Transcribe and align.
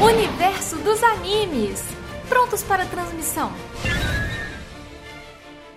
Universo 0.00 0.76
dos 0.78 1.02
animes. 1.02 1.84
Prontos 2.26 2.62
para 2.62 2.86
transmissão. 2.86 3.52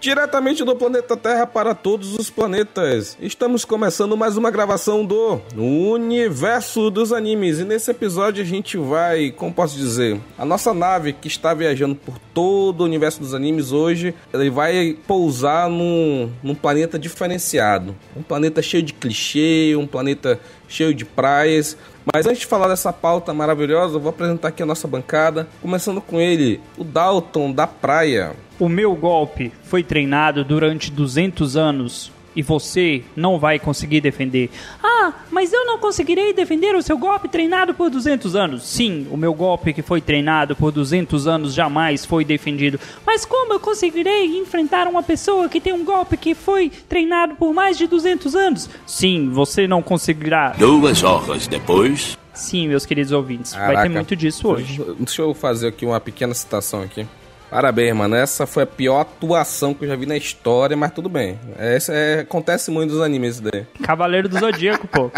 Diretamente 0.09 0.63
do 0.63 0.75
planeta 0.75 1.15
Terra 1.15 1.45
para 1.45 1.75
todos 1.75 2.15
os 2.15 2.31
planetas. 2.31 3.15
Estamos 3.21 3.63
começando 3.63 4.17
mais 4.17 4.37
uma 4.37 4.49
gravação 4.49 5.05
do 5.05 5.39
Universo 5.55 6.89
dos 6.89 7.13
Animes. 7.13 7.59
E 7.59 7.63
nesse 7.63 7.91
episódio 7.91 8.41
a 8.41 8.45
gente 8.45 8.75
vai, 8.75 9.29
como 9.29 9.53
posso 9.53 9.77
dizer, 9.77 10.19
a 10.35 10.43
nossa 10.43 10.73
nave 10.73 11.13
que 11.13 11.27
está 11.27 11.53
viajando 11.53 11.93
por 11.93 12.17
todo 12.33 12.81
o 12.81 12.85
universo 12.85 13.19
dos 13.19 13.35
animes 13.35 13.71
hoje, 13.71 14.15
ele 14.33 14.49
vai 14.49 14.97
pousar 15.05 15.69
num, 15.69 16.31
num 16.41 16.55
planeta 16.55 16.97
diferenciado. 16.97 17.95
Um 18.17 18.23
planeta 18.23 18.63
cheio 18.63 18.81
de 18.81 18.93
clichê, 18.93 19.75
um 19.77 19.85
planeta 19.85 20.39
cheio 20.67 20.91
de 20.91 21.05
praias. 21.05 21.77
Mas 22.11 22.25
antes 22.25 22.39
de 22.39 22.47
falar 22.47 22.67
dessa 22.67 22.91
pauta 22.91 23.31
maravilhosa, 23.31 23.97
eu 23.97 23.99
vou 23.99 24.09
apresentar 24.09 24.47
aqui 24.47 24.63
a 24.63 24.65
nossa 24.65 24.87
bancada, 24.87 25.47
começando 25.61 26.01
com 26.01 26.19
ele, 26.19 26.59
o 26.79 26.83
Dalton 26.83 27.51
da 27.51 27.67
Praia. 27.67 28.48
O 28.59 28.67
meu 28.67 28.93
golpe 28.93 29.53
foi 29.63 29.81
treinado 29.83 30.43
durante 30.43 30.91
200 30.91 31.55
anos 31.55 32.11
e 32.35 32.41
você 32.41 33.03
não 33.15 33.39
vai 33.39 33.57
conseguir 33.57 34.01
defender. 34.01 34.49
Ah, 34.83 35.13
mas 35.31 35.51
eu 35.51 35.65
não 35.65 35.77
conseguirei 35.77 36.33
defender 36.33 36.75
o 36.75 36.81
seu 36.81 36.97
golpe 36.97 37.27
treinado 37.27 37.73
por 37.73 37.89
200 37.89 38.35
anos. 38.35 38.63
Sim, 38.63 39.07
o 39.09 39.17
meu 39.17 39.33
golpe 39.33 39.73
que 39.73 39.81
foi 39.81 40.01
treinado 40.01 40.55
por 40.55 40.71
200 40.71 41.27
anos 41.27 41.53
jamais 41.53 42.05
foi 42.05 42.23
defendido. 42.25 42.79
Mas 43.05 43.25
como 43.25 43.53
eu 43.53 43.59
conseguirei 43.59 44.37
enfrentar 44.37 44.87
uma 44.87 45.01
pessoa 45.01 45.49
que 45.49 45.61
tem 45.61 45.73
um 45.73 45.83
golpe 45.83 46.17
que 46.17 46.35
foi 46.35 46.69
treinado 46.69 47.35
por 47.35 47.53
mais 47.53 47.77
de 47.77 47.87
200 47.87 48.35
anos? 48.35 48.69
Sim, 48.85 49.29
você 49.29 49.67
não 49.67 49.81
conseguirá. 49.81 50.49
Duas 50.57 51.03
horas 51.03 51.47
depois. 51.47 52.17
Sim, 52.33 52.67
meus 52.69 52.85
queridos 52.85 53.11
ouvintes, 53.11 53.53
vai 53.53 53.67
Caraca. 53.67 53.83
ter 53.83 53.89
muito 53.89 54.15
disso 54.15 54.47
hoje. 54.47 54.81
Deixa 54.97 55.21
eu 55.21 55.33
fazer 55.33 55.67
aqui 55.67 55.85
uma 55.85 55.99
pequena 55.99 56.33
citação 56.33 56.81
aqui. 56.81 57.05
Parabéns, 57.49 57.95
mano. 57.95 58.15
Essa 58.15 58.45
foi 58.45 58.63
a 58.63 58.67
pior 58.67 59.01
atuação 59.01 59.73
que 59.73 59.85
eu 59.85 59.89
já 59.89 59.95
vi 59.95 60.05
na 60.05 60.15
história, 60.15 60.77
mas 60.77 60.91
tudo 60.91 61.09
bem. 61.09 61.39
Essa 61.57 61.93
é, 61.93 62.19
acontece 62.19 62.69
muito 62.69 62.93
nos 62.93 63.01
animes 63.01 63.35
isso 63.35 63.43
daí. 63.43 63.65
Cavaleiro 63.83 64.29
do 64.29 64.39
Zodíaco, 64.39 64.87
pô. 64.87 65.11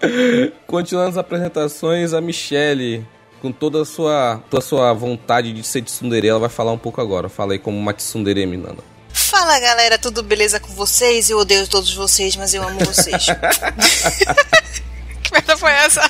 Continuando 0.66 1.10
as 1.10 1.16
apresentações, 1.16 2.12
a 2.12 2.20
Michelle, 2.20 3.06
com 3.40 3.50
toda 3.50 3.82
a 3.82 3.84
sua, 3.84 4.42
toda 4.50 4.62
a 4.62 4.66
sua 4.66 4.92
vontade 4.92 5.52
de 5.52 5.62
ser 5.62 5.82
tsundere, 5.82 6.28
ela 6.28 6.38
vai 6.38 6.48
falar 6.48 6.72
um 6.72 6.78
pouco 6.78 7.00
agora. 7.00 7.28
Fala 7.28 7.54
aí 7.54 7.58
como 7.58 7.78
uma 7.78 7.94
tsundere, 7.94 8.44
Minanda. 8.46 8.82
Fala 9.12 9.58
galera, 9.58 9.98
tudo 9.98 10.22
beleza 10.22 10.60
com 10.60 10.72
vocês? 10.72 11.30
Eu 11.30 11.38
odeio 11.38 11.66
todos 11.66 11.92
vocês, 11.94 12.36
mas 12.36 12.54
eu 12.54 12.62
amo 12.62 12.78
vocês. 12.80 13.26
que 15.22 15.32
merda 15.32 15.56
foi 15.56 15.72
essa? 15.72 16.02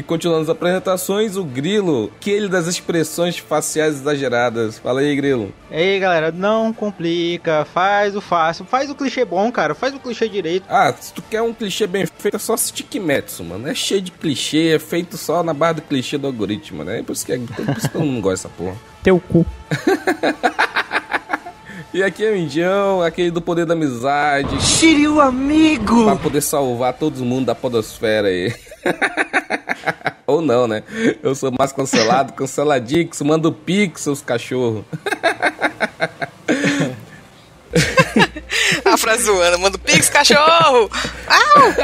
E 0.00 0.02
continuando 0.02 0.40
as 0.40 0.48
apresentações, 0.48 1.36
o 1.36 1.44
Grilo, 1.44 2.10
aquele 2.16 2.48
das 2.48 2.66
expressões 2.66 3.36
faciais 3.36 3.96
exageradas. 3.96 4.78
Fala 4.78 5.00
aí, 5.00 5.14
Grilo. 5.14 5.52
Ei, 5.70 6.00
galera, 6.00 6.32
não 6.32 6.72
complica, 6.72 7.66
faz 7.66 8.16
o 8.16 8.20
fácil, 8.22 8.64
faz 8.64 8.88
o 8.88 8.94
clichê 8.94 9.26
bom, 9.26 9.52
cara, 9.52 9.74
faz 9.74 9.94
o 9.94 10.00
clichê 10.00 10.26
direito. 10.26 10.64
Ah, 10.70 10.90
se 10.98 11.12
tu 11.12 11.20
quer 11.20 11.42
um 11.42 11.52
clichê 11.52 11.86
bem 11.86 12.06
feito, 12.06 12.34
é 12.34 12.38
só 12.38 12.54
assistir 12.54 12.84
Kimetsu, 12.84 13.44
mano. 13.44 13.68
É 13.68 13.74
cheio 13.74 14.00
de 14.00 14.10
clichê, 14.10 14.68
é 14.74 14.78
feito 14.78 15.18
só 15.18 15.42
na 15.42 15.52
barra 15.52 15.74
do 15.74 15.82
clichê 15.82 16.16
do 16.16 16.28
algoritmo, 16.28 16.82
né? 16.82 17.00
É 17.00 17.02
por 17.02 17.12
isso 17.12 17.26
que, 17.26 17.32
é, 17.32 17.38
por 17.38 17.68
isso 17.68 17.86
que 17.86 17.92
todo 17.92 18.02
mundo 18.02 18.22
gosta 18.22 18.48
dessa 18.48 18.56
porra. 18.56 18.78
Teu 19.04 19.20
cu. 19.20 19.44
E 21.92 22.04
aqui 22.04 22.24
é 22.24 22.30
o 22.30 22.36
Indião, 22.36 23.02
aquele 23.02 23.32
do 23.32 23.42
poder 23.42 23.66
da 23.66 23.74
amizade. 23.74 24.62
Shiryu 24.62 25.20
amigo! 25.20 26.04
Pra 26.04 26.14
poder 26.14 26.40
salvar 26.40 26.92
todo 26.92 27.24
mundo 27.24 27.46
da 27.46 27.54
podosfera 27.54 28.28
aí. 28.28 28.54
Ou 30.26 30.40
não, 30.40 30.66
né? 30.68 30.82
Eu 31.22 31.34
sou 31.34 31.52
mais 31.56 31.72
cancelado, 31.72 32.32
canceladix, 32.32 33.20
mando 33.22 33.52
pix, 33.52 34.02
seus 34.02 34.22
cachorros. 34.22 34.84
A 38.84 38.96
frase 38.96 39.24
zoando, 39.24 39.58
manda 39.58 39.76
o 39.76 39.80
pix, 39.80 40.08
cachorro! 40.08 40.90
Au! 41.28 41.74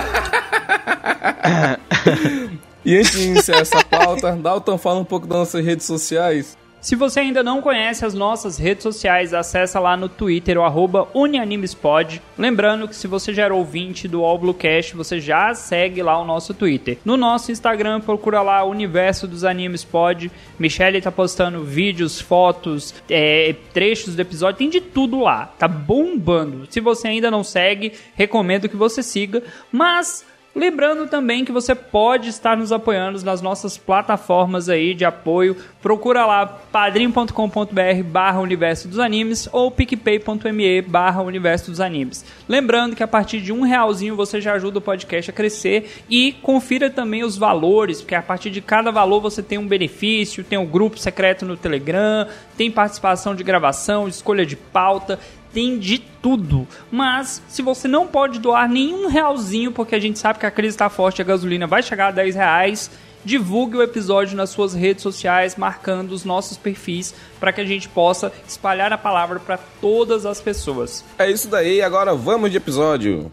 E 2.84 2.96
antes 2.96 3.12
de 3.12 3.24
iniciar 3.24 3.60
essa 3.60 3.84
pauta, 3.84 4.32
Dalton 4.36 4.78
fala 4.78 5.00
um 5.00 5.04
pouco 5.04 5.26
das 5.26 5.38
nossas 5.38 5.64
redes 5.64 5.84
sociais. 5.86 6.56
Se 6.86 6.94
você 6.94 7.18
ainda 7.18 7.42
não 7.42 7.60
conhece 7.60 8.04
as 8.04 8.14
nossas 8.14 8.58
redes 8.58 8.84
sociais, 8.84 9.34
acessa 9.34 9.80
lá 9.80 9.96
no 9.96 10.08
Twitter, 10.08 10.56
o 10.56 10.62
arroba 10.62 11.08
UniAnimesPod. 11.12 12.22
Lembrando 12.38 12.86
que 12.86 12.94
se 12.94 13.08
você 13.08 13.34
já 13.34 13.42
era 13.42 13.54
ouvinte 13.56 14.06
do 14.06 14.22
All 14.22 14.38
Bluecast, 14.38 14.94
você 14.94 15.20
já 15.20 15.52
segue 15.52 16.00
lá 16.00 16.16
o 16.16 16.24
nosso 16.24 16.54
Twitter. 16.54 16.98
No 17.04 17.16
nosso 17.16 17.50
Instagram, 17.50 18.00
procura 18.00 18.40
lá 18.40 18.62
Universo 18.62 19.26
dos 19.26 19.42
Animes 19.42 19.82
Pod. 19.82 20.30
Michelle 20.60 21.02
tá 21.02 21.10
postando 21.10 21.64
vídeos, 21.64 22.20
fotos, 22.20 22.94
é, 23.10 23.56
trechos 23.74 24.14
do 24.14 24.22
episódio, 24.22 24.58
tem 24.58 24.70
de 24.70 24.80
tudo 24.80 25.18
lá. 25.18 25.46
Tá 25.58 25.66
bombando. 25.66 26.68
Se 26.70 26.78
você 26.78 27.08
ainda 27.08 27.32
não 27.32 27.42
segue, 27.42 27.94
recomendo 28.14 28.68
que 28.68 28.76
você 28.76 29.02
siga. 29.02 29.42
Mas... 29.72 30.24
Lembrando 30.56 31.06
também 31.06 31.44
que 31.44 31.52
você 31.52 31.74
pode 31.74 32.30
estar 32.30 32.56
nos 32.56 32.72
apoiando 32.72 33.22
nas 33.22 33.42
nossas 33.42 33.76
plataformas 33.76 34.70
aí 34.70 34.94
de 34.94 35.04
apoio. 35.04 35.54
Procura 35.82 36.24
lá 36.24 36.46
padrim.com.br 36.46 38.02
barra 38.06 38.40
universo 38.40 38.88
dos 38.88 38.98
animes 38.98 39.46
ou 39.52 39.70
picpay.me 39.70 40.80
barra 40.80 41.20
universo 41.20 41.70
dos 41.70 41.78
animes. 41.78 42.24
Lembrando 42.48 42.96
que 42.96 43.02
a 43.02 43.06
partir 43.06 43.42
de 43.42 43.52
um 43.52 43.60
realzinho 43.60 44.16
você 44.16 44.40
já 44.40 44.54
ajuda 44.54 44.78
o 44.78 44.80
podcast 44.80 45.30
a 45.30 45.34
crescer 45.34 46.02
e 46.08 46.32
confira 46.32 46.88
também 46.88 47.22
os 47.22 47.36
valores, 47.36 48.00
porque 48.00 48.14
a 48.14 48.22
partir 48.22 48.48
de 48.48 48.62
cada 48.62 48.90
valor 48.90 49.20
você 49.20 49.42
tem 49.42 49.58
um 49.58 49.68
benefício, 49.68 50.42
tem 50.42 50.58
um 50.58 50.64
grupo 50.64 50.98
secreto 50.98 51.44
no 51.44 51.58
Telegram, 51.58 52.26
tem 52.56 52.70
participação 52.70 53.34
de 53.34 53.44
gravação, 53.44 54.08
escolha 54.08 54.46
de 54.46 54.56
pauta 54.56 55.18
tem 55.56 55.78
de 55.78 55.98
tudo. 55.98 56.68
Mas 56.92 57.42
se 57.48 57.62
você 57.62 57.88
não 57.88 58.06
pode 58.06 58.38
doar 58.38 58.68
nenhum 58.68 59.08
realzinho, 59.08 59.72
porque 59.72 59.94
a 59.94 59.98
gente 59.98 60.18
sabe 60.18 60.38
que 60.38 60.44
a 60.44 60.50
crise 60.50 60.74
está 60.74 60.90
forte, 60.90 61.22
a 61.22 61.24
gasolina 61.24 61.66
vai 61.66 61.82
chegar 61.82 62.08
a 62.08 62.10
10 62.10 62.34
reais, 62.34 62.90
divulgue 63.24 63.78
o 63.78 63.82
episódio 63.82 64.36
nas 64.36 64.50
suas 64.50 64.74
redes 64.74 65.02
sociais, 65.02 65.56
marcando 65.56 66.12
os 66.12 66.26
nossos 66.26 66.58
perfis, 66.58 67.14
para 67.40 67.54
que 67.54 67.62
a 67.62 67.64
gente 67.64 67.88
possa 67.88 68.30
espalhar 68.46 68.92
a 68.92 68.98
palavra 68.98 69.40
para 69.40 69.58
todas 69.80 70.26
as 70.26 70.42
pessoas. 70.42 71.02
É 71.18 71.30
isso 71.30 71.48
daí, 71.48 71.80
agora 71.80 72.14
vamos 72.14 72.50
de 72.50 72.58
episódio. 72.58 73.32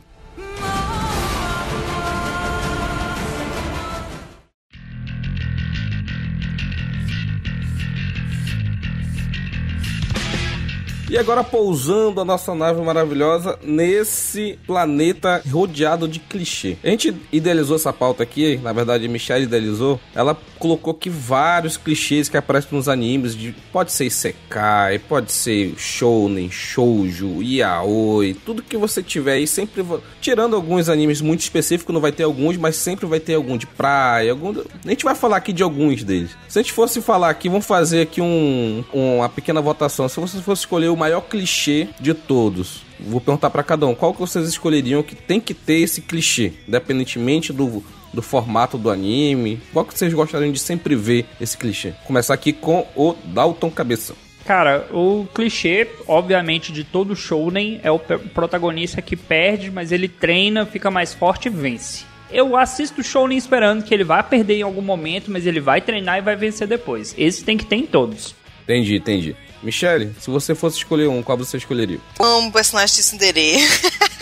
E 11.13 11.18
agora 11.19 11.44
pousando 11.44 12.19
a 12.19 12.25
nossa 12.25 12.56
nave 12.56 12.81
maravilhosa 12.81 13.59
nesse 13.62 14.57
planeta 14.66 15.44
rodeado 15.47 16.07
de 16.07 16.18
clichê. 16.18 16.75
A 16.84 16.88
gente 16.88 17.16
idealizou 17.31 17.75
essa 17.75 17.94
pauta 17.94 18.24
aqui, 18.24 18.57
na 18.63 18.74
verdade 18.74 19.07
Michelle 19.07 19.44
idealizou. 19.44 20.00
Ela 20.15 20.36
colocou 20.57 20.92
aqui 20.92 21.12
vários 21.12 21.77
clichês 21.77 22.30
que 22.30 22.36
aparecem 22.36 22.75
nos 22.75 22.89
animes. 22.89 23.36
De, 23.36 23.54
pode 23.71 23.92
ser 23.92 24.06
Isekai, 24.06 24.98
pode 24.98 25.31
ser 25.31 25.75
Shounen, 25.77 26.50
Shoujo, 26.50 27.44
Yaoi, 27.44 28.33
tudo 28.33 28.63
que 28.63 28.75
você 28.75 29.04
tiver 29.04 29.33
aí 29.33 29.45
sempre... 29.45 29.86
Tirando 30.19 30.56
alguns 30.56 30.89
animes 30.89 31.21
muito 31.21 31.42
específicos, 31.42 31.94
não 31.94 32.01
vai 32.01 32.12
ter 32.12 32.24
alguns, 32.24 32.57
mas 32.57 32.75
sempre 32.75 33.06
vai 33.06 33.19
ter 33.19 33.36
algum 33.36 33.56
de 33.56 33.68
praia, 33.68 34.31
algum... 34.31 34.51
A 34.83 34.89
gente 34.89 35.04
vai 35.04 35.13
falar 35.13 35.38
aqui 35.38 35.54
de 35.54 35.62
alguns 35.62 36.04
deles. 36.04 36.31
Se 36.48 36.57
a 36.57 36.62
gente 36.63 36.74
fosse 36.74 37.01
falar 37.04 37.30
aqui, 37.30 37.50
vamos 37.50 37.68
fazer 37.68 38.01
aqui 38.01 38.19
um, 38.19 38.83
uma 38.92 39.30
pequena 39.30 39.62
votação. 39.62 40.10
Se 40.10 40.19
você 40.19 40.42
fosse 40.42 40.62
escolher 40.62 40.88
o 40.88 41.02
maior 41.03 41.19
clichê 41.19 41.89
de 42.00 42.13
todos, 42.13 42.81
vou 42.97 43.19
perguntar 43.19 43.50
pra 43.50 43.61
cada 43.61 43.85
um, 43.85 43.94
qual 43.94 44.13
que 44.13 44.21
vocês 44.21 44.47
escolheriam 44.47 45.03
que 45.03 45.15
tem 45.15 45.38
que 45.38 45.53
ter 45.53 45.81
esse 45.81 46.01
clichê, 46.01 46.53
independentemente 46.65 47.51
do, 47.51 47.83
do 48.13 48.21
formato 48.21 48.77
do 48.77 48.89
anime? 48.89 49.61
Qual 49.73 49.83
que 49.83 49.97
vocês 49.97 50.13
gostariam 50.13 50.50
de 50.50 50.59
sempre 50.59 50.95
ver 50.95 51.25
esse 51.41 51.57
clichê? 51.57 51.94
Começar 52.07 52.33
aqui 52.33 52.53
com 52.53 52.88
o 52.95 53.15
Dalton 53.25 53.69
Cabeça. 53.69 54.15
Cara, 54.45 54.88
o 54.94 55.27
clichê, 55.35 55.89
obviamente, 56.07 56.71
de 56.71 56.85
todo 56.85 57.17
shounen 57.17 57.81
é 57.83 57.91
o 57.91 58.00
protagonista 58.00 59.01
que 59.01 59.17
perde, 59.17 59.69
mas 59.69 59.91
ele 59.91 60.07
treina, 60.07 60.65
fica 60.65 60.89
mais 60.89 61.13
forte 61.13 61.47
e 61.47 61.51
vence. 61.51 62.05
Eu 62.31 62.55
assisto 62.55 63.01
o 63.01 63.03
shounen 63.03 63.38
esperando 63.38 63.83
que 63.83 63.94
ele 63.94 64.05
vai 64.05 64.23
perder 64.23 64.59
em 64.59 64.61
algum 64.61 64.81
momento, 64.81 65.29
mas 65.29 65.45
ele 65.45 65.59
vai 65.59 65.81
treinar 65.81 66.19
e 66.19 66.21
vai 66.21 66.38
vencer 66.38 66.65
depois. 66.65 67.13
Esse 67.17 67.44
tem 67.44 67.57
que 67.57 67.65
ter 67.65 67.75
em 67.75 67.85
todos. 67.85 68.33
Entendi, 68.63 68.95
entendi. 68.95 69.35
Michele, 69.63 70.13
se 70.19 70.30
você 70.30 70.54
fosse 70.54 70.77
escolher 70.77 71.07
um, 71.07 71.24
qual 71.24 71.38
você 71.38 71.57
escolheria? 71.57 72.00
Amo 72.19 72.51
personagem 72.51 72.95
de 72.95 73.01
Tsundere. 73.01 73.57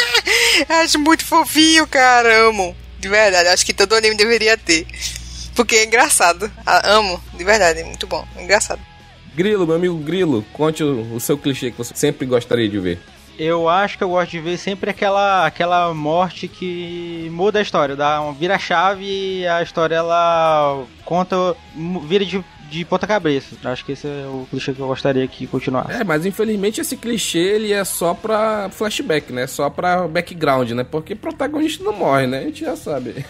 Acho 0.69 0.99
muito 0.99 1.25
fofinho, 1.25 1.87
cara. 1.87 2.47
Amo. 2.47 2.75
De 2.99 3.09
verdade, 3.09 3.49
acho 3.49 3.65
que 3.65 3.73
todo 3.73 3.95
anime 3.95 4.15
deveria 4.15 4.55
ter. 4.55 4.85
Porque 5.55 5.75
é 5.75 5.85
engraçado. 5.85 6.51
Ah, 6.63 6.93
amo, 6.93 7.19
de 7.33 7.43
verdade, 7.43 7.79
é 7.79 7.83
muito 7.83 8.05
bom. 8.05 8.23
É 8.35 8.43
engraçado. 8.43 8.79
Grilo, 9.33 9.65
meu 9.65 9.75
amigo 9.75 9.97
Grilo, 9.97 10.45
conte 10.53 10.83
o, 10.83 11.15
o 11.15 11.19
seu 11.19 11.35
clichê 11.35 11.71
que 11.71 11.77
você 11.79 11.95
sempre 11.95 12.27
gostaria 12.27 12.69
de 12.69 12.77
ver. 12.77 12.99
Eu 13.39 13.67
acho 13.67 13.97
que 13.97 14.03
eu 14.03 14.09
gosto 14.09 14.29
de 14.29 14.39
ver 14.39 14.57
sempre 14.57 14.91
aquela, 14.91 15.47
aquela 15.47 15.91
morte 15.95 16.47
que 16.47 17.27
muda 17.31 17.57
a 17.57 17.61
história, 17.61 17.95
dá 17.95 18.21
um 18.21 18.33
vira-chave 18.33 19.03
e 19.03 19.47
a 19.47 19.63
história 19.63 19.95
ela 19.95 20.83
conta, 21.03 21.55
vira 22.07 22.23
de, 22.23 22.43
de 22.71 22.85
ponta 22.85 23.05
cabeça. 23.05 23.55
Acho 23.65 23.83
que 23.83 23.91
esse 23.91 24.07
é 24.07 24.25
o 24.25 24.47
clichê 24.49 24.73
que 24.73 24.79
eu 24.79 24.87
gostaria 24.87 25.27
que 25.27 25.45
continuasse. 25.45 25.91
É, 25.91 26.03
mas 26.05 26.25
infelizmente 26.25 26.79
esse 26.79 26.95
clichê 26.95 27.37
ele 27.37 27.73
é 27.73 27.83
só 27.83 28.13
pra 28.13 28.69
flashback, 28.71 29.33
né? 29.33 29.45
Só 29.45 29.69
pra 29.69 30.07
background, 30.07 30.71
né? 30.71 30.85
Porque 30.85 31.13
protagonista 31.13 31.83
não 31.83 31.91
morre, 31.91 32.27
né? 32.27 32.39
A 32.39 32.43
gente 32.43 32.61
já 32.61 32.77
sabe. 32.77 33.25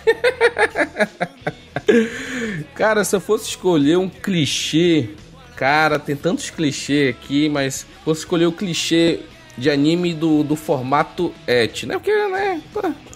cara, 2.76 3.04
se 3.04 3.16
eu 3.16 3.20
fosse 3.20 3.50
escolher 3.50 3.98
um 3.98 4.08
clichê, 4.08 5.10
cara, 5.56 5.98
tem 5.98 6.16
tantos 6.16 6.52
clichês 6.52 7.10
aqui, 7.10 7.50
mas 7.50 7.88
fosse 8.06 8.22
escolher 8.22 8.46
o 8.46 8.52
clichê 8.52 9.22
de 9.58 9.70
anime 9.70 10.14
do, 10.14 10.44
do 10.44 10.56
formato 10.56 11.34
et, 11.48 11.86
né? 11.86 11.96
Porque, 11.96 12.12
né? 12.12 12.62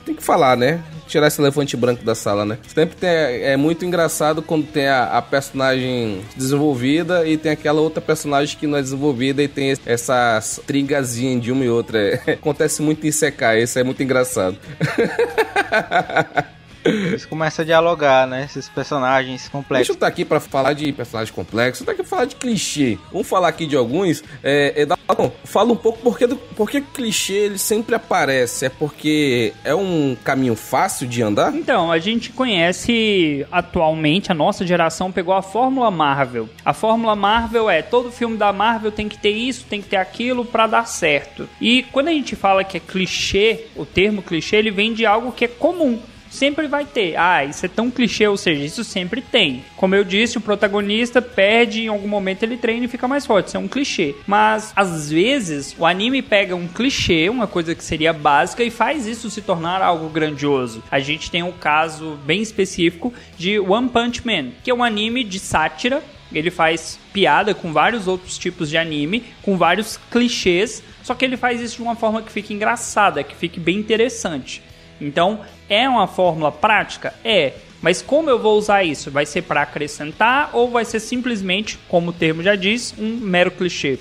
Tem 0.05 0.13
que 0.13 0.23
falar, 0.23 0.55
né? 0.55 0.83
Tirar 1.07 1.27
esse 1.27 1.41
elefante 1.41 1.75
branco 1.75 2.03
da 2.03 2.13
sala, 2.15 2.45
né? 2.45 2.57
Sempre 2.67 2.95
tem, 2.95 3.09
é 3.09 3.57
muito 3.57 3.85
engraçado 3.85 4.41
quando 4.41 4.65
tem 4.65 4.87
a, 4.87 5.17
a 5.17 5.21
personagem 5.21 6.21
desenvolvida 6.35 7.27
e 7.27 7.37
tem 7.37 7.51
aquela 7.51 7.81
outra 7.81 8.01
personagem 8.01 8.57
que 8.57 8.67
não 8.67 8.77
é 8.77 8.81
desenvolvida 8.81 9.41
e 9.41 9.47
tem 9.47 9.75
essa 9.85 10.39
tringazinha 10.65 11.39
de 11.39 11.51
uma 11.51 11.65
e 11.65 11.69
outra. 11.69 12.21
Acontece 12.27 12.81
muito 12.81 13.05
em 13.05 13.11
secar, 13.11 13.57
isso 13.57 13.77
é 13.79 13.83
muito 13.83 14.01
engraçado. 14.01 14.57
Eles 16.85 17.25
começam 17.25 17.63
a 17.63 17.65
dialogar, 17.65 18.27
né? 18.27 18.45
Esses 18.45 18.69
personagens 18.69 19.41
Deixa 19.41 19.51
complexos. 19.51 19.89
eu 19.89 19.93
estar 19.95 20.07
aqui 20.07 20.23
pra 20.23 20.39
falar 20.39 20.73
de 20.73 20.91
personagem 20.91 21.33
complexo, 21.33 21.81
eu 21.81 21.85
tô 21.85 21.91
aqui 21.91 22.01
pra 22.01 22.09
falar 22.09 22.25
de 22.25 22.35
clichê. 22.35 22.97
Vamos 23.11 23.27
falar 23.27 23.47
aqui 23.47 23.65
de 23.65 23.75
alguns. 23.75 24.23
É, 24.43 24.81
é, 24.81 24.85
Dalton, 24.85 25.31
fala 25.43 25.71
um 25.73 25.75
pouco 25.75 25.99
porque, 25.99 26.27
do, 26.27 26.35
porque 26.35 26.81
clichê 26.81 27.33
ele 27.33 27.57
sempre 27.57 27.95
aparece. 27.95 28.65
É 28.65 28.69
porque 28.69 29.53
é 29.63 29.73
um 29.73 30.15
caminho 30.23 30.55
fácil 30.55 31.07
de 31.07 31.21
andar? 31.21 31.53
Então, 31.55 31.91
a 31.91 31.99
gente 31.99 32.29
conhece 32.31 33.45
atualmente, 33.51 34.31
a 34.31 34.35
nossa 34.35 34.65
geração 34.65 35.11
pegou 35.11 35.33
a 35.33 35.41
fórmula 35.41 35.89
Marvel. 35.89 36.49
A 36.63 36.73
fórmula 36.73 37.15
Marvel 37.15 37.69
é 37.69 37.81
todo 37.81 38.11
filme 38.11 38.37
da 38.37 38.53
Marvel 38.53 38.91
tem 38.91 39.09
que 39.09 39.17
ter 39.17 39.31
isso, 39.31 39.65
tem 39.69 39.81
que 39.81 39.89
ter 39.89 39.97
aquilo 39.97 40.45
pra 40.45 40.67
dar 40.67 40.85
certo. 40.87 41.49
E 41.59 41.83
quando 41.91 42.09
a 42.09 42.11
gente 42.11 42.35
fala 42.35 42.63
que 42.63 42.77
é 42.77 42.79
clichê, 42.79 43.65
o 43.75 43.85
termo 43.85 44.21
clichê, 44.21 44.57
ele 44.57 44.71
vem 44.71 44.93
de 44.93 45.05
algo 45.05 45.31
que 45.31 45.45
é 45.45 45.47
comum. 45.47 45.99
Sempre 46.35 46.67
vai 46.67 46.83
ter. 46.83 47.15
Ah, 47.15 47.45
isso 47.45 47.65
é 47.65 47.69
tão 47.69 47.89
clichê, 47.89 48.27
ou 48.27 48.35
seja, 48.35 48.61
isso 48.61 48.83
sempre 48.83 49.21
tem. 49.21 49.63
Como 49.77 49.95
eu 49.95 50.03
disse, 50.03 50.37
o 50.37 50.41
protagonista 50.41 51.21
perde 51.21 51.83
em 51.83 51.87
algum 51.87 52.09
momento 52.09 52.43
ele 52.43 52.57
treina 52.57 52.83
e 52.83 52.89
fica 52.89 53.07
mais 53.07 53.25
forte. 53.25 53.47
Isso 53.47 53.57
é 53.57 53.59
um 53.59 53.69
clichê. 53.69 54.13
Mas 54.27 54.73
às 54.75 55.09
vezes 55.09 55.73
o 55.79 55.85
anime 55.85 56.21
pega 56.21 56.53
um 56.53 56.67
clichê, 56.67 57.29
uma 57.29 57.47
coisa 57.47 57.73
que 57.73 57.83
seria 57.83 58.11
básica, 58.11 58.63
e 58.65 58.69
faz 58.69 59.07
isso 59.07 59.29
se 59.29 59.41
tornar 59.41 59.81
algo 59.81 60.09
grandioso. 60.09 60.83
A 60.91 60.99
gente 60.99 61.31
tem 61.31 61.41
um 61.41 61.53
caso 61.53 62.19
bem 62.25 62.41
específico 62.41 63.13
de 63.37 63.57
One 63.57 63.87
Punch 63.87 64.25
Man, 64.25 64.49
que 64.61 64.69
é 64.69 64.73
um 64.73 64.83
anime 64.83 65.23
de 65.23 65.39
sátira. 65.39 66.03
Ele 66.33 66.51
faz 66.51 66.99
piada 67.13 67.53
com 67.53 67.71
vários 67.71 68.09
outros 68.09 68.37
tipos 68.37 68.69
de 68.69 68.77
anime, 68.77 69.23
com 69.41 69.57
vários 69.57 69.97
clichês, 70.11 70.83
só 71.01 71.13
que 71.13 71.23
ele 71.23 71.37
faz 71.37 71.61
isso 71.61 71.77
de 71.77 71.83
uma 71.83 71.95
forma 71.95 72.21
que 72.21 72.31
fique 72.31 72.53
engraçada, 72.53 73.23
que 73.23 73.35
fique 73.35 73.59
bem 73.59 73.77
interessante. 73.77 74.61
Então, 74.99 75.41
é 75.69 75.87
uma 75.87 76.07
fórmula 76.07 76.51
prática? 76.51 77.13
É. 77.23 77.53
Mas 77.81 78.01
como 78.01 78.29
eu 78.29 78.39
vou 78.39 78.57
usar 78.57 78.83
isso? 78.83 79.11
Vai 79.11 79.25
ser 79.25 79.43
para 79.43 79.61
acrescentar 79.61 80.49
ou 80.53 80.69
vai 80.69 80.85
ser 80.85 80.99
simplesmente, 80.99 81.77
como 81.87 82.09
o 82.09 82.13
termo 82.13 82.41
já 82.41 82.55
diz, 82.55 82.95
um 82.97 83.17
mero 83.17 83.51
clichê? 83.51 83.99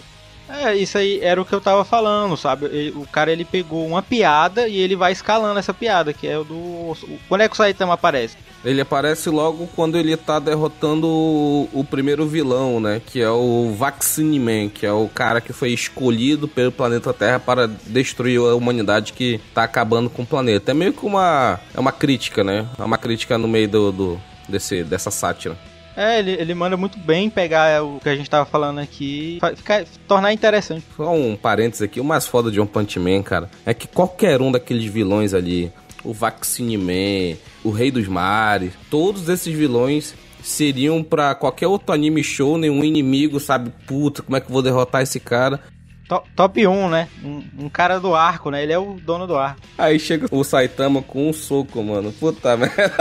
É, 0.48 0.74
isso 0.74 0.96
aí 0.98 1.20
era 1.20 1.40
o 1.40 1.44
que 1.44 1.52
eu 1.52 1.60
tava 1.60 1.84
falando, 1.84 2.36
sabe? 2.36 2.92
O 2.96 3.06
cara 3.06 3.32
ele 3.32 3.44
pegou 3.44 3.86
uma 3.86 4.02
piada 4.02 4.68
e 4.68 4.76
ele 4.78 4.94
vai 4.94 5.12
escalando 5.12 5.58
essa 5.58 5.74
piada, 5.74 6.12
que 6.12 6.26
é 6.26 6.38
o 6.38 6.44
do. 6.44 6.96
Quando 7.28 7.40
é 7.40 7.48
que 7.48 7.54
o 7.54 7.56
Saitama 7.56 7.94
aparece? 7.94 8.36
Ele 8.64 8.80
aparece 8.80 9.28
logo 9.28 9.68
quando 9.76 9.98
ele 9.98 10.16
tá 10.16 10.38
derrotando 10.38 11.06
o, 11.06 11.68
o 11.72 11.84
primeiro 11.84 12.26
vilão, 12.26 12.80
né? 12.80 13.00
Que 13.04 13.20
é 13.20 13.30
o 13.30 13.74
Vaccine 13.76 14.40
Man, 14.40 14.68
que 14.70 14.86
é 14.86 14.92
o 14.92 15.08
cara 15.08 15.40
que 15.40 15.52
foi 15.52 15.70
escolhido 15.70 16.48
pelo 16.48 16.72
planeta 16.72 17.12
Terra 17.12 17.38
para 17.38 17.66
destruir 17.66 18.38
a 18.38 18.54
humanidade 18.54 19.12
que 19.12 19.38
tá 19.52 19.64
acabando 19.64 20.08
com 20.08 20.22
o 20.22 20.26
planeta. 20.26 20.70
É 20.70 20.74
meio 20.74 20.92
que 20.92 21.04
uma. 21.04 21.60
É 21.74 21.80
uma 21.80 21.92
crítica, 21.92 22.42
né? 22.42 22.66
É 22.78 22.82
uma 22.82 22.96
crítica 22.96 23.36
no 23.36 23.46
meio 23.46 23.68
do, 23.68 23.92
do 23.92 24.20
desse, 24.48 24.82
dessa 24.82 25.10
sátira. 25.10 25.56
É, 25.96 26.18
ele, 26.18 26.32
ele 26.32 26.54
manda 26.54 26.76
muito 26.76 26.98
bem 26.98 27.30
pegar 27.30 27.84
o 27.84 28.00
que 28.00 28.08
a 28.08 28.16
gente 28.16 28.28
tava 28.28 28.44
falando 28.44 28.80
aqui, 28.80 29.38
ficar, 29.54 29.84
tornar 30.08 30.32
interessante. 30.32 30.84
Só 30.96 31.14
um 31.14 31.36
parênteses 31.36 31.82
aqui, 31.82 32.00
o 32.00 32.04
mais 32.04 32.26
foda 32.26 32.50
de 32.50 32.58
One 32.58 32.68
Punch 32.68 32.98
Man, 32.98 33.22
cara, 33.22 33.48
é 33.64 33.72
que 33.72 33.86
qualquer 33.86 34.42
um 34.42 34.50
daqueles 34.50 34.84
vilões 34.84 35.32
ali, 35.34 35.70
o 36.02 36.12
Vaccine 36.12 36.76
Man, 36.76 37.38
o 37.64 37.70
Rei 37.70 37.90
dos 37.90 38.06
Mares, 38.06 38.74
todos 38.90 39.28
esses 39.28 39.52
vilões 39.52 40.14
seriam 40.42 41.02
pra 41.02 41.34
qualquer 41.34 41.66
outro 41.66 41.92
anime 41.94 42.22
show, 42.22 42.58
nenhum 42.58 42.84
inimigo, 42.84 43.40
sabe? 43.40 43.70
Puta, 43.86 44.22
como 44.22 44.36
é 44.36 44.40
que 44.40 44.46
eu 44.48 44.52
vou 44.52 44.62
derrotar 44.62 45.02
esse 45.02 45.18
cara? 45.18 45.58
To- 46.06 46.22
top 46.36 46.66
1, 46.66 46.90
né? 46.90 47.08
Um, 47.24 47.42
um 47.60 47.68
cara 47.70 47.98
do 47.98 48.14
arco, 48.14 48.50
né? 48.50 48.62
Ele 48.62 48.74
é 48.74 48.78
o 48.78 48.98
dono 49.02 49.26
do 49.26 49.38
arco. 49.38 49.60
Aí 49.78 49.98
chega 49.98 50.26
o 50.30 50.44
Saitama 50.44 51.00
com 51.00 51.30
um 51.30 51.32
soco, 51.32 51.82
mano. 51.82 52.12
Puta 52.12 52.54
merda. 52.58 52.92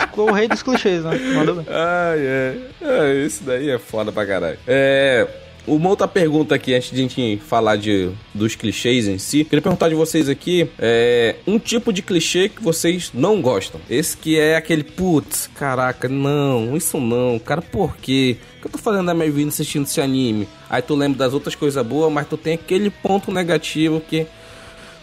Ficou 0.00 0.30
o 0.30 0.32
rei 0.32 0.48
dos 0.48 0.62
clichês, 0.62 1.04
né? 1.04 1.18
Mandou 1.34 1.56
bem. 1.56 1.66
Ai, 1.68 2.18
é. 2.18 2.56
é. 2.80 3.14
Isso 3.26 3.44
daí 3.44 3.68
é 3.68 3.78
foda 3.78 4.10
pra 4.10 4.24
caralho. 4.24 4.58
É. 4.66 5.28
Uma 5.68 5.90
outra 5.90 6.08
pergunta 6.08 6.54
aqui, 6.54 6.74
antes 6.74 6.90
de 6.90 6.96
a 6.96 7.02
gente 7.02 7.42
falar 7.46 7.76
de, 7.76 8.10
dos 8.32 8.54
clichês 8.54 9.06
em 9.06 9.18
si. 9.18 9.44
Queria 9.44 9.60
perguntar 9.60 9.90
de 9.90 9.94
vocês 9.94 10.26
aqui, 10.26 10.66
é, 10.78 11.36
um 11.46 11.58
tipo 11.58 11.92
de 11.92 12.00
clichê 12.00 12.48
que 12.48 12.62
vocês 12.62 13.10
não 13.12 13.42
gostam. 13.42 13.78
Esse 13.88 14.16
que 14.16 14.38
é 14.38 14.56
aquele, 14.56 14.82
putz, 14.82 15.50
caraca, 15.54 16.08
não, 16.08 16.74
isso 16.74 16.98
não. 16.98 17.38
Cara, 17.38 17.60
por 17.60 17.98
quê? 17.98 18.38
O 18.56 18.60
que 18.62 18.66
eu 18.68 18.70
tô 18.70 18.78
fazendo 18.78 19.02
na 19.02 19.12
minha 19.12 19.30
vida 19.30 19.50
assistindo 19.50 19.84
esse 19.84 20.00
anime? 20.00 20.48
Aí 20.70 20.80
tu 20.80 20.94
lembra 20.94 21.18
das 21.18 21.34
outras 21.34 21.54
coisas 21.54 21.84
boas, 21.86 22.10
mas 22.10 22.26
tu 22.26 22.38
tem 22.38 22.54
aquele 22.54 22.88
ponto 22.88 23.30
negativo 23.30 24.00
que... 24.00 24.26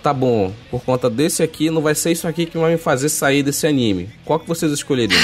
Tá 0.02 0.14
bom, 0.14 0.54
por 0.70 0.84
conta 0.84 1.10
desse 1.10 1.42
aqui, 1.42 1.72
não 1.72 1.82
vai 1.82 1.96
ser 1.96 2.12
isso 2.12 2.28
aqui 2.28 2.46
que 2.46 2.58
vai 2.58 2.74
me 2.74 2.78
fazer 2.78 3.10
sair 3.10 3.42
desse 3.42 3.66
anime. 3.66 4.10
Qual 4.24 4.40
que 4.40 4.48
vocês 4.48 4.72
escolheriam? 4.72 5.20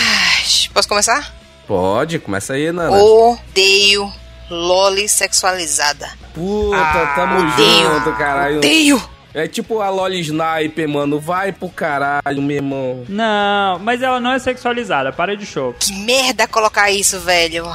Posso 0.73 0.87
começar? 0.87 1.35
Pode, 1.67 2.17
começa 2.17 2.53
aí, 2.53 2.71
Nana. 2.71 2.91
Odeio 2.91 4.20
loli 4.51 5.07
sexualizada. 5.09 6.09
Puta, 6.33 6.77
Ah, 6.77 7.13
tamo 7.15 7.39
odeio. 7.39 7.93
junto, 7.93 8.11
caralho. 8.17 8.57
Odeio! 8.57 9.09
É 9.33 9.47
tipo 9.47 9.79
a 9.79 9.89
Loli 9.89 10.19
Sniper, 10.19 10.89
mano. 10.89 11.17
Vai 11.17 11.53
pro 11.53 11.69
caralho, 11.69 12.41
meu 12.41 12.57
irmão. 12.57 13.05
Não, 13.07 13.79
mas 13.79 14.01
ela 14.01 14.19
não 14.19 14.33
é 14.33 14.39
sexualizada, 14.39 15.13
para 15.13 15.37
de 15.37 15.45
show. 15.45 15.73
Que 15.79 15.93
merda 15.93 16.45
colocar 16.49 16.91
isso, 16.91 17.17
velho. 17.21 17.65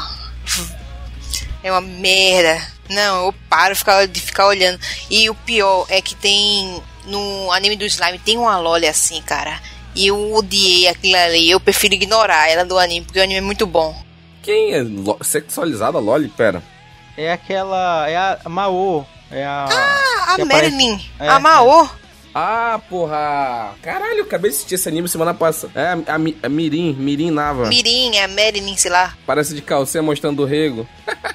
É 1.62 1.70
uma 1.72 1.80
merda. 1.80 2.62
Não, 2.90 3.26
eu 3.26 3.34
paro 3.48 3.72
de 3.72 3.78
ficar, 3.78 4.06
de 4.06 4.20
ficar 4.20 4.46
olhando. 4.46 4.78
E 5.10 5.28
o 5.30 5.34
pior 5.34 5.86
é 5.88 6.00
que 6.02 6.14
tem. 6.14 6.80
No 7.06 7.50
anime 7.52 7.76
do 7.76 7.84
slime 7.84 8.18
tem 8.18 8.36
uma 8.36 8.58
loli 8.58 8.86
assim, 8.86 9.22
cara. 9.22 9.58
E 9.94 10.08
eu 10.08 10.34
odiei 10.34 10.88
aquilo 10.88 11.16
ali. 11.16 11.50
Eu 11.50 11.58
prefiro 11.58 11.94
ignorar 11.94 12.48
ela 12.50 12.64
do 12.64 12.78
anime, 12.78 13.06
porque 13.06 13.18
o 13.18 13.22
anime 13.22 13.38
é 13.38 13.40
muito 13.42 13.66
bom. 13.66 13.96
Quem 14.46 14.74
é 14.74 14.80
lo- 14.80 15.18
sexualizada, 15.22 15.98
Loli? 15.98 16.28
Pera. 16.28 16.62
É 17.18 17.32
aquela. 17.32 18.08
É 18.08 18.16
a 18.16 18.38
Mao. 18.48 19.04
É 19.28 19.44
a. 19.44 19.66
Ah, 19.68 20.36
a 20.40 20.44
Marilyn. 20.44 21.00
É, 21.18 21.28
a 21.28 21.40
Mao. 21.40 21.90
Ah, 22.32 22.80
porra. 22.88 23.72
Caralho, 23.82 24.18
eu 24.18 24.24
acabei 24.24 24.52
de 24.52 24.56
assistir 24.58 24.76
esse 24.76 24.88
anime 24.88 25.08
semana 25.08 25.34
passada. 25.34 25.72
É 25.74 25.88
a, 25.88 26.14
a, 26.14 26.18
Mi- 26.18 26.38
a 26.40 26.48
Mirim, 26.48 26.92
Mirim 26.94 27.32
Nava. 27.32 27.66
Mirim, 27.66 28.14
é 28.14 28.22
a 28.22 28.28
Marilyn, 28.28 28.76
sei 28.76 28.92
lá. 28.92 29.14
Parece 29.26 29.52
de 29.52 29.62
calcinha 29.62 30.00
mostrando 30.02 30.42
o 30.42 30.46
rego. 30.46 30.86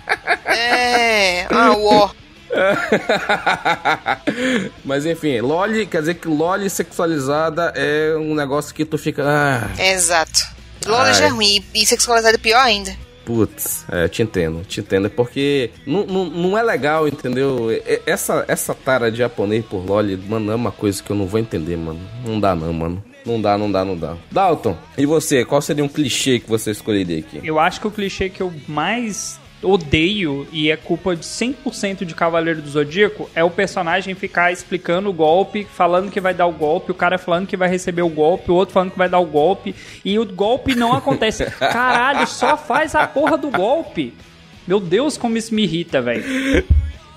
É. 0.53 1.47
Ah, 1.49 1.71
o 1.71 1.85
ó. 1.87 2.09
Mas 4.83 5.05
enfim, 5.05 5.39
Loli, 5.39 5.85
quer 5.85 5.99
dizer 6.01 6.15
que 6.15 6.27
Loli 6.27 6.69
sexualizada 6.69 7.71
é 7.75 8.13
um 8.17 8.35
negócio 8.35 8.73
que 8.75 8.83
tu 8.85 8.97
fica. 8.97 9.23
Ah, 9.25 9.69
Exato. 9.81 10.45
Loli 10.85 11.13
já 11.13 11.25
é 11.25 11.27
Ai. 11.27 11.31
ruim. 11.31 11.63
E 11.73 11.85
sexualizado 11.85 12.35
é 12.35 12.39
pior 12.39 12.61
ainda. 12.61 12.95
Putz, 13.23 13.85
é, 13.91 14.07
te 14.07 14.23
entendo, 14.23 14.63
te 14.67 14.79
entendo, 14.79 15.09
porque 15.09 15.69
não, 15.85 16.05
não, 16.05 16.25
não 16.25 16.57
é 16.57 16.63
legal, 16.63 17.07
entendeu? 17.07 17.67
Essa, 18.05 18.43
essa 18.47 18.73
tara 18.73 19.11
de 19.11 19.19
japonês 19.19 19.63
por 19.63 19.85
Loli, 19.85 20.17
mano, 20.17 20.51
é 20.51 20.55
uma 20.55 20.71
coisa 20.71 21.01
que 21.03 21.11
eu 21.11 21.15
não 21.15 21.27
vou 21.27 21.39
entender, 21.39 21.77
mano. 21.77 21.99
Não 22.25 22.39
dá 22.39 22.55
não, 22.55 22.73
mano. 22.73 23.03
Não 23.23 23.39
dá, 23.39 23.57
não 23.57 23.71
dá, 23.71 23.85
não 23.85 23.95
dá. 23.95 24.17
Dalton, 24.31 24.75
e 24.97 25.05
você? 25.05 25.45
Qual 25.45 25.61
seria 25.61 25.83
um 25.83 25.87
clichê 25.87 26.39
que 26.39 26.49
você 26.49 26.71
escolheria 26.71 27.19
aqui? 27.19 27.39
Eu 27.43 27.59
acho 27.59 27.79
que 27.79 27.87
o 27.87 27.91
clichê 27.91 28.29
que 28.29 28.41
eu 28.41 28.51
mais 28.67 29.39
odeio 29.61 30.47
e 30.51 30.71
é 30.71 30.75
culpa 30.75 31.15
de 31.15 31.23
100% 31.23 32.05
de 32.05 32.15
Cavaleiro 32.15 32.61
do 32.61 32.69
Zodíaco 32.69 33.29
é 33.35 33.43
o 33.43 33.49
personagem 33.49 34.15
ficar 34.15 34.51
explicando 34.51 35.09
o 35.09 35.13
golpe, 35.13 35.65
falando 35.65 36.11
que 36.11 36.19
vai 36.19 36.33
dar 36.33 36.47
o 36.47 36.51
golpe, 36.51 36.91
o 36.91 36.95
cara 36.95 37.17
falando 37.17 37.47
que 37.47 37.57
vai 37.57 37.69
receber 37.69 38.01
o 38.01 38.09
golpe, 38.09 38.51
o 38.51 38.55
outro 38.55 38.73
falando 38.73 38.91
que 38.91 38.97
vai 38.97 39.09
dar 39.09 39.19
o 39.19 39.25
golpe 39.25 39.75
e 40.03 40.17
o 40.17 40.25
golpe 40.25 40.75
não 40.75 40.93
acontece. 40.93 41.45
Caralho, 41.59 42.25
só 42.27 42.57
faz 42.57 42.95
a 42.95 43.07
porra 43.07 43.37
do 43.37 43.49
golpe. 43.49 44.13
Meu 44.67 44.79
Deus, 44.79 45.17
como 45.17 45.37
isso 45.37 45.53
me 45.53 45.63
irrita, 45.63 46.01
velho. 46.01 46.23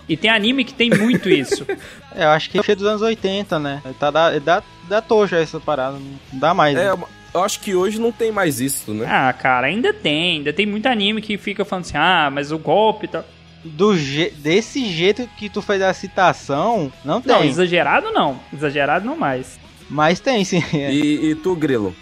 E 0.08 0.16
tem 0.16 0.30
anime 0.30 0.64
que 0.64 0.74
tem 0.74 0.90
muito 0.90 1.28
isso. 1.28 1.66
É, 2.14 2.24
eu 2.24 2.28
acho 2.28 2.50
que 2.50 2.58
é 2.58 2.74
dos 2.74 2.86
anos 2.86 3.02
80, 3.02 3.58
né? 3.58 3.82
Tá 3.98 4.10
da, 4.10 4.38
da, 4.38 4.62
da 4.88 5.00
toja 5.00 5.38
essa 5.38 5.58
parada, 5.58 5.98
não 5.98 6.38
dá 6.38 6.52
mais. 6.52 6.76
É, 6.76 6.94
né? 6.94 7.04
Eu 7.34 7.42
acho 7.42 7.60
que 7.60 7.74
hoje 7.74 8.00
não 8.00 8.12
tem 8.12 8.30
mais 8.32 8.60
isso, 8.60 8.92
né? 8.94 9.06
Ah, 9.08 9.32
cara, 9.32 9.66
ainda 9.66 9.92
tem. 9.92 10.38
Ainda 10.38 10.52
tem 10.52 10.64
muito 10.66 10.86
anime 10.86 11.20
que 11.20 11.36
fica 11.36 11.64
falando 11.64 11.84
assim, 11.84 11.96
ah, 11.96 12.30
mas 12.32 12.52
o 12.52 12.58
golpe 12.58 13.08
tá. 13.08 13.24
Do 13.64 13.96
je 13.96 14.30
desse 14.36 14.86
jeito 14.92 15.26
que 15.38 15.48
tu 15.48 15.62
fez 15.62 15.80
a 15.82 15.92
citação, 15.94 16.92
não 17.04 17.20
tem. 17.20 17.34
Não, 17.34 17.44
exagerado 17.44 18.10
não. 18.12 18.38
Exagerado 18.52 19.06
não 19.06 19.16
mais. 19.16 19.58
Mas 19.88 20.20
tem, 20.20 20.44
sim. 20.44 20.62
E, 20.72 21.30
e 21.30 21.34
tu, 21.34 21.54
Grilo? 21.56 21.94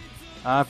Ah, 0.45 0.67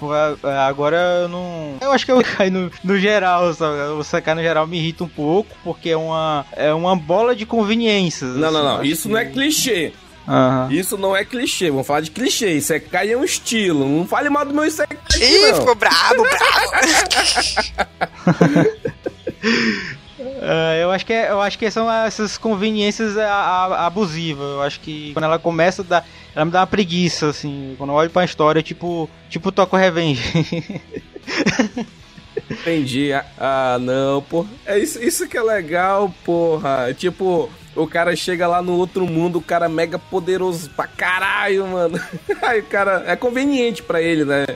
agora 0.69 0.97
eu 1.23 1.29
não. 1.31 1.77
Eu 1.81 1.93
acho 1.93 2.05
que 2.05 2.13
eu 2.13 2.23
caio 2.23 2.53
no, 2.53 2.71
no 2.85 2.99
geral, 2.99 3.55
sabe? 3.55 3.79
O 3.99 4.05
sacar 4.05 4.37
no 4.37 4.43
geral 4.43 4.67
me 4.67 4.77
irrita 4.77 5.03
um 5.03 5.09
pouco, 5.09 5.57
porque 5.65 5.89
é 5.89 5.97
uma, 5.97 6.45
é 6.55 6.75
uma 6.75 6.95
bola 6.95 7.35
de 7.35 7.47
conveniências. 7.47 8.37
Não, 8.37 8.49
assim, 8.49 8.57
não, 8.59 8.65
não. 8.77 8.85
Isso 8.85 9.03
que- 9.05 9.09
não 9.15 9.19
é 9.19 9.25
clichê. 9.25 9.93
Aham. 10.29 10.69
Isso 10.73 10.97
não 10.97 11.17
é 11.17 11.25
clichê. 11.25 11.71
Vamos 11.71 11.87
falar 11.87 12.01
de 12.01 12.11
clichê. 12.11 12.53
Isekai 12.55 13.11
é 13.13 13.17
um 13.17 13.25
estilo. 13.25 13.87
Não 13.89 14.07
fale 14.07 14.29
mal 14.31 14.45
do 14.45 14.55
meu 14.55 14.65
Isekai. 14.65 14.97
Ih, 15.21 15.49
não. 15.51 15.55
ficou 15.57 15.75
brabo, 15.75 16.23
brabo. 16.23 16.73
É, 20.45 20.81
eu 20.83 20.91
acho 20.91 21.05
que 21.05 21.13
é- 21.13 21.31
eu 21.31 21.41
acho 21.41 21.59
que 21.59 21.69
são 21.71 21.91
essas 21.91 22.39
conveniências 22.39 23.17
a- 23.19 23.27
a- 23.29 23.87
abusivas. 23.87 24.45
Eu 24.47 24.63
acho 24.63 24.79
que 24.81 25.13
quando 25.13 25.25
ela 25.25 25.39
começa, 25.39 25.83
dá, 25.83 26.05
ela 26.35 26.45
me 26.45 26.51
dá 26.51 26.61
uma 26.61 26.67
preguiça, 26.67 27.29
assim. 27.29 27.75
Quando 27.77 27.91
eu 27.91 27.95
olho 27.97 28.11
pra 28.11 28.25
história, 28.25 28.63
tipo, 28.63 29.09
tipo 29.29 29.51
Toco 29.51 29.77
Revenge. 29.77 30.23
Entendi. 32.51 33.13
Ah, 33.13 33.25
Ah, 33.39 33.79
não, 33.81 34.23
pô. 34.23 34.47
É 34.65 34.79
isso, 34.79 35.03
isso 35.03 35.27
que 35.29 35.37
é 35.37 35.43
legal, 35.43 36.13
porra. 36.25 36.93
Tipo, 36.97 37.51
o 37.75 37.87
cara 37.87 38.15
chega 38.15 38.47
lá 38.47 38.61
no 38.61 38.77
outro 38.77 39.07
mundo, 39.07 39.39
o 39.39 39.43
cara 39.43 39.69
mega 39.69 39.99
poderoso 39.99 40.71
pra 40.71 40.87
caralho, 40.87 41.67
mano. 41.67 42.01
Aí 42.43 42.61
o 42.61 42.65
cara. 42.65 43.05
É 43.07 43.17
conveniente 43.17 43.83
pra 43.83 44.01
ele, 44.01 44.25
né? 44.25 44.47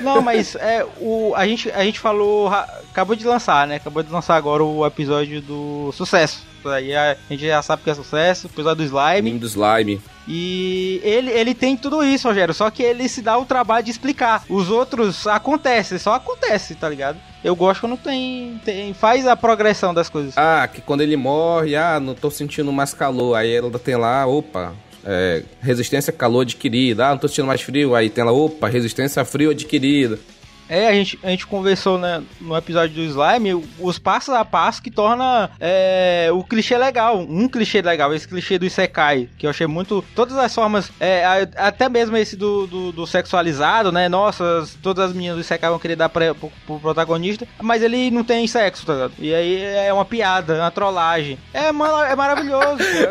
Não, 0.00 0.20
mas 0.20 0.54
é, 0.56 0.86
o, 0.98 1.32
a, 1.34 1.46
gente, 1.46 1.70
a 1.70 1.84
gente 1.84 2.00
falou. 2.00 2.48
Acabou 2.48 3.14
de 3.14 3.24
lançar, 3.24 3.66
né? 3.66 3.76
Acabou 3.76 4.02
de 4.02 4.10
lançar 4.10 4.36
agora 4.36 4.64
o 4.64 4.84
episódio 4.86 5.40
do 5.40 5.92
sucesso. 5.92 6.44
Aí 6.64 6.94
a 6.94 7.16
gente 7.28 7.46
já 7.46 7.62
sabe 7.62 7.82
que 7.82 7.90
é 7.90 7.94
sucesso, 7.94 8.46
o 8.46 8.50
episódio 8.50 8.84
do 8.84 8.84
Slime. 8.84 9.38
Do 9.38 9.46
slime. 9.46 10.00
E 10.28 11.00
ele, 11.02 11.30
ele 11.30 11.54
tem 11.54 11.76
tudo 11.76 12.04
isso, 12.04 12.28
Rogério. 12.28 12.52
Só 12.52 12.70
que 12.70 12.82
ele 12.82 13.08
se 13.08 13.22
dá 13.22 13.38
o 13.38 13.46
trabalho 13.46 13.84
de 13.84 13.90
explicar. 13.90 14.44
Os 14.48 14.68
outros 14.70 15.26
acontecem, 15.26 15.98
só 15.98 16.14
acontece, 16.14 16.74
tá 16.74 16.88
ligado? 16.88 17.18
Eu 17.42 17.56
gosto 17.56 17.80
quando 17.80 17.96
tem, 17.96 18.60
tem. 18.64 18.92
Faz 18.92 19.26
a 19.26 19.34
progressão 19.34 19.94
das 19.94 20.08
coisas. 20.08 20.36
Ah, 20.36 20.68
que 20.72 20.80
quando 20.80 21.00
ele 21.00 21.16
morre, 21.16 21.74
ah, 21.74 21.98
não 21.98 22.14
tô 22.14 22.30
sentindo 22.30 22.70
mais 22.70 22.92
calor. 22.92 23.34
Aí 23.34 23.52
ela 23.54 23.70
tem 23.78 23.96
lá, 23.96 24.26
opa, 24.26 24.74
é, 25.04 25.42
resistência 25.60 26.10
a 26.10 26.16
calor 26.16 26.42
adquirida. 26.42 27.06
Ah, 27.06 27.10
não 27.10 27.18
tô 27.18 27.28
sentindo 27.28 27.46
mais 27.46 27.60
frio. 27.60 27.94
Aí 27.94 28.10
tem 28.10 28.24
lá, 28.24 28.32
opa, 28.32 28.68
resistência 28.68 29.22
a 29.22 29.24
frio 29.24 29.50
adquirida. 29.50 30.18
É, 30.70 30.86
a 30.86 30.92
gente, 30.92 31.18
a 31.24 31.28
gente 31.30 31.46
conversou 31.48 31.98
né, 31.98 32.22
no 32.40 32.56
episódio 32.56 32.94
do 32.94 33.02
Slime 33.02 33.66
os 33.80 33.98
passos 33.98 34.32
a 34.32 34.44
passo 34.44 34.80
que 34.80 34.90
torna 34.90 35.50
é, 35.58 36.28
o 36.32 36.44
clichê 36.44 36.78
legal. 36.78 37.18
Um 37.18 37.48
clichê 37.48 37.82
legal, 37.82 38.14
esse 38.14 38.28
clichê 38.28 38.56
do 38.56 38.64
Isekai, 38.64 39.28
que 39.36 39.46
eu 39.46 39.50
achei 39.50 39.66
muito. 39.66 40.04
Todas 40.14 40.36
as 40.38 40.54
formas, 40.54 40.90
é, 41.00 41.24
até 41.56 41.88
mesmo 41.88 42.16
esse 42.16 42.36
do, 42.36 42.68
do, 42.68 42.92
do 42.92 43.06
sexualizado, 43.06 43.90
né? 43.90 44.08
Nossa, 44.08 44.60
as- 44.60 44.74
todas 44.80 45.06
as 45.06 45.12
meninas 45.12 45.36
do 45.38 45.40
Isekai 45.40 45.68
vão 45.70 45.78
querer 45.80 45.96
dar 45.96 46.08
pra, 46.08 46.32
pro, 46.36 46.52
pro 46.64 46.78
protagonista, 46.78 47.48
mas 47.60 47.82
ele 47.82 48.08
não 48.12 48.22
tem 48.22 48.46
sexo, 48.46 48.86
tá 48.86 48.92
ligado? 48.94 49.12
E 49.18 49.34
aí 49.34 49.60
é 49.62 49.92
uma 49.92 50.04
piada, 50.04 50.54
é 50.54 50.60
uma 50.60 50.70
trollagem. 50.70 51.36
É, 51.52 51.66
é 51.66 51.72
maravilhoso, 51.72 52.78
pô. 52.78 53.10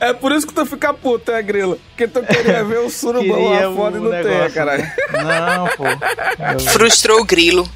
É, 0.00 0.10
é 0.10 0.12
por 0.12 0.30
isso 0.30 0.46
que 0.46 0.54
tu 0.54 0.64
fica 0.64 0.94
puto, 0.94 1.32
é, 1.32 1.42
Grilo? 1.42 1.76
Porque 1.90 2.06
tu 2.06 2.22
queria 2.22 2.62
ver 2.62 2.78
o 2.78 2.88
surubão 2.88 3.22
Queria 3.36 3.68
lá 3.68 3.74
fora 3.74 3.96
e 3.96 3.98
o 3.98 4.02
não 4.04 4.10
tem, 4.10 4.24
negócio, 4.24 4.54
caralho. 4.54 4.82
né? 4.82 4.94
Não, 5.56 5.66
pô. 5.68 5.84
Frustrou 7.00 7.20
o 7.22 7.24
grilo. 7.24 7.66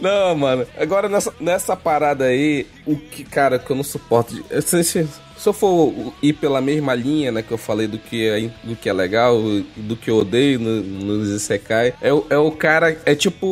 Não, 0.00 0.34
mano. 0.34 0.66
Agora 0.76 1.08
nessa, 1.08 1.32
nessa 1.38 1.76
parada 1.76 2.24
aí, 2.24 2.66
o 2.84 2.96
que, 2.96 3.22
cara, 3.22 3.56
que 3.56 3.70
eu 3.70 3.76
não 3.76 3.84
suporto. 3.84 4.34
de- 4.34 4.62
Se, 4.62 4.82
se, 4.82 5.06
se 5.38 5.48
eu 5.48 5.52
for 5.52 5.92
ir 6.20 6.32
pela 6.32 6.60
mesma 6.60 6.92
linha, 6.92 7.30
né, 7.30 7.40
que 7.40 7.52
eu 7.52 7.58
falei 7.58 7.86
do 7.86 7.98
que 7.98 8.26
é, 8.26 8.50
do 8.64 8.74
que 8.74 8.88
é 8.88 8.92
legal, 8.92 9.40
do 9.76 9.94
que 9.94 10.10
eu 10.10 10.16
odeio 10.16 10.58
no, 10.58 11.22
Isekai, 11.22 11.94
é, 12.02 12.12
o- 12.12 12.26
é 12.28 12.36
o 12.36 12.50
cara, 12.50 13.00
é 13.06 13.14
tipo 13.14 13.46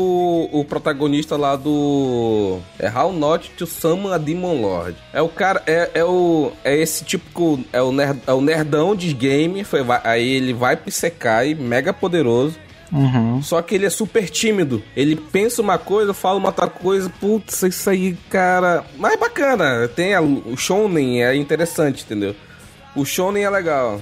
o 0.52 0.64
protagonista 0.64 1.36
lá 1.36 1.54
do. 1.54 2.58
É 2.76 2.90
How 2.90 3.12
Not 3.12 3.50
to 3.50 3.64
Summon 3.64 4.12
a 4.12 4.18
Demon 4.18 4.60
Lord. 4.60 4.96
É 5.12 5.22
o 5.22 5.28
cara, 5.28 5.62
é, 5.68 5.90
é 5.94 6.04
o. 6.04 6.50
É 6.64 6.76
esse 6.76 7.04
típico. 7.04 7.60
É 7.72 7.80
o, 7.80 7.92
nerd, 7.92 8.20
é 8.26 8.32
o 8.32 8.40
nerdão 8.40 8.96
de 8.96 9.12
game. 9.14 9.62
Foi, 9.62 9.84
vai- 9.84 10.00
aí 10.02 10.28
ele 10.34 10.52
vai 10.52 10.76
pro 10.76 10.88
Isekai, 10.88 11.54
mega 11.54 11.92
poderoso. 11.92 12.63
Uhum. 12.92 13.42
Só 13.42 13.60
que 13.62 13.74
ele 13.74 13.86
é 13.86 13.90
super 13.90 14.28
tímido. 14.28 14.82
Ele 14.96 15.16
pensa 15.16 15.60
uma 15.62 15.78
coisa, 15.78 16.14
fala 16.14 16.38
uma 16.38 16.48
outra 16.48 16.68
coisa. 16.68 17.10
Putz, 17.20 17.62
isso 17.62 17.90
aí, 17.90 18.14
cara. 18.30 18.84
Mas 18.96 19.14
é 19.14 19.16
bacana. 19.16 19.88
Tem 19.88 20.14
a- 20.14 20.20
o 20.20 20.56
Shonen, 20.56 21.22
é 21.24 21.34
interessante, 21.34 22.02
entendeu? 22.04 22.34
O 22.94 23.04
Shonen 23.04 23.44
é 23.44 23.50
legal. 23.50 24.00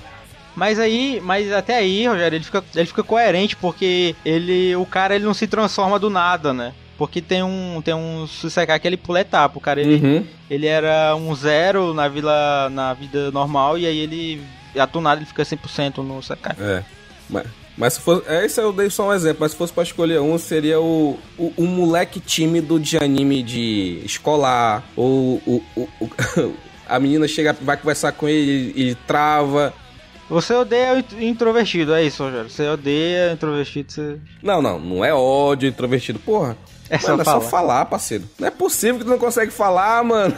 Mas 0.55 0.79
aí, 0.79 1.19
mas 1.25 1.51
até 1.51 1.77
aí, 1.77 2.07
Rogério, 2.07 2.37
ele 2.37 2.45
fica, 2.45 2.62
ele 2.75 2.87
fica 2.87 3.03
coerente 3.03 3.57
porque 3.57 4.15
ele, 4.25 4.77
o 4.77 4.85
cara 4.85 5.15
ele 5.15 5.25
não 5.25 5.33
se 5.33 5.47
transforma 5.47 5.99
do 5.99 6.11
nada, 6.11 6.53
né? 6.53 6.75
Porque 6.99 7.23
tem 7.23 7.43
um, 7.43 7.81
tem 7.83 7.95
um 7.95 8.27
Susekai 8.27 8.79
que 8.79 8.87
ele 8.87 8.99
pula 8.99 9.21
etapa. 9.21 9.57
O 9.57 9.61
cara 9.62 9.81
ele, 9.81 9.95
Uhum. 10.05 10.27
ele 10.51 10.67
era 10.67 11.17
um 11.17 11.35
zero 11.35 11.95
na 11.95 12.07
vila, 12.07 12.69
na 12.71 12.93
vida 12.93 13.31
normal 13.31 13.79
e 13.79 13.87
aí 13.87 13.97
ele, 13.99 14.43
do 14.93 15.01
nada 15.01 15.19
ele 15.21 15.27
fica 15.27 15.43
100% 15.43 15.99
no 16.03 16.23
Sekai. 16.23 16.55
É. 16.61 16.83
Mas, 17.31 17.47
mas 17.76 17.95
se 17.95 18.00
fosse. 18.00 18.23
é, 18.29 18.45
Esse 18.45 18.61
eu 18.61 18.73
dei 18.73 18.91
só 18.91 19.09
um 19.09 19.12
exemplo, 19.12 19.38
mas 19.41 19.52
se 19.52 19.57
fosse 19.57 19.73
pra 19.73 19.83
escolher 19.83 20.21
um, 20.21 20.37
seria 20.38 20.81
o, 20.81 21.19
o, 21.38 21.52
o 21.57 21.62
moleque 21.64 22.21
tímido 22.21 22.79
de 22.79 22.97
anime 22.99 23.43
de 23.43 24.00
escolar. 24.05 24.85
Ou 24.97 25.41
o, 25.47 25.62
o, 25.76 25.88
o- 26.00 26.55
a 26.88 26.99
menina 27.00 27.26
chega, 27.29 27.57
vai 27.61 27.76
conversar 27.76 28.12
com 28.12 28.29
ele, 28.29 28.73
ele 28.76 28.95
trava. 29.07 29.73
Você 30.29 30.55
odeia 30.55 31.05
introvertido, 31.21 31.93
é 31.95 32.05
isso, 32.05 32.23
Rogério. 32.23 32.49
Você 32.49 32.67
odeia 32.69 33.33
introvertido, 33.33 33.93
você... 33.93 34.17
Não, 34.43 34.62
não, 34.62 34.79
não 34.79 35.05
é 35.05 35.12
ódio 35.12 35.69
introvertido. 35.69 36.19
Porra. 36.19 36.57
É 36.94 36.99
só 36.99 37.08
Mano, 37.12 37.22
é 37.22 37.25
só 37.25 37.40
falar. 37.40 37.87
parceiro. 37.87 38.25
Não 38.38 38.49
é 38.49 38.50
possível 38.50 38.99
que 38.99 39.04
tu 39.04 39.11
não 39.11 39.16
consegue 39.18 39.50
falar, 39.50 40.04
mano. 40.04 40.37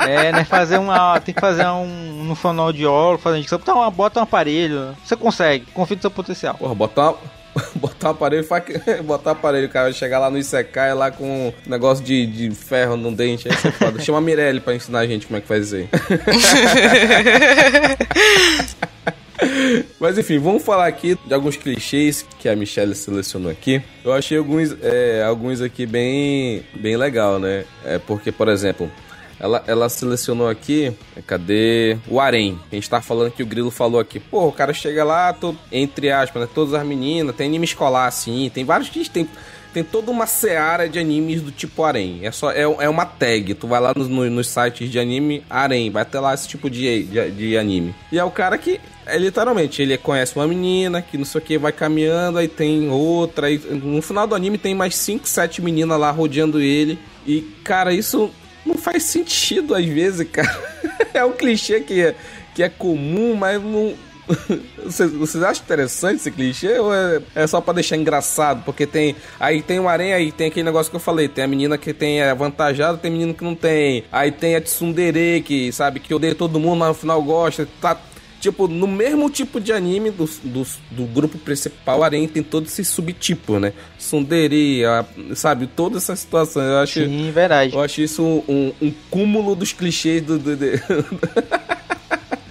É, 0.00 0.30
né? 0.30 0.44
Fazer 0.44 0.76
uma. 0.78 1.18
Tem 1.20 1.34
que 1.34 1.40
fazer 1.40 1.66
um 1.66 2.22
no 2.24 2.34
fonoaudiólogo, 2.34 3.22
fazer. 3.22 3.42
Bota, 3.48 3.72
uma, 3.74 3.90
bota 3.90 4.20
um 4.20 4.22
aparelho. 4.24 4.94
Você 5.02 5.16
consegue, 5.16 5.64
confia 5.72 5.96
no 5.96 6.02
seu 6.02 6.10
potencial. 6.10 6.52
Porra, 6.54 6.74
botar, 6.74 7.14
botar 7.76 8.08
um 8.08 8.10
aparelho, 8.10 8.44
faz 8.44 8.62
que- 8.64 8.78
botar 9.02 9.30
um 9.30 9.32
aparelho, 9.32 9.68
o 9.68 9.70
cara 9.70 9.90
chegar 9.90 10.18
lá 10.18 10.28
no 10.28 10.36
Isekai 10.36 10.92
lá 10.92 11.10
com 11.10 11.48
um 11.48 11.52
negócio 11.70 12.04
de, 12.04 12.26
de 12.26 12.50
ferro 12.54 12.94
no 12.98 13.10
dente, 13.10 13.48
aí 13.48 13.56
você 13.56 13.72
foda. 13.72 13.98
Chama 14.02 14.18
a 14.18 14.20
Mirelle 14.20 14.60
pra 14.60 14.74
ensinar 14.74 14.98
a 14.98 15.06
gente 15.06 15.26
como 15.26 15.38
é 15.38 15.40
que 15.40 15.48
faz 15.48 15.72
isso 15.72 15.76
aí. 15.76 15.88
Mas 20.00 20.18
enfim, 20.18 20.38
vamos 20.38 20.62
falar 20.62 20.86
aqui 20.86 21.18
de 21.26 21.34
alguns 21.34 21.56
clichês 21.56 22.24
que 22.38 22.48
a 22.48 22.56
Michelle 22.56 22.94
selecionou 22.94 23.50
aqui. 23.50 23.82
Eu 24.04 24.12
achei 24.12 24.38
alguns, 24.38 24.76
é, 24.82 25.22
alguns 25.22 25.60
aqui 25.60 25.86
bem, 25.86 26.62
bem 26.74 26.96
legal, 26.96 27.38
né? 27.38 27.64
É 27.84 27.98
porque, 27.98 28.30
por 28.32 28.48
exemplo, 28.48 28.90
ela, 29.38 29.62
ela 29.66 29.88
selecionou 29.88 30.48
aqui, 30.48 30.92
cadê? 31.26 31.96
O 32.08 32.20
harém. 32.20 32.58
A 32.70 32.74
gente 32.74 32.88
tá 32.88 33.00
falando 33.00 33.30
que 33.30 33.42
o 33.42 33.46
Grilo 33.46 33.70
falou 33.70 34.00
aqui. 34.00 34.18
Pô, 34.18 34.46
o 34.46 34.52
cara 34.52 34.72
chega 34.72 35.04
lá, 35.04 35.32
to- 35.32 35.56
entre 35.70 36.10
aspas, 36.10 36.42
né? 36.42 36.48
Todas 36.54 36.74
as 36.74 36.86
meninas, 36.86 37.34
tem 37.36 37.46
anime 37.46 37.64
escolar 37.66 38.06
assim, 38.06 38.50
tem 38.52 38.64
vários 38.64 38.88
que 38.88 39.08
tem. 39.10 39.28
Tem 39.76 39.84
toda 39.84 40.10
uma 40.10 40.26
seara 40.26 40.88
de 40.88 40.98
animes 40.98 41.42
do 41.42 41.50
tipo 41.52 41.84
harém. 41.84 42.20
É, 42.22 42.32
só, 42.32 42.50
é, 42.50 42.62
é 42.62 42.88
uma 42.88 43.04
tag. 43.04 43.52
Tu 43.52 43.66
vai 43.68 43.78
lá 43.78 43.92
nos, 43.94 44.08
no- 44.08 44.30
nos 44.30 44.48
sites 44.48 44.90
de 44.90 44.98
anime, 44.98 45.44
harém. 45.50 45.90
Vai 45.90 46.02
ter 46.02 46.18
lá 46.18 46.32
esse 46.32 46.48
tipo 46.48 46.70
de, 46.70 47.02
de, 47.02 47.30
de 47.30 47.58
anime. 47.58 47.94
E 48.10 48.18
é 48.18 48.24
o 48.24 48.30
cara 48.30 48.56
que, 48.56 48.80
é 49.04 49.18
literalmente, 49.18 49.82
ele 49.82 49.98
conhece 49.98 50.34
uma 50.34 50.46
menina, 50.46 51.02
que 51.02 51.18
não 51.18 51.26
sei 51.26 51.42
o 51.42 51.44
que, 51.44 51.58
vai 51.58 51.72
caminhando, 51.72 52.38
aí 52.38 52.48
tem 52.48 52.88
outra. 52.88 53.48
Aí, 53.48 53.58
no 53.58 54.00
final 54.00 54.26
do 54.26 54.34
anime 54.34 54.56
tem 54.56 54.74
mais 54.74 54.96
5, 54.96 55.28
7 55.28 55.60
meninas 55.60 56.00
lá 56.00 56.10
rodeando 56.10 56.58
ele. 56.58 56.98
E, 57.26 57.42
cara, 57.62 57.92
isso 57.92 58.30
não 58.64 58.76
faz 58.78 59.02
sentido 59.02 59.74
às 59.74 59.84
vezes, 59.84 60.26
cara. 60.26 60.58
é 61.12 61.22
um 61.22 61.32
clichê 61.32 61.80
que 61.80 62.00
é, 62.00 62.14
que 62.54 62.62
é 62.62 62.70
comum, 62.70 63.34
mas 63.34 63.62
não. 63.62 63.92
Vocês, 64.84 65.10
vocês 65.12 65.42
acham 65.42 65.64
interessante 65.64 66.16
esse 66.20 66.30
clichê 66.30 66.78
ou 66.78 66.92
é, 66.94 67.20
é 67.34 67.46
só 67.46 67.60
pra 67.60 67.74
deixar 67.74 67.96
engraçado? 67.96 68.62
Porque 68.64 68.86
tem. 68.86 69.16
Aí 69.38 69.60
tem 69.62 69.80
o 69.80 69.88
aranha, 69.88 70.14
aí 70.16 70.30
tem 70.30 70.46
aquele 70.48 70.64
negócio 70.64 70.90
que 70.90 70.96
eu 70.96 71.00
falei. 71.00 71.28
Tem 71.28 71.42
a 71.44 71.48
menina 71.48 71.76
que 71.76 71.92
tem 71.92 72.20
é 72.20 72.30
avantajada, 72.30 72.96
tem 72.98 73.10
menino 73.10 73.34
que 73.34 73.42
não 73.44 73.54
tem. 73.54 74.04
Aí 74.12 74.30
tem 74.30 74.54
a 74.54 74.60
tsundere, 74.60 75.42
que 75.42 75.72
sabe, 75.72 75.98
que 76.00 76.14
odeia 76.14 76.34
todo 76.34 76.60
mundo, 76.60 76.76
mas 76.78 76.88
no 76.88 76.94
final 76.94 77.20
gosta. 77.22 77.68
Tá, 77.80 77.96
tipo, 78.40 78.68
no 78.68 78.86
mesmo 78.86 79.28
tipo 79.28 79.60
de 79.60 79.72
anime 79.72 80.10
do, 80.12 80.24
do, 80.44 80.66
do 80.92 81.04
grupo 81.06 81.36
principal, 81.38 82.04
Arém 82.04 82.28
tem 82.28 82.42
todo 82.44 82.66
esse 82.66 82.84
subtipo, 82.84 83.58
né? 83.58 83.72
Sundere, 83.98 84.84
a- 84.84 85.04
sabe? 85.34 85.66
Toda 85.66 85.98
essa 85.98 86.14
situação. 86.14 86.62
Eu 86.62 86.78
acho, 86.78 87.04
Sim, 87.04 87.30
verdade. 87.32 87.74
eu 87.74 87.80
acho 87.80 88.00
isso 88.00 88.22
um, 88.22 88.42
um- 88.48 88.72
um 88.82 88.92
cúmulo 89.10 89.54
dos 89.56 89.72
clichês 89.72 90.22
do. 90.22 90.38
do, 90.38 90.56
do- 90.56 90.66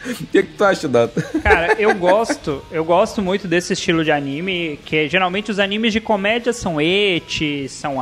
O 0.08 0.28
que, 0.28 0.44
que 0.44 0.54
tu 0.54 0.64
acha, 0.64 0.88
Data? 0.88 1.22
Cara, 1.42 1.76
eu 1.80 1.94
gosto, 1.96 2.64
eu 2.72 2.84
gosto 2.86 3.22
muito 3.22 3.48
desse 3.48 3.74
estilo 3.74 4.04
de 4.04 4.12
anime, 4.12 4.80
que 4.86 5.08
geralmente 5.10 5.52
os 5.52 5.60
animes 5.60 5.94
de 5.94 6.00
comédia 6.00 6.54
são 6.54 6.80
eti, 6.80 7.68
são 7.70 7.96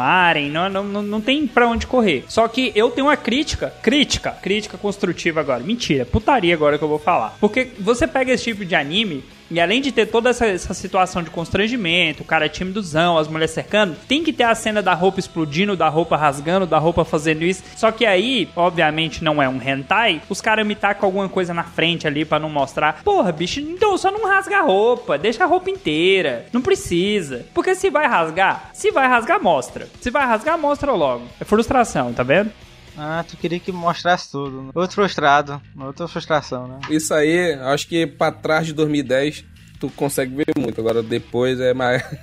não, 0.51 0.69
não, 0.69 0.83
não, 0.83 1.01
não 1.01 1.21
tem 1.21 1.47
pra 1.47 1.67
onde 1.67 1.87
correr. 1.87 2.25
Só 2.27 2.47
que 2.47 2.71
eu 2.75 2.91
tenho 2.91 3.07
uma 3.07 3.17
crítica, 3.17 3.73
crítica, 3.81 4.31
crítica 4.31 4.77
construtiva 4.77 5.39
agora. 5.39 5.63
Mentira, 5.63 6.05
putaria 6.05 6.53
agora 6.53 6.77
que 6.77 6.83
eu 6.83 6.89
vou 6.89 6.99
falar. 6.99 7.37
Porque 7.39 7.69
você 7.79 8.07
pega 8.07 8.33
esse 8.33 8.43
tipo 8.43 8.65
de 8.65 8.75
anime 8.75 9.23
e 9.53 9.59
além 9.59 9.79
de 9.79 9.91
ter 9.91 10.07
toda 10.07 10.31
essa, 10.31 10.47
essa 10.47 10.73
situação 10.73 11.21
de 11.21 11.29
constrangimento, 11.29 12.23
o 12.23 12.25
cara 12.25 12.47
é 12.47 12.49
timidozão, 12.49 13.19
as 13.19 13.27
mulheres 13.27 13.51
cercando, 13.51 13.95
tem 14.07 14.23
que 14.23 14.33
ter 14.33 14.45
a 14.45 14.55
cena 14.55 14.81
da 14.81 14.95
roupa 14.95 15.19
explodindo, 15.19 15.77
da 15.77 15.87
roupa 15.87 16.17
rasgando, 16.17 16.65
da 16.65 16.79
roupa 16.79 17.05
fazendo 17.05 17.43
isso. 17.43 17.61
Só 17.75 17.91
que 17.91 18.03
aí, 18.03 18.49
obviamente, 18.55 19.23
não 19.23 19.39
é 19.39 19.47
um 19.47 19.61
hentai, 19.61 20.23
os 20.27 20.41
caras 20.41 20.65
me 20.65 20.73
tacam 20.73 21.05
alguma 21.05 21.29
coisa 21.29 21.53
na 21.53 21.63
frente 21.63 22.07
ali 22.07 22.25
pra 22.25 22.39
não 22.39 22.49
mostrar. 22.49 23.03
Porra, 23.03 23.31
bicho, 23.31 23.59
então 23.59 23.95
só 23.95 24.09
não 24.09 24.27
rasga 24.27 24.57
a 24.57 24.61
roupa, 24.61 25.19
deixa 25.19 25.43
a 25.43 25.47
roupa 25.47 25.69
inteira. 25.69 26.47
Não 26.51 26.59
precisa. 26.59 27.45
Porque 27.53 27.75
se 27.75 27.91
vai 27.91 28.07
rasgar, 28.07 28.71
se 28.73 28.89
vai 28.89 29.07
rasgar, 29.07 29.39
mostra. 29.39 29.87
Se 30.01 30.09
vai 30.09 30.25
rasgar, 30.25 30.57
mostra 30.57 30.93
logo. 30.93 31.25
É 31.39 31.45
frustração, 31.45 32.11
tá 32.11 32.23
vendo? 32.23 32.51
Ah, 32.97 33.23
tu 33.27 33.35
queria 33.37 33.59
que 33.59 33.71
mostrasse 33.71 34.31
tudo. 34.31 34.61
né? 34.63 34.71
Outro 34.75 34.95
frustrado. 34.95 35.61
Outra 35.79 36.07
frustração, 36.07 36.67
né? 36.67 36.79
Isso 36.89 37.13
aí, 37.13 37.53
acho 37.53 37.87
que 37.87 38.05
pra 38.05 38.31
trás 38.31 38.67
de 38.67 38.73
2010 38.73 39.43
tu 39.79 39.89
consegue 39.95 40.35
ver 40.35 40.45
muito. 40.57 40.79
Agora 40.79 41.01
depois 41.01 41.59
é 41.59 41.73
mais. 41.73 42.03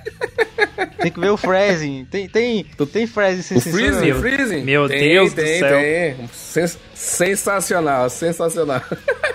Tem 1.00 1.10
que 1.10 1.18
ver 1.18 1.30
o 1.30 1.36
Freezing. 1.36 2.04
Tem, 2.10 2.28
tem, 2.28 2.62
tem 2.92 3.06
Freezing 3.06 3.42
sem 3.42 3.56
O? 3.56 3.60
Freezing, 3.60 4.12
o 4.12 4.20
Freezing. 4.20 4.62
meu 4.64 4.86
Tem, 4.86 4.98
Deus 5.00 5.32
do 5.32 5.36
tem, 5.42 5.58
céu. 5.58 5.78
Tem. 5.80 6.28
Sens- 6.28 6.78
sensacional, 6.94 8.10
sensacional. 8.10 8.82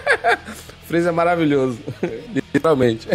Freezing 0.88 1.10
é 1.10 1.12
maravilhoso. 1.12 1.80
Literalmente. 2.54 3.08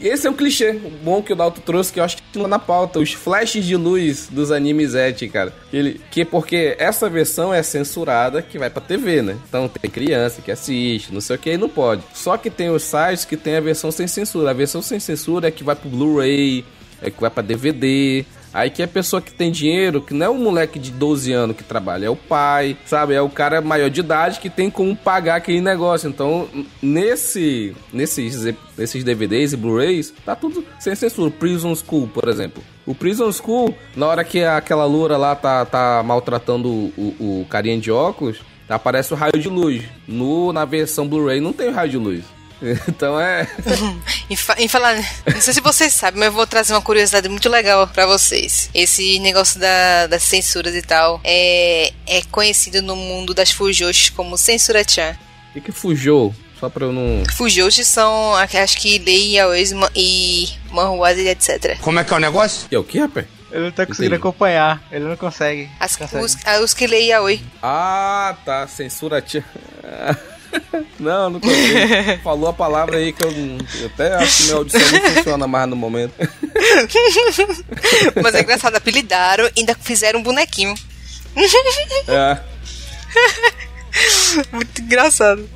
Esse 0.00 0.26
é 0.26 0.30
um 0.30 0.34
clichê 0.34 0.72
bom 1.02 1.22
que 1.22 1.32
o 1.32 1.36
Dalton 1.36 1.60
trouxe, 1.60 1.92
que 1.92 1.98
eu 2.00 2.04
acho 2.04 2.16
que 2.16 2.22
tinha 2.32 2.46
na 2.46 2.58
pauta. 2.58 2.98
Os 2.98 3.12
flashes 3.12 3.64
de 3.64 3.76
luz 3.76 4.28
dos 4.30 4.52
animes 4.52 4.94
et, 4.94 5.28
cara. 5.28 5.52
Ele, 5.72 6.00
que 6.10 6.24
porque 6.24 6.76
essa 6.78 7.08
versão 7.08 7.52
é 7.52 7.62
censurada 7.62 8.40
que 8.40 8.58
vai 8.58 8.70
pra 8.70 8.80
TV, 8.80 9.22
né? 9.22 9.36
Então 9.48 9.68
tem 9.68 9.90
criança 9.90 10.40
que 10.40 10.50
assiste, 10.50 11.12
não 11.12 11.20
sei 11.20 11.36
o 11.36 11.38
que, 11.38 11.56
não 11.56 11.68
pode. 11.68 12.02
Só 12.14 12.36
que 12.36 12.50
tem 12.50 12.70
os 12.70 12.82
sites 12.82 13.24
que 13.24 13.36
tem 13.36 13.56
a 13.56 13.60
versão 13.60 13.90
sem 13.90 14.06
censura. 14.06 14.50
A 14.50 14.54
versão 14.54 14.80
sem 14.80 15.00
censura 15.00 15.48
é 15.48 15.50
que 15.50 15.64
vai 15.64 15.74
pro 15.74 15.88
Blu-ray, 15.88 16.64
é 17.02 17.10
que 17.10 17.20
vai 17.20 17.30
pra 17.30 17.42
DVD. 17.42 18.24
Aí 18.52 18.70
que 18.70 18.82
é 18.82 18.84
a 18.84 18.88
pessoa 18.88 19.20
que 19.20 19.32
tem 19.32 19.50
dinheiro, 19.50 20.00
que 20.00 20.14
não 20.14 20.26
é 20.26 20.30
um 20.30 20.42
moleque 20.42 20.78
de 20.78 20.90
12 20.90 21.32
anos 21.32 21.56
que 21.56 21.62
trabalha, 21.62 22.06
é 22.06 22.10
o 22.10 22.16
pai, 22.16 22.76
sabe? 22.86 23.14
É 23.14 23.20
o 23.20 23.28
cara 23.28 23.60
maior 23.60 23.90
de 23.90 24.00
idade 24.00 24.40
que 24.40 24.48
tem 24.48 24.70
como 24.70 24.96
pagar 24.96 25.36
aquele 25.36 25.60
negócio. 25.60 26.08
Então, 26.08 26.48
nesse, 26.80 27.76
nesses, 27.92 28.54
nesses 28.76 29.04
DVDs 29.04 29.52
e 29.52 29.56
Blu-rays, 29.56 30.14
tá 30.24 30.34
tudo 30.34 30.64
sem 30.78 30.94
censura. 30.94 31.30
Prison 31.30 31.74
School, 31.74 32.08
por 32.08 32.28
exemplo. 32.28 32.62
O 32.86 32.94
Prison 32.94 33.30
School, 33.30 33.74
na 33.94 34.06
hora 34.06 34.24
que 34.24 34.42
aquela 34.42 34.86
loura 34.86 35.16
lá 35.16 35.36
tá, 35.36 35.64
tá 35.64 36.02
maltratando 36.02 36.68
o, 36.68 37.14
o, 37.20 37.46
carinha 37.50 37.78
de 37.78 37.90
óculos, 37.90 38.40
aparece 38.68 39.12
o 39.12 39.16
raio 39.16 39.38
de 39.38 39.48
luz. 39.48 39.84
No, 40.06 40.52
na 40.52 40.64
versão 40.64 41.06
Blu-ray 41.06 41.40
não 41.40 41.52
tem 41.52 41.70
raio 41.70 41.90
de 41.90 41.98
luz. 41.98 42.37
Então 42.88 43.20
é. 43.20 43.46
Em, 44.30 44.36
fa 44.36 44.54
em 44.58 44.68
falar, 44.68 44.94
não 45.26 45.40
sei 45.40 45.54
se 45.54 45.60
vocês 45.60 45.94
sabem, 45.94 46.18
mas 46.18 46.26
eu 46.26 46.32
vou 46.32 46.46
trazer 46.46 46.74
uma 46.74 46.82
curiosidade 46.82 47.28
muito 47.28 47.48
legal 47.48 47.86
pra 47.88 48.04
vocês. 48.06 48.68
Esse 48.74 49.18
negócio 49.20 49.58
da- 49.60 50.06
das 50.06 50.22
censuras 50.22 50.74
e 50.74 50.82
tal 50.82 51.20
é, 51.24 51.92
é 52.06 52.22
conhecido 52.30 52.82
no 52.82 52.94
mundo 52.96 53.32
das 53.32 53.50
fujoshis 53.50 54.10
como 54.10 54.36
censura-chan. 54.36 55.16
O 55.50 55.52
que, 55.54 55.60
que 55.62 55.72
fujou? 55.72 56.34
Só 56.60 56.68
pra 56.68 56.84
eu 56.86 56.92
não. 56.92 57.22
Fujoshi 57.36 57.84
são, 57.84 58.34
acho 58.34 58.76
que 58.78 58.98
lei, 58.98 59.36
yaois 59.36 59.72
ma- 59.72 59.90
e 59.94 60.48
manhuas 60.70 61.16
e 61.16 61.28
etc. 61.28 61.78
Como 61.80 62.00
é 62.00 62.04
que 62.04 62.12
é 62.12 62.16
o 62.16 62.20
negócio? 62.20 62.66
É 62.70 62.76
o 62.78 62.82
que, 62.84 62.98
rapaz? 62.98 63.26
Ele 63.50 63.64
não 63.64 63.70
tá 63.70 63.86
conseguindo 63.86 64.14
Entendi. 64.16 64.28
acompanhar. 64.28 64.82
Ele 64.90 65.04
não 65.04 65.16
consegue. 65.16 65.70
As, 65.80 65.96
Consegue. 65.96 66.22
os, 66.24 66.36
os 66.64 66.74
que 66.74 66.86
leem 66.86 67.08
yaoi. 67.10 67.40
Ah, 67.62 68.36
tá. 68.44 68.66
Censura 68.66 69.22
tia. 69.22 69.42
Não, 70.98 71.30
não 71.30 71.40
consigo. 71.40 71.78
Falou 72.24 72.48
a 72.48 72.52
palavra 72.52 72.96
aí 72.96 73.12
que 73.12 73.24
eu, 73.24 73.30
eu 73.30 73.86
até 73.86 74.14
acho 74.14 74.36
que 74.36 74.42
minha 74.44 74.56
audição 74.56 74.80
não 74.80 75.10
funciona 75.12 75.46
mais 75.46 75.68
no 75.68 75.76
momento. 75.76 76.12
Mas 78.22 78.34
é 78.34 78.40
engraçado, 78.42 78.76
apelidaram 78.76 79.46
e 79.46 79.60
ainda 79.60 79.76
fizeram 79.80 80.20
um 80.20 80.22
bonequinho. 80.22 80.74
É. 82.08 82.40
Muito 84.52 84.82
engraçado. 84.82 85.48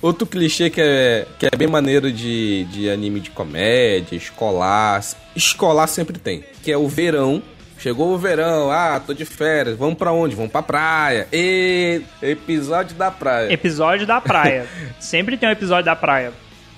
Outro 0.00 0.26
clichê 0.26 0.70
que 0.70 0.80
é, 0.80 1.26
que 1.38 1.46
é 1.46 1.50
bem 1.56 1.66
maneiro 1.66 2.12
de, 2.12 2.64
de 2.64 2.88
anime 2.88 3.20
de 3.20 3.30
comédia, 3.30 4.16
escolar. 4.16 5.04
Escolar 5.34 5.86
sempre 5.88 6.18
tem. 6.18 6.44
Que 6.62 6.70
é 6.70 6.76
o 6.76 6.88
verão. 6.88 7.42
Chegou 7.78 8.12
o 8.12 8.18
verão, 8.18 8.70
ah, 8.72 9.00
tô 9.04 9.14
de 9.14 9.24
férias, 9.24 9.78
vamos 9.78 9.96
pra 9.96 10.12
onde? 10.12 10.34
Vamos 10.34 10.50
pra 10.50 10.62
praia. 10.62 11.28
E 11.32 12.02
episódio 12.20 12.96
da 12.96 13.10
praia. 13.10 13.52
Episódio 13.52 14.06
da 14.06 14.20
praia. 14.20 14.66
Sempre 14.98 15.36
tem 15.36 15.48
um 15.48 15.52
episódio 15.52 15.84
da 15.84 15.94
praia. 15.94 16.32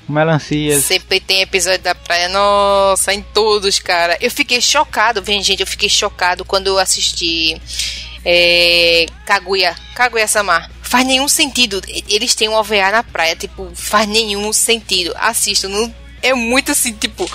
Melancias. 0.06 0.84
Sempre 0.84 1.20
tem 1.20 1.40
episódio 1.40 1.80
da 1.80 1.94
praia. 1.94 2.28
Nossa, 2.28 3.14
em 3.14 3.22
todos, 3.22 3.78
cara. 3.78 4.18
Eu 4.20 4.30
fiquei 4.30 4.60
chocado, 4.60 5.22
vem, 5.22 5.42
gente, 5.42 5.60
eu 5.60 5.66
fiquei 5.66 5.88
chocado 5.88 6.44
quando 6.44 6.66
eu 6.66 6.78
assisti 6.78 7.60
é, 8.24 9.06
Kaguya. 9.24 9.74
Kaguya-sama. 9.94 10.68
Faz 10.82 11.06
nenhum 11.06 11.28
sentido. 11.28 11.80
Eles 12.08 12.34
têm 12.34 12.48
um 12.48 12.54
OVA 12.54 12.90
na 12.90 13.02
praia, 13.02 13.36
tipo, 13.36 13.70
faz 13.74 14.06
nenhum 14.08 14.52
sentido. 14.52 15.14
Assistam, 15.16 15.68
não. 15.68 15.94
É 16.22 16.34
muito 16.34 16.70
assim, 16.72 16.92
tipo, 16.92 17.28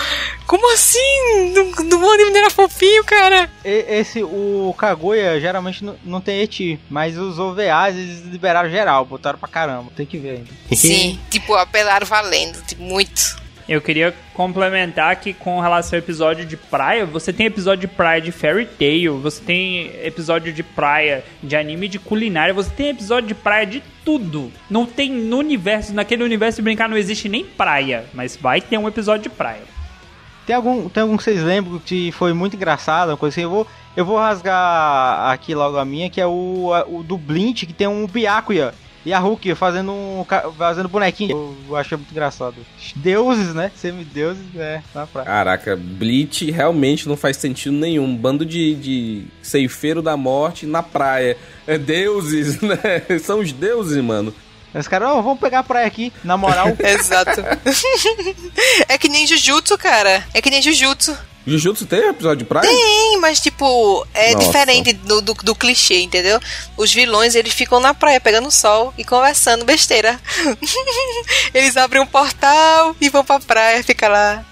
como 0.46 0.72
assim? 0.74 1.52
No, 1.54 1.66
no 1.84 2.12
anime 2.12 2.30
não 2.32 2.38
era 2.40 2.50
fofinho, 2.50 3.04
cara? 3.04 3.50
E- 3.64 3.86
Esse, 4.00 4.22
o 4.24 4.74
Kaguya 4.78 5.40
geralmente 5.40 5.84
não, 5.84 5.96
não 6.04 6.22
tem 6.22 6.42
eti, 6.42 6.80
mas 6.90 7.18
os 7.18 7.40
OVAs 7.40 7.96
eles 7.96 8.22
liberaram 8.26 8.70
geral, 8.70 9.04
botaram 9.06 9.40
pra 9.40 9.48
caramba. 9.50 9.92
Tem 9.96 10.06
que 10.06 10.18
ver 10.18 10.30
ainda. 10.38 10.50
Sim, 10.76 11.20
tipo, 11.32 11.56
apelaram 11.56 12.06
valendo, 12.06 12.62
tipo, 12.66 12.82
muito. 12.84 13.44
Eu 13.68 13.82
queria 13.82 14.14
complementar 14.36 15.16
que 15.16 15.34
com 15.34 15.60
relação 15.60 15.98
ao 15.98 16.04
episódio 16.04 16.46
de 16.46 16.56
praia, 16.56 17.04
você 17.04 17.34
tem 17.34 17.48
episódio 17.48 17.88
de 17.88 17.96
praia 17.96 18.22
de 18.22 18.32
Fairy 18.32 18.68
Tail, 18.68 19.18
você 19.18 19.42
tem 19.44 19.92
episódio 20.04 20.54
de 20.54 20.62
praia 20.62 21.24
de 21.42 21.56
anime 21.56 21.88
de 21.88 21.98
culinária, 21.98 22.54
você 22.54 22.70
tem 22.70 22.90
episódio 22.90 23.28
de 23.28 23.34
praia 23.34 23.66
de 23.66 23.82
tudo. 24.04 24.52
Não 24.70 24.86
tem 24.86 25.12
no 25.12 25.38
universo, 25.38 25.94
naquele 25.94 26.24
universo 26.24 26.58
de 26.58 26.62
brincar 26.62 26.88
não 26.88 26.96
existe 26.96 27.28
nem 27.28 27.44
praia, 27.44 28.06
mas 28.14 28.38
vai 28.38 28.62
ter 28.62 28.78
um 28.78 28.88
episódio 28.88 29.24
de 29.24 29.30
praia. 29.30 29.64
Tem 30.46 30.56
algum, 30.56 30.88
tem 30.88 31.02
algum 31.02 31.18
que 31.18 31.24
vocês 31.24 31.42
lembram 31.42 31.80
que 31.80 32.12
foi 32.12 32.34
muito 32.34 32.56
engraçado, 32.56 33.10
uma 33.10 33.18
coisa 33.18 33.34
assim? 33.34 33.42
Eu 33.42 33.50
vou, 33.50 33.68
eu 33.98 34.06
vou 34.06 34.18
rasgar 34.18 35.32
aqui 35.32 35.56
logo 35.56 35.78
a 35.78 35.84
minha, 35.84 36.08
que 36.08 36.22
é 36.22 36.28
o, 36.28 36.70
o 36.88 37.02
do 37.02 37.18
Blint, 37.18 37.66
que 37.66 37.74
tem 37.74 37.88
um 37.88 38.06
Byakuya 38.06 38.76
e 39.06 39.14
a 39.14 39.20
Hulk 39.20 39.54
fazendo 39.56 39.92
um 39.92 40.26
fazendo 40.58 40.90
bonequinho. 40.90 41.32
Eu, 41.32 41.56
eu 41.70 41.76
achei 41.76 41.98
muito 41.98 42.12
engraçado. 42.12 42.56
Deuses, 42.96 43.54
né? 43.54 43.72
Semideuses, 43.76 44.44
é, 44.56 44.82
na 44.94 45.06
praia. 45.06 45.26
Caraca, 45.26 45.76
Bleach 45.76 46.50
realmente 46.50 47.08
não 47.08 47.16
faz 47.16 47.38
sentido 47.38 47.76
nenhum. 47.76 48.06
Um 48.06 48.18
bando 48.18 48.46
de, 48.46 48.76
de 48.76 49.26
ceifeiro 49.42 50.02
da 50.02 50.18
morte 50.18 50.66
na 50.66 50.82
praia. 50.82 51.38
É 51.68 51.78
deuses, 51.78 52.60
né? 52.62 53.20
São 53.20 53.40
os 53.40 53.52
deuses, 53.52 54.04
mano. 54.04 54.34
Os 54.74 54.88
caras, 54.88 55.10
ó, 55.10 55.22
vamos 55.22 55.40
pegar 55.40 55.60
a 55.60 55.64
praia 55.64 55.88
aqui, 55.88 56.12
na 56.24 56.36
moral. 56.36 56.68
Exato. 56.80 57.42
é 58.90 58.98
que 58.98 59.08
nem 59.08 59.26
Jujutsu, 59.26 59.78
cara. 59.78 60.24
É 60.34 60.42
que 60.42 60.50
nem 60.50 60.62
Jujutsu. 60.62 61.18
Jujutsu 61.46 61.86
tem 61.86 62.00
episódio 62.10 62.38
de 62.38 62.46
praia? 62.46 62.68
Tem, 62.68 63.20
mas 63.20 63.40
tipo, 63.40 64.06
é 64.14 64.34
Nossa. 64.34 64.46
diferente 64.46 64.94
do, 64.94 65.22
do, 65.22 65.34
do 65.34 65.56
clichê, 65.56 66.02
entendeu? 66.02 66.40
Os 66.76 66.92
vilões, 66.92 67.36
eles 67.36 67.54
ficam 67.54 67.80
na 67.80 67.94
praia 67.94 68.20
pegando 68.20 68.50
sol 68.50 68.94
e 68.98 69.04
conversando 69.04 69.64
besteira. 69.64 70.20
eles 71.54 71.78
abrem 71.78 72.02
um 72.02 72.08
portal 72.08 72.96
e 73.00 73.10
vão 73.10 73.24
pra 73.24 73.40
praia, 73.40 73.84
fica 73.84 74.08
lá. 74.08 74.44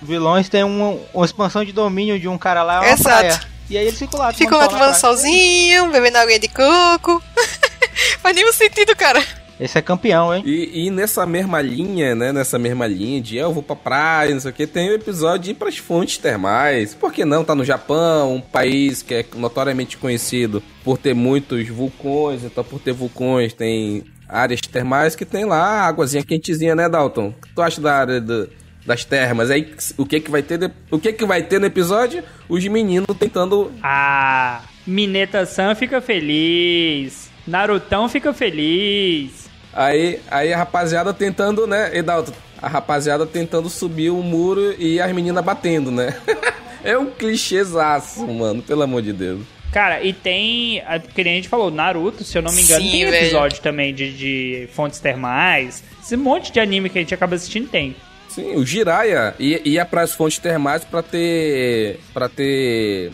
vilões 0.00 0.48
tem 0.48 0.64
uma, 0.64 0.98
uma 1.12 1.26
expansão 1.26 1.64
de 1.64 1.72
domínio 1.72 2.18
de 2.18 2.28
um 2.28 2.38
cara 2.38 2.62
lá, 2.62 2.76
é 2.76 2.78
uma 2.80 2.88
Exato. 2.92 3.18
praia. 3.18 3.40
E 3.70 3.76
aí 3.76 3.86
eles 3.86 3.98
ficam 3.98 4.18
lá, 4.18 4.32
Ficam 4.32 4.56
lá 4.58 4.66
tomando 4.66 4.94
solzinho, 4.94 5.90
bebendo 5.90 6.16
água 6.16 6.38
de 6.38 6.48
coco. 6.48 7.22
Faz 8.22 8.34
nenhum 8.34 8.52
sentido, 8.52 8.96
cara. 8.96 9.22
Esse 9.60 9.76
é 9.78 9.82
campeão, 9.82 10.32
hein? 10.34 10.42
E, 10.46 10.86
e 10.86 10.90
nessa 10.90 11.26
mesma 11.26 11.60
linha, 11.60 12.14
né? 12.14 12.32
Nessa 12.32 12.58
mesma 12.58 12.86
linha 12.86 13.20
de 13.20 13.36
eu 13.36 13.52
vou 13.52 13.62
pra 13.62 13.74
praia, 13.74 14.32
não 14.32 14.40
sei 14.40 14.50
o 14.50 14.54
que, 14.54 14.66
tem 14.66 14.90
o 14.90 14.94
episódio 14.94 15.44
de 15.46 15.50
ir 15.50 15.54
pras 15.54 15.76
fontes 15.78 16.16
termais. 16.18 16.94
Por 16.94 17.12
que 17.12 17.24
não? 17.24 17.42
Tá 17.44 17.54
no 17.54 17.64
Japão, 17.64 18.36
um 18.36 18.40
país 18.40 19.02
que 19.02 19.14
é 19.14 19.24
notoriamente 19.34 19.96
conhecido 19.96 20.62
por 20.84 20.96
ter 20.96 21.12
muitos 21.14 21.68
vulcões, 21.68 22.44
então 22.44 22.62
por 22.62 22.78
ter 22.80 22.92
vulcões 22.92 23.52
tem 23.52 24.04
áreas 24.28 24.60
termais 24.60 25.16
que 25.16 25.24
tem 25.24 25.44
lá 25.44 25.86
águazinha 25.86 26.22
quentezinha, 26.22 26.74
né, 26.76 26.88
Dalton? 26.88 27.28
O 27.28 27.32
que 27.46 27.54
tu 27.54 27.60
acha 27.62 27.80
da 27.80 27.94
área 27.96 28.20
do, 28.20 28.48
das 28.86 29.04
termas? 29.04 29.50
Aí 29.50 29.74
o 29.96 30.06
que 30.06 30.20
que 30.20 30.30
vai 30.30 30.42
ter 30.42 30.58
de- 30.58 30.70
o 30.90 30.98
que 31.00 31.12
que 31.12 31.24
vai 31.24 31.42
ter 31.42 31.58
no 31.58 31.66
episódio? 31.66 32.22
Os 32.48 32.64
meninos 32.68 33.08
tentando 33.18 33.72
Ah, 33.82 34.60
Mineta-san 34.86 35.74
fica 35.74 36.00
feliz. 36.00 37.28
Narutão 37.46 38.08
fica 38.08 38.32
feliz. 38.34 39.47
Aí, 39.80 40.18
aí 40.28 40.52
a 40.52 40.56
rapaziada 40.56 41.14
tentando, 41.14 41.64
né, 41.64 41.90
e 41.96 42.02
Dalton, 42.02 42.32
a 42.60 42.66
rapaziada 42.68 43.24
tentando 43.24 43.68
subir 43.68 44.10
o 44.10 44.20
muro 44.24 44.74
e 44.76 45.00
as 45.00 45.12
meninas 45.12 45.44
batendo, 45.44 45.92
né? 45.92 46.20
é 46.82 46.98
um 46.98 47.06
clichêzaço, 47.06 48.26
mano, 48.26 48.60
pelo 48.60 48.82
amor 48.82 49.02
de 49.02 49.12
Deus. 49.12 49.40
Cara, 49.72 50.02
e 50.02 50.12
tem, 50.12 50.80
a- 50.84 50.98
que 50.98 51.22
nem 51.22 51.34
a 51.34 51.36
gente 51.36 51.48
falou, 51.48 51.70
Naruto, 51.70 52.24
se 52.24 52.36
eu 52.36 52.42
não 52.42 52.50
me 52.52 52.62
engano, 52.62 52.82
Sim, 52.84 52.90
tem 52.90 53.04
velho. 53.04 53.16
episódio 53.16 53.60
também 53.62 53.94
de, 53.94 54.12
de 54.16 54.68
fontes 54.72 54.98
termais. 54.98 55.84
Esse 56.02 56.16
monte 56.16 56.50
de 56.50 56.58
anime 56.58 56.88
que 56.90 56.98
a 56.98 57.00
gente 57.02 57.14
acaba 57.14 57.36
assistindo 57.36 57.68
tem. 57.68 57.94
Sim, 58.28 58.56
o 58.56 58.66
Jiraiya 58.66 59.34
ia, 59.38 59.60
ia 59.64 59.84
pras 59.84 60.12
fontes 60.12 60.38
termais 60.38 60.84
pra 60.84 61.02
ter. 61.04 62.00
para 62.12 62.28
ter 62.28 63.12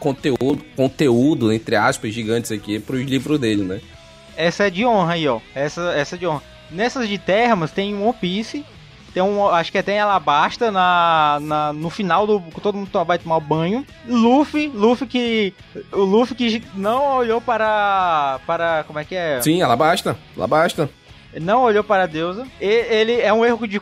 conteúdo, 0.00 0.64
conteúdo, 0.76 1.52
entre 1.52 1.76
aspas, 1.76 2.14
gigantes 2.14 2.52
aqui 2.52 2.78
pros 2.78 3.02
livros 3.04 3.38
dele, 3.38 3.64
né? 3.64 3.80
Essa 4.36 4.66
é 4.66 4.70
de 4.70 4.84
honra 4.84 5.14
aí, 5.14 5.26
ó. 5.26 5.40
Essa, 5.54 5.92
essa 5.94 6.16
é 6.16 6.18
de 6.18 6.26
honra. 6.26 6.42
Nessas 6.70 7.08
de 7.08 7.18
termas 7.18 7.70
tem 7.70 7.94
um 7.94 8.04
One 8.04 8.16
Piece. 8.20 8.64
Tem 9.14 9.22
um, 9.22 9.48
acho 9.48 9.72
que 9.72 9.82
tem 9.82 9.98
Alabasta 9.98 10.70
na, 10.70 11.38
na, 11.40 11.72
no 11.72 11.88
final 11.88 12.26
do. 12.26 12.38
Todo 12.60 12.76
mundo 12.76 13.04
vai 13.06 13.18
tomar 13.18 13.40
banho. 13.40 13.86
Luffy, 14.06 14.68
Luffy 14.68 15.06
que. 15.06 15.54
O 15.90 16.02
Luffy 16.02 16.36
que 16.36 16.62
não 16.74 17.16
olhou 17.16 17.40
para. 17.40 18.38
para. 18.46 18.84
como 18.86 18.98
é 18.98 19.04
que 19.04 19.14
é? 19.14 19.40
Sim, 19.40 19.62
ela 19.62 19.74
basta, 19.74 20.18
ela 20.36 20.46
basta. 20.46 20.90
Não 21.40 21.62
olhou 21.62 21.84
para 21.84 22.04
a 22.04 22.06
deusa. 22.06 22.46
E, 22.60 22.66
ele 22.66 23.20
é 23.20 23.32
um 23.32 23.44
erro 23.44 23.66
de, 23.66 23.78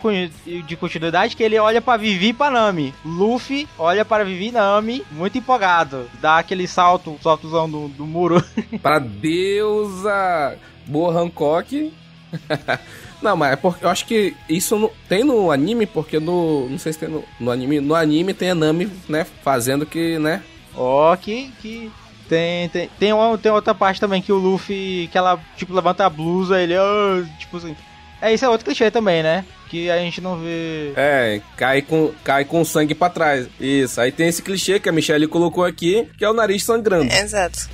de 0.62 0.77
continuidade 0.77 1.37
que 1.37 1.43
ele 1.43 1.59
olha 1.59 1.81
para 1.81 1.99
Vivi 1.99 2.29
e 2.29 2.33
para 2.33 2.51
Nami. 2.51 2.95
Luffy 3.05 3.69
olha 3.79 4.05
para 4.05 4.25
Vivi 4.25 4.49
e 4.49 4.53
Nami, 4.53 5.05
muito 5.12 5.38
empolgado. 5.38 6.09
Dá 6.21 6.38
aquele 6.38 6.67
salto, 6.67 7.17
saltozão 7.23 7.71
do, 7.71 7.88
do 7.88 8.07
muro. 8.07 8.43
Pra 8.83 8.99
deusa 8.99 10.57
boa 10.87 11.12
Hancock. 11.21 11.93
não, 13.23 13.37
mas 13.37 13.53
é 13.53 13.57
porque 13.57 13.85
eu 13.85 13.88
acho 13.88 14.07
que 14.07 14.35
isso 14.49 14.77
não- 14.79 14.90
tem 15.09 15.23
no 15.25 15.51
anime, 15.51 15.87
porque 15.87 16.19
no. 16.19 16.69
Não 16.69 16.79
sei 16.79 16.93
se 16.93 16.99
tem 16.99 17.09
no, 17.09 17.25
no 17.38 17.51
anime. 17.51 17.81
No 17.81 17.95
anime 17.95 18.35
tem 18.35 18.51
a 18.51 18.55
Nami, 18.55 18.90
né? 19.09 19.25
Fazendo 19.43 19.87
que, 19.87 20.19
né? 20.19 20.43
Ó, 20.77 21.14
que. 21.17 21.53
que... 21.61 21.90
Tem, 22.29 22.69
tem, 22.71 22.91
tem, 22.99 23.13
uma, 23.13 23.37
tem 23.37 23.53
outra 23.53 23.75
parte 23.75 24.01
também 24.01 24.23
que 24.23 24.33
o 24.33 24.37
Luffy, 24.37 25.09
que 25.13 25.19
ela, 25.19 25.39
tipo, 25.57 25.75
levanta 25.75 26.07
a 26.07 26.11
blusa, 26.11 26.61
ele, 26.61 26.75
ah, 26.75 27.23
tipo 27.39 27.57
assim. 27.57 27.77
É, 28.21 28.33
isso 28.33 28.45
é 28.45 28.49
outro 28.49 28.65
clichê 28.65 28.91
também, 28.91 29.23
né? 29.23 29.45
Que 29.69 29.91
a 29.91 29.99
gente 29.99 30.21
não 30.21 30.39
vê. 30.39 30.93
É, 30.97 31.41
cai 31.57 31.83
com, 31.83 32.13
cai 32.23 32.45
com 32.45 32.65
sangue 32.65 32.95
pra 32.95 33.11
trás. 33.11 33.47
Isso. 33.61 34.01
Aí 34.01 34.11
tem 34.11 34.29
esse 34.29 34.41
clichê 34.41 34.81
que 34.81 34.89
a 34.89 34.93
Michelle 34.93 35.27
colocou 35.29 35.65
aqui, 35.65 36.09
que 36.17 36.25
é 36.25 36.31
o 36.31 36.33
nariz 36.33 36.65
sangrando. 36.65 37.13
Exato. 37.13 37.69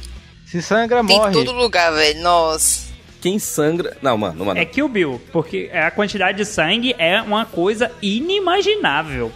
Se 0.47 0.61
sangra, 0.61 1.05
Tem 1.05 1.15
em 1.15 1.19
morre. 1.19 1.33
todo 1.33 1.53
lugar, 1.53 1.93
velho. 1.93 2.21
Nossa. 2.23 2.91
Quem 3.21 3.39
sangra. 3.39 3.97
Não, 4.03 4.17
mano, 4.19 4.45
mano. 4.45 4.59
É 4.59 4.65
Kill 4.65 4.89
Bill, 4.89 5.21
porque 5.31 5.71
a 5.73 5.91
quantidade 5.91 6.39
de 6.39 6.45
sangue 6.45 6.95
é 6.99 7.21
uma 7.23 7.45
coisa 7.45 7.93
inimaginável. 8.03 9.31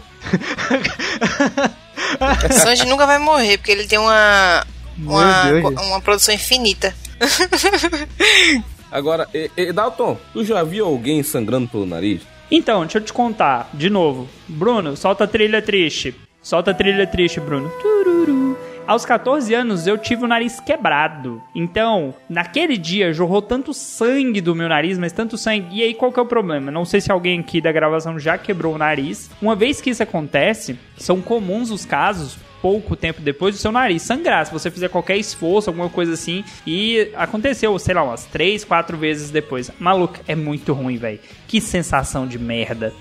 Sanji 2.51 2.87
nunca 2.87 3.07
vai 3.07 3.19
morrer, 3.19 3.59
porque 3.59 3.71
ele 3.71 3.87
tem 3.87 3.99
uma. 3.99 4.67
Uma, 4.99 5.69
uma 5.69 6.01
produção 6.01 6.35
infinita. 6.35 6.95
Agora, 8.91 9.29
e, 9.35 9.51
e, 9.57 9.73
Dalton, 9.73 10.17
tu 10.33 10.45
já 10.45 10.63
viu 10.63 10.87
alguém 10.87 11.23
sangrando 11.23 11.69
pelo 11.69 11.87
nariz? 11.87 12.23
Então, 12.51 12.83
deixa 12.83 12.99
eu 12.99 13.03
te 13.03 13.13
contar, 13.13 13.69
de 13.75 13.91
novo. 13.91 14.29
Bruno, 14.47 14.97
solta 14.97 15.25
a 15.25 15.27
trilha 15.27 15.61
triste. 15.61 16.15
Solta 16.41 16.71
a 16.71 16.75
trilha 16.75 17.07
triste, 17.07 17.41
Bruno. 17.41 17.71
Tururu. 17.81 18.57
Aos 18.87 19.07
14 19.07 19.55
anos 19.55 19.87
eu 19.87 19.97
tive 19.97 20.25
o 20.25 20.29
nariz 20.29 20.61
quebrado. 20.61 21.43
Então, 21.55 22.15
naquele 22.29 22.77
dia 22.77 23.15
jorrou 23.15 23.41
tanto 23.41 23.73
sangue 23.73 24.43
do 24.43 24.55
meu 24.55 24.69
nariz, 24.69 24.99
mas 24.99 25.11
tanto 25.11 25.39
sangue. 25.39 25.79
E 25.79 25.83
aí 25.83 25.95
qual 25.95 26.13
que 26.13 26.21
é 26.21 26.23
o 26.23 26.27
problema? 26.27 26.71
Não 26.71 26.85
sei 26.85 27.01
se 27.01 27.11
alguém 27.11 27.41
aqui 27.41 27.63
da 27.63 27.73
gravação 27.73 28.19
já 28.19 28.37
quebrou 28.37 28.75
o 28.75 28.79
nariz. 28.79 29.31
Uma 29.41 29.57
vez 29.57 29.81
que 29.81 29.89
isso 29.89 30.03
acontece, 30.03 30.79
são 30.99 31.23
comuns 31.23 31.71
os 31.71 31.87
casos 31.87 32.37
pouco 32.65 32.97
tempo 32.97 33.21
depois 33.21 33.55
do 33.55 33.61
seu 33.61 33.71
nariz 33.71 34.01
sangrar. 34.01 34.47
Se 34.47 34.51
você 34.51 34.71
fizer 34.71 34.89
qualquer 34.89 35.19
esforço, 35.19 35.69
alguma 35.69 35.91
coisa 35.91 36.15
assim. 36.15 36.43
E 36.67 37.11
aconteceu, 37.15 37.79
sei 37.79 37.95
lá, 37.95 38.03
umas 38.03 38.25
3, 38.25 38.65
4 38.65 38.97
vezes 38.97 39.29
depois. 39.29 39.71
Maluco, 39.79 40.19
é 40.27 40.35
muito 40.35 40.73
ruim, 40.73 40.97
velho. 40.97 41.21
Que 41.47 41.61
sensação 41.61 42.27
de 42.27 42.39
merda. 42.39 42.95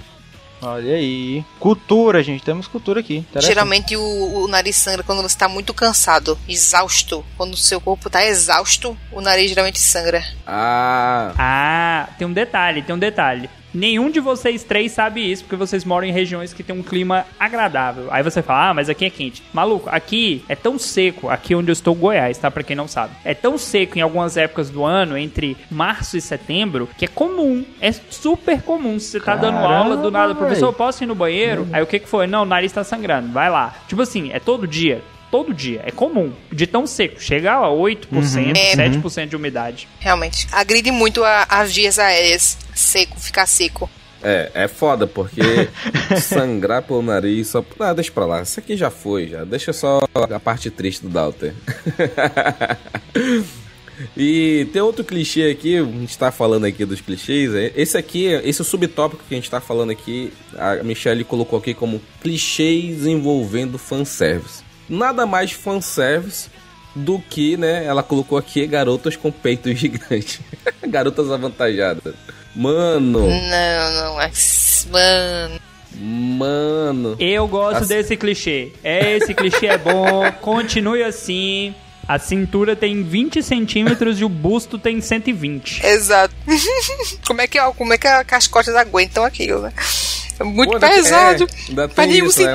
Olha 0.61 0.95
aí. 0.95 1.45
Cultura, 1.61 2.21
gente. 2.21 2.43
Temos 2.43 2.67
cultura 2.67 2.99
aqui. 2.99 3.25
Geralmente 3.37 3.95
o, 3.95 4.43
o 4.43 4.47
nariz 4.49 4.75
sangra 4.75 5.01
quando 5.01 5.21
você 5.21 5.37
tá 5.37 5.47
muito 5.47 5.73
cansado, 5.73 6.37
exausto. 6.45 7.23
Quando 7.37 7.53
o 7.53 7.57
seu 7.57 7.79
corpo 7.79 8.09
tá 8.09 8.25
exausto, 8.25 8.97
o 9.13 9.21
nariz 9.21 9.47
geralmente 9.47 9.79
sangra. 9.79 10.21
Ah. 10.45 11.33
Ah, 11.37 12.09
tem 12.17 12.27
um 12.27 12.33
detalhe, 12.33 12.81
tem 12.81 12.93
um 12.93 12.99
detalhe. 12.99 13.49
Nenhum 13.73 14.09
de 14.09 14.19
vocês 14.19 14.63
três 14.63 14.91
sabe 14.91 15.31
isso, 15.31 15.43
porque 15.43 15.55
vocês 15.55 15.83
moram 15.83 16.07
em 16.07 16.11
regiões 16.11 16.53
que 16.53 16.63
tem 16.63 16.75
um 16.75 16.83
clima 16.83 17.25
agradável. 17.39 18.07
Aí 18.11 18.21
você 18.21 18.41
fala, 18.41 18.69
ah, 18.69 18.73
mas 18.73 18.89
aqui 18.89 19.05
é 19.05 19.09
quente. 19.09 19.43
Maluco, 19.53 19.89
aqui 19.89 20.43
é 20.47 20.55
tão 20.55 20.77
seco, 20.77 21.29
aqui 21.29 21.55
onde 21.55 21.69
eu 21.69 21.73
estou, 21.73 21.95
Goiás, 21.95 22.37
tá? 22.37 22.51
Pra 22.51 22.63
quem 22.63 22.75
não 22.75 22.87
sabe. 22.87 23.15
É 23.25 23.33
tão 23.33 23.57
seco 23.57 23.97
em 23.97 24.01
algumas 24.01 24.37
épocas 24.37 24.69
do 24.69 24.83
ano, 24.83 25.17
entre 25.17 25.57
março 25.71 26.17
e 26.17 26.21
setembro, 26.21 26.87
que 26.97 27.05
é 27.05 27.07
comum. 27.07 27.65
É 27.81 27.91
super 27.91 28.61
comum. 28.61 28.99
Você 28.99 29.19
tá 29.19 29.35
dando 29.35 29.55
Caramba, 29.55 29.75
aula 29.75 29.97
do 29.97 30.11
nada, 30.11 30.35
professor, 30.35 30.67
eu 30.67 30.73
posso 30.73 31.03
ir 31.03 31.07
no 31.07 31.15
banheiro? 31.15 31.67
Aí 31.71 31.81
o 31.81 31.87
que 31.87 31.99
que 31.99 32.07
foi? 32.07 32.27
Não, 32.27 32.43
o 32.43 32.45
nariz 32.45 32.71
tá 32.71 32.83
sangrando, 32.83 33.31
vai 33.31 33.49
lá. 33.49 33.73
Tipo 33.87 34.01
assim, 34.01 34.31
é 34.31 34.39
todo 34.39 34.67
dia. 34.67 35.01
Todo 35.33 35.51
dia, 35.51 35.81
é 35.83 35.89
comum. 35.89 36.31
De 36.51 36.67
tão 36.67 36.85
seco. 36.85 37.19
Chega 37.19 37.53
a 37.53 37.67
8%, 37.67 38.55
É. 38.55 38.75
7% 38.75 39.29
de 39.29 39.35
umidade. 39.35 39.87
Realmente. 39.99 40.47
Agride 40.51 40.91
muito 40.91 41.23
a- 41.23 41.47
as 41.49 41.73
vias 41.73 41.97
aéreas. 41.97 42.55
Seco, 42.75 43.19
ficar 43.19 43.47
seco. 43.47 43.89
É, 44.21 44.51
é 44.53 44.67
foda, 44.67 45.07
porque 45.07 45.41
sangrar 46.21 46.83
pelo 46.83 47.01
nariz 47.01 47.47
só. 47.47 47.65
Ah, 47.79 47.93
deixa 47.93 48.11
pra 48.11 48.27
lá. 48.27 48.43
Isso 48.43 48.59
aqui 48.59 48.77
já 48.77 48.91
foi, 48.91 49.29
já. 49.29 49.43
Deixa 49.43 49.73
só 49.73 50.03
a 50.13 50.39
parte 50.39 50.69
triste 50.69 51.01
do 51.01 51.09
Dalter. 51.09 51.55
E 54.17 54.67
tem 54.73 54.81
outro 54.81 55.03
clichê 55.03 55.51
aqui, 55.51 55.77
a 55.77 55.83
gente 55.83 56.17
tá 56.17 56.31
falando 56.31 56.65
aqui 56.65 56.83
dos 56.83 56.99
clichês. 56.99 57.53
é- 57.53 57.71
Esse 57.75 57.95
aqui, 57.97 58.25
esse 58.25 58.63
subtópico 58.63 59.23
que 59.29 59.33
a 59.35 59.37
gente 59.37 59.49
tá 59.49 59.61
falando 59.61 59.91
aqui, 59.91 60.33
a 60.57 60.75
Michelle 60.83 61.23
colocou 61.23 61.59
aqui 61.59 61.73
como 61.75 62.01
clichês 62.21 63.05
envolvendo 63.05 63.77
fanservice. 63.77 64.63
Nada 64.89 65.25
mais 65.25 65.51
fanservice 65.51 66.49
do 66.95 67.19
que, 67.19 67.57
né? 67.57 67.85
Ela 67.85 68.03
colocou 68.03 68.37
aqui 68.37 68.65
garotas 68.67 69.15
com 69.15 69.31
peitos 69.31 69.77
gigantes. 69.79 70.39
garotas 70.87 71.31
avantajadas. 71.31 72.13
Mano, 72.55 73.27
Não, 73.27 73.91
não. 74.03 74.15
mas, 74.15 74.87
Mano. 74.91 75.59
mano. 76.37 77.15
Eu 77.19 77.47
gosto 77.47 77.77
Assim- 77.83 77.87
desse 77.95 78.15
clichê. 78.15 78.71
Esse 78.83 79.33
clichê 79.33 79.67
é 79.67 79.77
bom. 79.77 80.31
Continue 80.41 81.01
assim. 81.03 81.73
A 82.07 82.19
cintura 82.19 82.75
tem 82.75 83.01
20 83.01 83.41
centímetros 83.41 84.19
e 84.19 84.25
o 84.25 84.29
busto 84.29 84.77
tem 84.77 84.99
120. 84.99 85.83
Exato. 85.85 86.35
como 87.25 87.39
é 87.41 87.47
que, 87.47 87.57
ó, 87.59 87.71
como 87.71 87.93
é 87.93 87.97
que 87.97 88.07
as 88.07 88.45
costas 88.45 88.75
aguentam 88.75 89.23
aquilo, 89.23 89.61
né? 89.61 89.73
É 90.37 90.43
muito 90.43 90.73
Pô, 90.73 90.79
pesado. 90.79 91.47
é, 91.77 91.87
Faz 91.87 92.09
nenhum 92.09 92.27
isso, 92.27 92.43
né? 92.43 92.53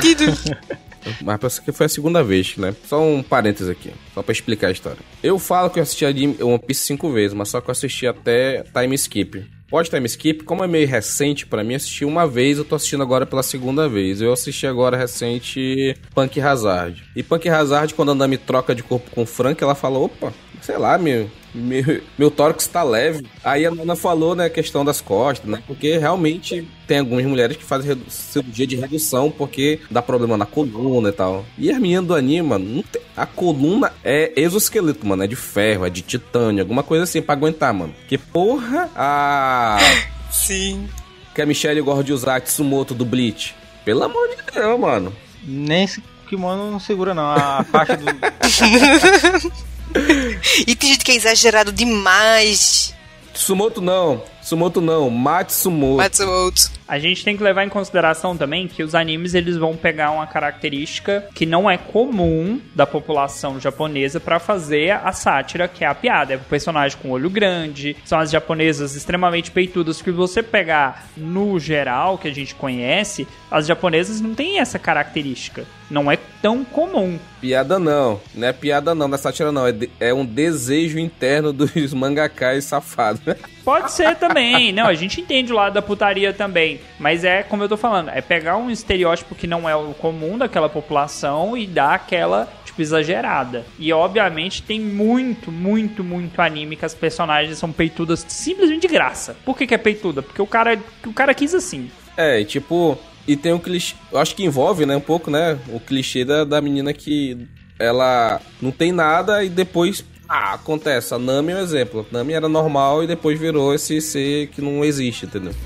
Mas 1.22 1.38
parece 1.38 1.62
que 1.62 1.72
foi 1.72 1.86
a 1.86 1.88
segunda 1.88 2.22
vez, 2.22 2.56
né? 2.56 2.74
Só 2.86 3.02
um 3.02 3.22
parênteses 3.22 3.68
aqui, 3.68 3.92
só 4.14 4.22
pra 4.22 4.32
explicar 4.32 4.68
a 4.68 4.72
história. 4.72 4.98
Eu 5.22 5.38
falo 5.38 5.70
que 5.70 5.78
eu 5.78 5.82
assisti 5.82 6.04
a 6.04 6.08
One 6.44 6.58
Piece 6.58 6.82
cinco 6.82 7.12
vezes, 7.12 7.34
mas 7.34 7.48
só 7.48 7.60
que 7.60 7.68
eu 7.68 7.72
assisti 7.72 8.06
até 8.06 8.62
Time 8.62 8.94
Skip. 8.94 9.44
Pode 9.70 9.90
Time 9.90 10.06
Skip, 10.06 10.44
como 10.44 10.64
é 10.64 10.66
meio 10.66 10.88
recente 10.88 11.46
pra 11.46 11.62
mim, 11.62 11.74
assisti 11.74 12.02
uma 12.02 12.26
vez, 12.26 12.56
eu 12.56 12.64
tô 12.64 12.74
assistindo 12.74 13.02
agora 13.02 13.26
pela 13.26 13.42
segunda 13.42 13.86
vez. 13.86 14.22
Eu 14.22 14.32
assisti 14.32 14.66
agora 14.66 14.96
recente 14.96 15.94
Punk 16.14 16.40
Hazard. 16.40 17.04
E 17.14 17.22
Punk 17.22 17.46
Hazard, 17.48 17.92
quando 17.92 18.12
a 18.12 18.14
Nami 18.14 18.38
troca 18.38 18.74
de 18.74 18.82
corpo 18.82 19.10
com 19.10 19.22
o 19.22 19.26
Frank, 19.26 19.62
ela 19.62 19.74
fala, 19.74 19.98
opa, 19.98 20.32
sei 20.60 20.76
lá, 20.78 20.98
meu, 20.98 21.30
meu, 21.54 22.00
meu 22.18 22.30
tórax 22.30 22.66
tá 22.66 22.82
leve. 22.82 23.26
Aí 23.44 23.64
a 23.66 23.70
Nana 23.70 23.96
falou, 23.96 24.34
né, 24.34 24.46
a 24.46 24.50
questão 24.50 24.84
das 24.84 25.00
costas, 25.00 25.48
né? 25.50 25.62
Porque 25.66 25.96
realmente 25.98 26.66
tem 26.86 26.98
algumas 26.98 27.24
mulheres 27.24 27.56
que 27.56 27.64
fazem 27.64 27.96
cirurgia 28.08 28.66
de 28.66 28.76
redução 28.76 29.30
porque 29.30 29.80
dá 29.90 30.00
problema 30.02 30.36
na 30.36 30.46
coluna 30.46 31.08
e 31.08 31.12
tal. 31.12 31.44
E 31.56 31.70
as 31.70 31.78
meninas 31.78 32.06
do 32.06 32.14
anime, 32.14 32.42
mano, 32.48 32.64
não 32.64 32.82
tem- 32.82 33.02
a 33.16 33.26
coluna 33.26 33.92
é 34.04 34.32
exoesqueleto, 34.36 35.06
mano, 35.06 35.24
é 35.24 35.26
de 35.26 35.36
ferro, 35.36 35.84
é 35.86 35.90
de 35.90 36.02
titânio, 36.02 36.62
alguma 36.62 36.82
coisa 36.82 37.04
assim 37.04 37.20
pra 37.22 37.34
aguentar, 37.34 37.72
mano. 37.74 37.94
Que 38.08 38.16
porra, 38.18 38.88
a 38.94 39.78
Sim. 40.30 40.88
que 41.34 41.42
a 41.42 41.46
Michelle 41.46 41.80
gosta 41.80 42.04
de 42.04 42.12
usar 42.12 42.40
Tsumoto 42.40 42.94
do 42.94 43.04
Bleach. 43.04 43.54
Pelo 43.84 44.02
amor 44.04 44.28
de 44.28 44.36
Deus, 44.52 44.78
mano. 44.78 45.12
Nem 45.42 45.84
esse 45.84 46.02
kimono 46.28 46.70
não 46.70 46.78
segura, 46.78 47.14
não. 47.14 47.24
A 47.30 47.64
faixa 47.64 47.96
do. 47.96 48.04
E 50.66 50.74
tem 50.74 50.90
gente 50.92 51.04
que 51.04 51.12
é 51.12 51.16
exagerado 51.16 51.72
demais. 51.72 52.94
Tsumoto 53.32 53.80
não. 53.80 54.22
Tsumoto 54.48 54.80
não. 54.80 55.10
Matsumoto. 55.10 55.98
Matsumoto. 55.98 56.70
A 56.88 56.98
gente 56.98 57.22
tem 57.22 57.36
que 57.36 57.42
levar 57.42 57.64
em 57.64 57.68
consideração 57.68 58.34
também 58.34 58.66
que 58.66 58.82
os 58.82 58.94
animes 58.94 59.34
eles 59.34 59.58
vão 59.58 59.76
pegar 59.76 60.10
uma 60.10 60.26
característica 60.26 61.26
que 61.34 61.44
não 61.44 61.70
é 61.70 61.76
comum 61.76 62.58
da 62.74 62.86
população 62.86 63.60
japonesa 63.60 64.18
pra 64.18 64.38
fazer 64.38 64.92
a 64.92 65.12
sátira, 65.12 65.68
que 65.68 65.84
é 65.84 65.86
a 65.86 65.94
piada. 65.94 66.32
É 66.32 66.36
o 66.36 66.40
personagem 66.40 66.96
com 66.96 67.10
olho 67.10 67.28
grande, 67.28 67.94
são 68.06 68.18
as 68.18 68.30
japonesas 68.30 68.96
extremamente 68.96 69.50
peitudas 69.50 70.00
que 70.00 70.10
você 70.10 70.42
pegar 70.42 71.06
no 71.14 71.58
geral 71.60 72.16
que 72.16 72.28
a 72.28 72.34
gente 72.34 72.54
conhece, 72.54 73.28
as 73.50 73.66
japonesas 73.66 74.18
não 74.18 74.34
têm 74.34 74.60
essa 74.60 74.78
característica. 74.78 75.66
Não 75.90 76.10
é 76.10 76.18
tão 76.42 76.64
comum. 76.64 77.18
Piada 77.40 77.78
não. 77.78 78.20
Não 78.34 78.48
é 78.48 78.52
piada 78.52 78.94
não, 78.94 79.08
não 79.08 79.14
é 79.14 79.18
sátira 79.18 79.50
não. 79.52 79.66
É, 79.66 79.72
de- 79.72 79.90
é 79.98 80.12
um 80.12 80.24
desejo 80.24 80.98
interno 80.98 81.52
dos 81.52 81.92
mangakás 81.94 82.64
safados. 82.64 83.20
Pode 83.68 83.92
ser 83.92 84.16
também. 84.16 84.72
Não, 84.72 84.86
a 84.86 84.94
gente 84.94 85.20
entende 85.20 85.52
o 85.52 85.56
lado 85.56 85.74
da 85.74 85.82
putaria 85.82 86.32
também. 86.32 86.80
Mas 86.98 87.22
é, 87.22 87.42
como 87.42 87.62
eu 87.62 87.68
tô 87.68 87.76
falando, 87.76 88.08
é 88.08 88.22
pegar 88.22 88.56
um 88.56 88.70
estereótipo 88.70 89.34
que 89.34 89.46
não 89.46 89.68
é 89.68 89.76
o 89.76 89.92
comum 89.92 90.38
daquela 90.38 90.70
população 90.70 91.54
e 91.54 91.66
dar 91.66 91.92
aquela, 91.92 92.48
tipo, 92.64 92.80
exagerada. 92.80 93.66
E, 93.78 93.92
obviamente, 93.92 94.62
tem 94.62 94.80
muito, 94.80 95.52
muito, 95.52 96.02
muito 96.02 96.40
anime 96.40 96.76
que 96.76 96.84
as 96.86 96.94
personagens 96.94 97.58
são 97.58 97.70
peitudas 97.70 98.24
simplesmente 98.26 98.88
de 98.88 98.88
graça. 98.88 99.36
Por 99.44 99.54
que, 99.54 99.66
que 99.66 99.74
é 99.74 99.78
peituda? 99.78 100.22
Porque 100.22 100.40
o 100.40 100.46
cara, 100.46 100.78
o 101.06 101.12
cara 101.12 101.34
quis 101.34 101.54
assim. 101.54 101.90
É, 102.16 102.40
e 102.40 102.46
tipo... 102.46 102.98
E 103.26 103.36
tem 103.36 103.52
um 103.52 103.58
clichê... 103.58 103.94
Eu 104.10 104.18
acho 104.18 104.34
que 104.34 104.42
envolve, 104.42 104.86
né, 104.86 104.96
um 104.96 105.00
pouco, 105.00 105.30
né? 105.30 105.58
O 105.68 105.78
clichê 105.78 106.24
da, 106.24 106.42
da 106.42 106.62
menina 106.62 106.94
que... 106.94 107.46
Ela 107.78 108.40
não 108.62 108.70
tem 108.70 108.92
nada 108.92 109.44
e 109.44 109.50
depois... 109.50 110.02
Ah, 110.40 110.54
acontece. 110.54 111.12
A 111.12 111.18
Nami 111.18 111.50
é 111.52 111.56
um 111.56 111.58
exemplo. 111.58 112.06
A 112.08 112.18
Nami 112.18 112.32
era 112.32 112.48
normal 112.48 113.02
e 113.02 113.08
depois 113.08 113.38
virou 113.38 113.74
esse 113.74 114.00
ser 114.00 114.46
que 114.48 114.62
não 114.62 114.84
existe, 114.84 115.26
entendeu? 115.26 115.52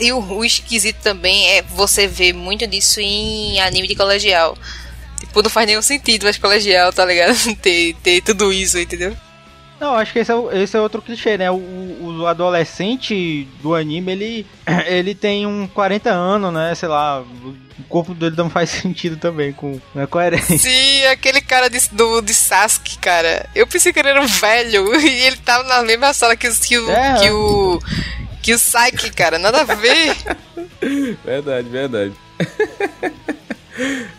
E 0.00 0.12
o, 0.12 0.18
o 0.18 0.44
esquisito 0.44 0.98
também 1.02 1.48
é 1.48 1.62
você 1.62 2.06
ver 2.06 2.32
muito 2.32 2.66
disso 2.66 3.00
em 3.00 3.60
anime 3.60 3.88
de 3.88 3.94
colegial. 3.94 4.56
Tipo, 5.18 5.42
não 5.42 5.50
faz 5.50 5.66
nenhum 5.66 5.82
sentido 5.82 6.24
mais 6.24 6.38
colegial, 6.38 6.92
tá 6.92 7.04
ligado? 7.04 7.34
ter, 7.60 7.94
ter 8.02 8.20
tudo 8.22 8.52
isso, 8.52 8.78
entendeu? 8.78 9.16
Não, 9.80 9.94
acho 9.94 10.12
que 10.12 10.18
esse 10.18 10.30
é, 10.30 10.62
esse 10.62 10.76
é 10.76 10.80
outro 10.80 11.00
clichê, 11.00 11.38
né? 11.38 11.50
O, 11.50 11.56
o 12.18 12.26
adolescente 12.26 13.48
do 13.62 13.74
anime, 13.74 14.12
ele, 14.12 14.46
ele 14.86 15.14
tem 15.14 15.46
um 15.46 15.66
40 15.66 16.10
anos, 16.10 16.52
né? 16.52 16.74
Sei 16.74 16.88
lá, 16.88 17.20
o 17.22 17.54
corpo 17.88 18.12
dele 18.14 18.36
não 18.36 18.50
faz 18.50 18.68
sentido 18.82 19.16
também, 19.16 19.52
com 19.54 19.80
não 19.94 20.02
é 20.02 20.06
coerente. 20.06 20.58
Sim, 20.58 21.06
aquele 21.06 21.40
cara 21.40 21.70
de, 21.70 21.80
do, 21.92 22.20
de 22.20 22.34
Sasuke, 22.34 22.98
cara. 22.98 23.48
Eu 23.54 23.66
pensei 23.66 23.90
que 23.92 23.98
ele 24.00 24.10
era 24.10 24.20
um 24.20 24.26
velho 24.26 24.94
e 25.00 25.22
ele 25.22 25.36
tava 25.38 25.64
na 25.64 25.82
mesma 25.82 26.12
sala 26.12 26.36
que, 26.36 26.48
que 26.60 26.78
o. 26.78 26.90
É. 26.90 27.14
Que 27.20 27.30
o. 27.30 27.80
Que 28.42 28.54
o 28.54 28.58
Saiki, 28.58 29.10
cara, 29.10 29.38
nada 29.38 29.60
a 29.60 29.64
ver. 29.74 30.16
Verdade, 31.24 31.68
verdade. 31.68 32.12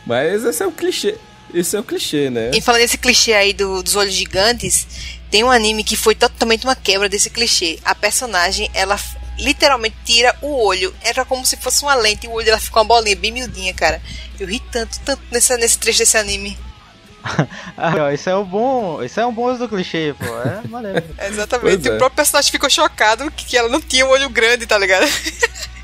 Mas 0.06 0.44
esse 0.44 0.62
é 0.62 0.68
o 0.68 0.72
clichê. 0.72 1.16
Esse 1.54 1.76
é 1.76 1.80
o 1.80 1.84
clichê, 1.84 2.30
né? 2.30 2.52
E 2.54 2.62
falando 2.62 2.82
nesse 2.82 2.98
clichê 2.98 3.34
aí 3.34 3.52
do- 3.52 3.82
dos 3.84 3.96
olhos 3.96 4.14
gigantes, 4.14 4.88
tem 5.32 5.44
um 5.46 5.50
anime 5.50 5.84
que 5.84 5.96
foi 5.96 6.14
totalmente 6.14 6.66
uma 6.66 6.76
quebra 6.76 7.08
desse 7.08 7.30
clichê. 7.30 7.80
A 7.86 7.96
personagem, 7.96 8.70
ela 8.74 9.00
literalmente 9.40 9.96
tira 10.04 10.36
o 10.42 10.62
olho. 10.64 10.94
Era 11.02 11.24
como 11.24 11.46
se 11.46 11.56
fosse 11.56 11.82
uma 11.84 11.96
lente 11.96 12.26
e 12.26 12.30
o 12.30 12.34
olho 12.34 12.46
dela 12.46 12.60
ficou 12.60 12.84
uma 12.84 12.88
bolinha 12.88 13.16
bem 13.16 13.32
miudinha, 13.32 13.74
cara. 13.74 14.02
Eu 14.38 14.46
ri 14.46 14.60
tanto, 14.72 15.00
tanto 15.00 15.22
nessa, 15.32 15.56
nesse 15.56 15.80
trecho 15.80 16.00
desse 16.00 16.18
anime. 16.18 16.60
Ah, 17.78 18.14
esse 18.14 18.30
é 18.30 18.36
o 18.36 18.44
bom. 18.44 19.02
Esse 19.02 19.20
é 19.20 19.26
um 19.26 19.34
bom 19.34 19.46
uso 19.50 19.60
do 19.60 19.70
clichê, 19.70 20.14
pô. 20.20 20.26
É 20.26 20.62
maneiro. 20.68 21.04
Exatamente. 21.30 21.82
Pois 21.82 21.86
é. 21.86 21.96
O 21.96 21.98
próprio 21.98 22.16
personagem 22.18 22.52
ficou 22.52 22.70
chocado 22.70 23.32
que, 23.32 23.46
que 23.46 23.58
ela 23.58 23.70
não 23.70 23.82
tinha 23.82 24.06
um 24.06 24.10
olho 24.10 24.30
grande, 24.30 24.68
tá 24.68 24.78
ligado? 24.78 25.06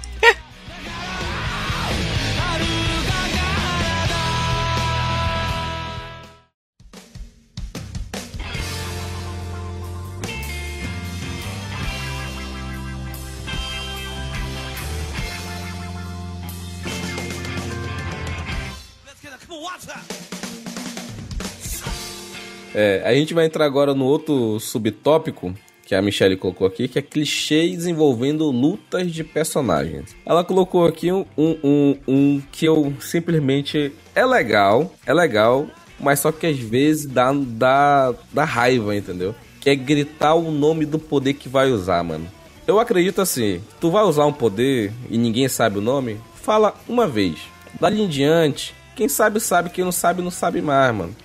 É, 22.74 23.02
a 23.06 23.14
gente 23.14 23.34
vai 23.34 23.46
entrar 23.46 23.66
agora 23.66 23.94
no 23.94 24.06
outro 24.06 24.60
subtópico 24.60 25.54
que 25.88 25.96
a 25.96 26.02
Michelle 26.02 26.36
colocou 26.36 26.68
aqui, 26.68 26.88
que 26.88 27.00
é 27.00 27.02
clichês 27.02 27.88
envolvendo 27.88 28.52
lutas 28.52 29.12
de 29.12 29.24
personagens. 29.24 30.14
Ela 30.26 30.44
colocou 30.44 30.86
aqui 30.86 31.12
um, 31.12 31.26
um, 31.38 31.58
um, 31.64 31.98
um 32.08 32.42
que 32.52 32.66
eu 32.66 32.94
simplesmente 33.00 33.94
é 34.14 34.26
legal, 34.26 34.94
é 35.06 35.14
legal, 35.14 35.66
mas 35.98 36.20
só 36.20 36.32
que 36.32 36.46
às 36.46 36.60
vezes 36.60 37.06
dá, 37.06 37.32
dá, 37.34 38.14
dá 38.34 38.44
raiva, 38.44 38.96
entendeu? 38.96 39.34
Que 39.62 39.70
é 39.70 39.76
gritar 39.76 40.36
o 40.36 40.52
nome 40.52 40.86
do 40.86 41.00
poder 41.00 41.34
que 41.34 41.48
vai 41.48 41.72
usar, 41.72 42.04
mano. 42.04 42.28
Eu 42.68 42.82
acredito 42.82 43.22
assim, 43.22 43.62
tu 43.80 43.90
vai 43.90 44.04
usar 44.04 44.26
um 44.26 44.34
poder 44.34 44.92
e 45.10 45.18
ninguém 45.18 45.48
sabe 45.48 45.78
o 45.78 45.82
nome, 45.82 46.20
fala 46.36 46.76
uma 46.86 47.08
vez. 47.08 47.40
Dali 47.80 48.02
em 48.02 48.10
diante, 48.10 48.76
quem 48.98 49.08
sabe 49.08 49.40
sabe, 49.40 49.70
quem 49.70 49.86
não 49.86 49.92
sabe 49.92 50.22
não 50.24 50.32
sabe 50.32 50.60
mais, 50.62 50.94
mano. 50.94 51.16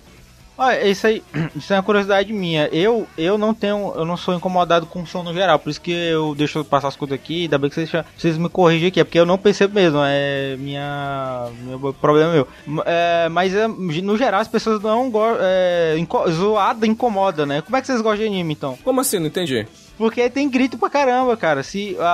Olha, 0.58 0.86
isso 0.86 1.06
aí, 1.06 1.22
isso 1.56 1.72
é 1.72 1.76
uma 1.76 1.82
curiosidade 1.82 2.30
minha. 2.30 2.68
Eu, 2.70 3.06
eu 3.16 3.38
não 3.38 3.54
tenho, 3.54 3.94
eu 3.96 4.04
não 4.04 4.18
sou 4.18 4.34
incomodado 4.34 4.84
com 4.84 5.04
som 5.06 5.22
no 5.22 5.32
geral, 5.32 5.58
por 5.58 5.70
isso 5.70 5.80
que 5.80 5.90
eu 5.90 6.34
deixo 6.34 6.62
passar 6.62 6.88
as 6.88 6.94
coisas 6.96 7.14
aqui, 7.14 7.44
ainda 7.44 7.56
bem 7.56 7.70
que 7.70 7.74
vocês, 7.74 7.90
vocês 8.16 8.36
me 8.36 8.50
corrigem 8.50 8.88
aqui, 8.88 9.00
é 9.00 9.04
porque 9.04 9.18
eu 9.18 9.24
não 9.24 9.38
percebo 9.38 9.74
mesmo, 9.74 9.98
é 10.04 10.54
minha, 10.58 11.48
meu 11.64 11.94
problema 11.94 12.32
meu. 12.32 12.46
É, 12.84 13.30
mas 13.30 13.54
é, 13.54 13.66
no 13.66 14.16
geral 14.18 14.40
as 14.42 14.46
pessoas 14.48 14.80
não 14.82 15.10
gostam, 15.10 15.38
é, 15.40 15.96
inco- 15.98 16.30
zoada 16.30 16.86
incomoda, 16.86 17.46
né? 17.46 17.62
Como 17.62 17.74
é 17.74 17.80
que 17.80 17.86
vocês 17.86 18.02
gostam 18.02 18.18
de 18.20 18.26
anime 18.26 18.52
então? 18.52 18.76
Como 18.84 19.00
assim? 19.00 19.18
Não 19.18 19.26
entendi. 19.28 19.66
Porque 19.96 20.28
tem 20.28 20.48
grito 20.50 20.76
pra 20.76 20.90
caramba, 20.90 21.36
cara. 21.36 21.62
Se 21.62 21.96
a, 21.98 22.04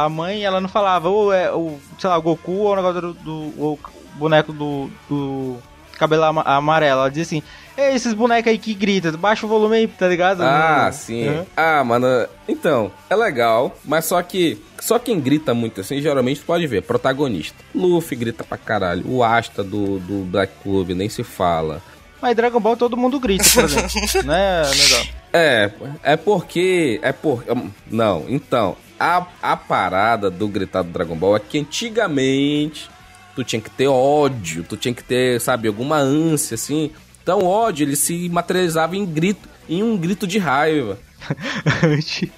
a, 0.00 0.04
a 0.04 0.08
mãe, 0.08 0.42
ela 0.44 0.60
não 0.60 0.68
falava, 0.68 1.08
ou 1.08 1.32
é, 1.32 1.52
o, 1.52 1.78
sei 1.98 2.10
lá, 2.10 2.18
o 2.18 2.22
Goku 2.22 2.52
ou 2.52 2.72
o 2.72 2.76
negócio 2.76 3.00
do, 3.00 3.12
do 3.14 3.32
o 3.58 3.78
boneco 4.20 4.52
do, 4.52 4.88
do 5.08 5.56
cabelo 5.98 6.24
ama- 6.24 6.42
amarelo. 6.42 7.00
Ela 7.00 7.08
dizia 7.08 7.22
assim, 7.22 7.42
Ei, 7.80 7.94
esses 7.94 8.12
bonecos 8.12 8.50
aí 8.50 8.58
que 8.58 8.74
gritam, 8.74 9.12
baixa 9.12 9.46
o 9.46 9.48
volume 9.48 9.76
aí, 9.76 9.88
tá 9.88 10.06
ligado? 10.06 10.42
Ah, 10.42 10.90
sim. 10.92 11.28
Uhum. 11.28 11.46
Ah, 11.56 11.82
mano, 11.82 12.06
então, 12.46 12.92
é 13.08 13.16
legal, 13.16 13.74
mas 13.84 14.04
só 14.04 14.20
que 14.22 14.60
só 14.78 14.98
quem 14.98 15.18
grita 15.18 15.54
muito 15.54 15.80
assim, 15.80 16.00
geralmente 16.00 16.40
tu 16.40 16.46
pode 16.46 16.66
ver, 16.66 16.82
protagonista. 16.82 17.56
Luffy 17.74 18.16
grita 18.18 18.44
pra 18.44 18.58
caralho, 18.58 19.04
o 19.08 19.24
Asta 19.24 19.64
do, 19.64 19.98
do 20.00 20.24
Black 20.26 20.52
Clover 20.62 20.94
nem 20.94 21.08
se 21.08 21.22
fala. 21.24 21.80
Mas 22.20 22.36
Dragon 22.36 22.60
Ball 22.60 22.76
todo 22.76 22.98
mundo 22.98 23.18
grita, 23.18 23.44
por 23.54 23.64
exemplo. 23.64 23.88
né, 24.28 24.62
legal? 24.62 25.06
É, 25.32 25.70
é 26.02 26.16
porque. 26.16 27.00
É 27.02 27.12
por. 27.12 27.42
Não, 27.90 28.26
então. 28.28 28.76
A, 28.98 29.26
a 29.42 29.56
parada 29.56 30.28
do 30.30 30.46
gritar 30.46 30.82
do 30.82 30.90
Dragon 30.90 31.16
Ball 31.16 31.36
é 31.36 31.40
que 31.40 31.58
antigamente 31.58 32.90
tu 33.34 33.44
tinha 33.44 33.60
que 33.60 33.70
ter 33.70 33.86
ódio, 33.88 34.64
tu 34.68 34.76
tinha 34.76 34.94
que 34.94 35.02
ter, 35.04 35.40
sabe, 35.40 35.68
alguma 35.68 35.96
ânsia, 35.96 36.54
assim. 36.54 36.90
Então 37.22 37.40
o 37.40 37.46
ódio 37.46 37.84
ele 37.84 37.96
se 37.96 38.28
materializava 38.28 38.96
em 38.96 39.04
grito, 39.04 39.48
em 39.68 39.82
um 39.82 39.96
grito 39.96 40.26
de 40.26 40.38
raiva. 40.38 40.98
Anti- 41.84 42.32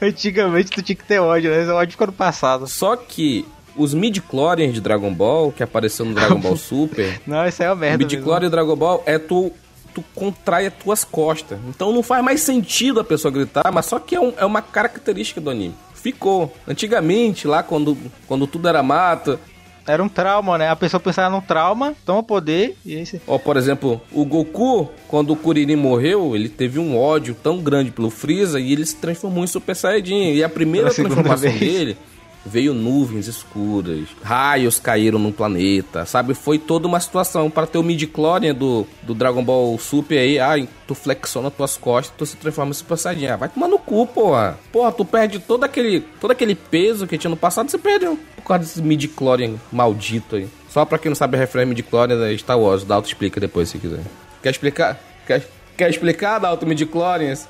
Antigamente 0.00 0.70
tu 0.70 0.82
tinha 0.82 0.96
que 0.96 1.04
ter 1.04 1.18
ódio, 1.18 1.50
né? 1.50 1.62
Esse 1.62 1.70
ódio 1.70 1.92
ficou 1.92 2.06
no 2.06 2.12
passado. 2.12 2.66
Só 2.66 2.96
que 2.96 3.44
os 3.76 3.92
midi-chlorians 3.92 4.72
de 4.72 4.80
Dragon 4.80 5.12
Ball, 5.12 5.50
que 5.52 5.62
apareceu 5.62 6.04
no 6.04 6.14
Dragon 6.14 6.38
Ball 6.38 6.56
Super, 6.56 7.20
Não, 7.26 7.46
isso 7.46 7.62
aí 7.62 7.66
é 7.68 7.70
uma 7.70 7.76
o 7.76 7.78
merda. 7.78 7.98
midi-chlorian 7.98 8.46
e 8.46 8.50
Dragon 8.50 8.76
Ball 8.76 9.02
é 9.04 9.18
tu, 9.18 9.50
tu 9.92 10.02
contrai 10.14 10.66
as 10.68 10.74
tuas 10.74 11.02
costas. 11.04 11.58
Então 11.68 11.92
não 11.92 12.02
faz 12.02 12.22
mais 12.24 12.40
sentido 12.40 13.00
a 13.00 13.04
pessoa 13.04 13.32
gritar, 13.32 13.70
mas 13.72 13.86
só 13.86 13.98
que 13.98 14.14
é, 14.14 14.20
um- 14.20 14.32
é 14.36 14.44
uma 14.44 14.62
característica 14.62 15.40
do 15.40 15.50
anime. 15.50 15.74
Ficou. 15.94 16.54
Antigamente, 16.68 17.48
lá 17.48 17.62
quando, 17.62 17.96
quando 18.28 18.46
tudo 18.46 18.68
era 18.68 18.82
mato, 18.82 19.38
Era 19.86 20.02
um 20.02 20.08
trauma, 20.08 20.56
né? 20.56 20.68
A 20.68 20.76
pessoa 20.76 21.00
pensava 21.00 21.34
num 21.34 21.40
trauma, 21.40 21.94
toma 22.04 22.22
poder 22.22 22.76
e 22.84 22.94
esse... 22.94 23.20
Ó, 23.26 23.38
por 23.38 23.56
exemplo, 23.56 24.00
o 24.12 24.24
Goku, 24.24 24.88
quando 25.08 25.32
o 25.32 25.36
Kuririn 25.36 25.76
morreu, 25.76 26.34
ele 26.34 26.48
teve 26.48 26.78
um 26.78 26.98
ódio 26.98 27.34
tão 27.34 27.58
grande 27.58 27.90
pelo 27.90 28.10
Freeza 28.10 28.58
e 28.58 28.72
ele 28.72 28.84
se 28.86 28.96
transformou 28.96 29.44
em 29.44 29.46
Super 29.46 29.76
Saiyajin. 29.76 30.32
E 30.32 30.42
a 30.42 30.48
primeira 30.48 30.90
segunda 30.90 31.14
transformação 31.16 31.50
vez. 31.50 31.60
dele 31.60 31.96
veio 32.44 32.74
nuvens 32.74 33.26
escuras, 33.26 34.08
raios 34.22 34.78
caíram 34.78 35.18
no 35.18 35.32
planeta, 35.32 36.04
sabe? 36.04 36.34
Foi 36.34 36.58
toda 36.58 36.86
uma 36.86 37.00
situação 37.00 37.50
para 37.50 37.66
ter 37.66 37.78
o 37.78 37.82
midi-chlorian 37.82 38.54
do, 38.54 38.86
do 39.02 39.14
Dragon 39.14 39.42
Ball 39.42 39.78
Super 39.78 40.18
aí, 40.18 40.38
ah, 40.38 40.66
tu 40.86 40.94
flexiona 40.94 41.50
tuas 41.50 41.76
costas, 41.76 42.14
tu 42.16 42.26
se 42.26 42.36
transforma 42.36 42.70
em 42.70 42.74
Super 42.74 42.98
Saiyajin. 42.98 43.26
Ah, 43.26 43.36
vai 43.36 43.48
tomar 43.48 43.68
no 43.68 43.78
cu, 43.78 44.06
porra. 44.06 44.58
Porra, 44.70 44.92
tu 44.92 45.04
perde 45.04 45.38
todo 45.38 45.64
aquele, 45.64 46.00
todo 46.20 46.30
aquele 46.30 46.54
peso 46.54 47.06
que 47.06 47.16
tinha 47.16 47.30
no 47.30 47.36
passado, 47.36 47.70
você 47.70 47.78
perdeu 47.78 48.18
por 48.36 48.44
causa 48.44 48.64
desse 48.64 48.82
midi-chlorian 48.82 49.54
maldito 49.72 50.36
aí. 50.36 50.48
Só 50.68 50.84
pra 50.84 50.98
quem 50.98 51.08
não 51.08 51.16
sabe 51.16 51.36
a 51.36 51.40
referência 51.40 51.68
midi-chlorian 51.68 52.22
é 52.26 52.36
Star 52.36 52.58
Wars, 52.58 52.84
Dalto 52.84 53.08
explica 53.08 53.40
depois 53.40 53.68
se 53.68 53.78
quiser. 53.78 54.02
Quer 54.42 54.50
explicar? 54.50 55.00
Quer, 55.26 55.46
quer 55.76 55.88
explicar, 55.88 56.38
Dalto, 56.38 56.66
midi-chlorians? 56.66 57.48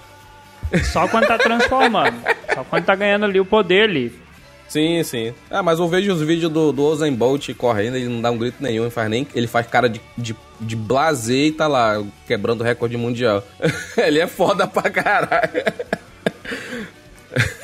Só 0.92 1.08
quando 1.08 1.26
tá 1.26 1.38
transformando. 1.38 2.16
Só 2.54 2.64
quando 2.64 2.84
tá 2.84 2.94
ganhando 2.94 3.24
ali 3.24 3.40
o 3.40 3.44
poder 3.44 3.88
ali. 3.88 4.23
Sim, 4.74 5.04
sim. 5.04 5.32
Ah, 5.48 5.62
mas 5.62 5.78
eu 5.78 5.86
vejo 5.86 6.12
os 6.12 6.20
vídeos 6.20 6.50
do, 6.50 6.72
do 6.72 6.82
Usain 6.82 7.14
Bolt 7.14 7.48
correndo, 7.54 7.94
ele 7.94 8.08
não 8.08 8.20
dá 8.20 8.32
um 8.32 8.36
grito 8.36 8.60
nenhum, 8.60 8.82
ele 8.82 8.90
faz 8.90 9.08
nem. 9.08 9.24
Ele 9.32 9.46
faz 9.46 9.68
cara 9.68 9.88
de, 9.88 10.00
de, 10.18 10.34
de 10.60 10.74
blazer 10.74 11.46
e 11.46 11.52
tá 11.52 11.68
lá, 11.68 12.02
quebrando 12.26 12.62
o 12.62 12.64
recorde 12.64 12.96
mundial. 12.96 13.44
ele 13.96 14.18
é 14.18 14.26
foda 14.26 14.66
pra 14.66 14.90
caralho. 14.90 15.62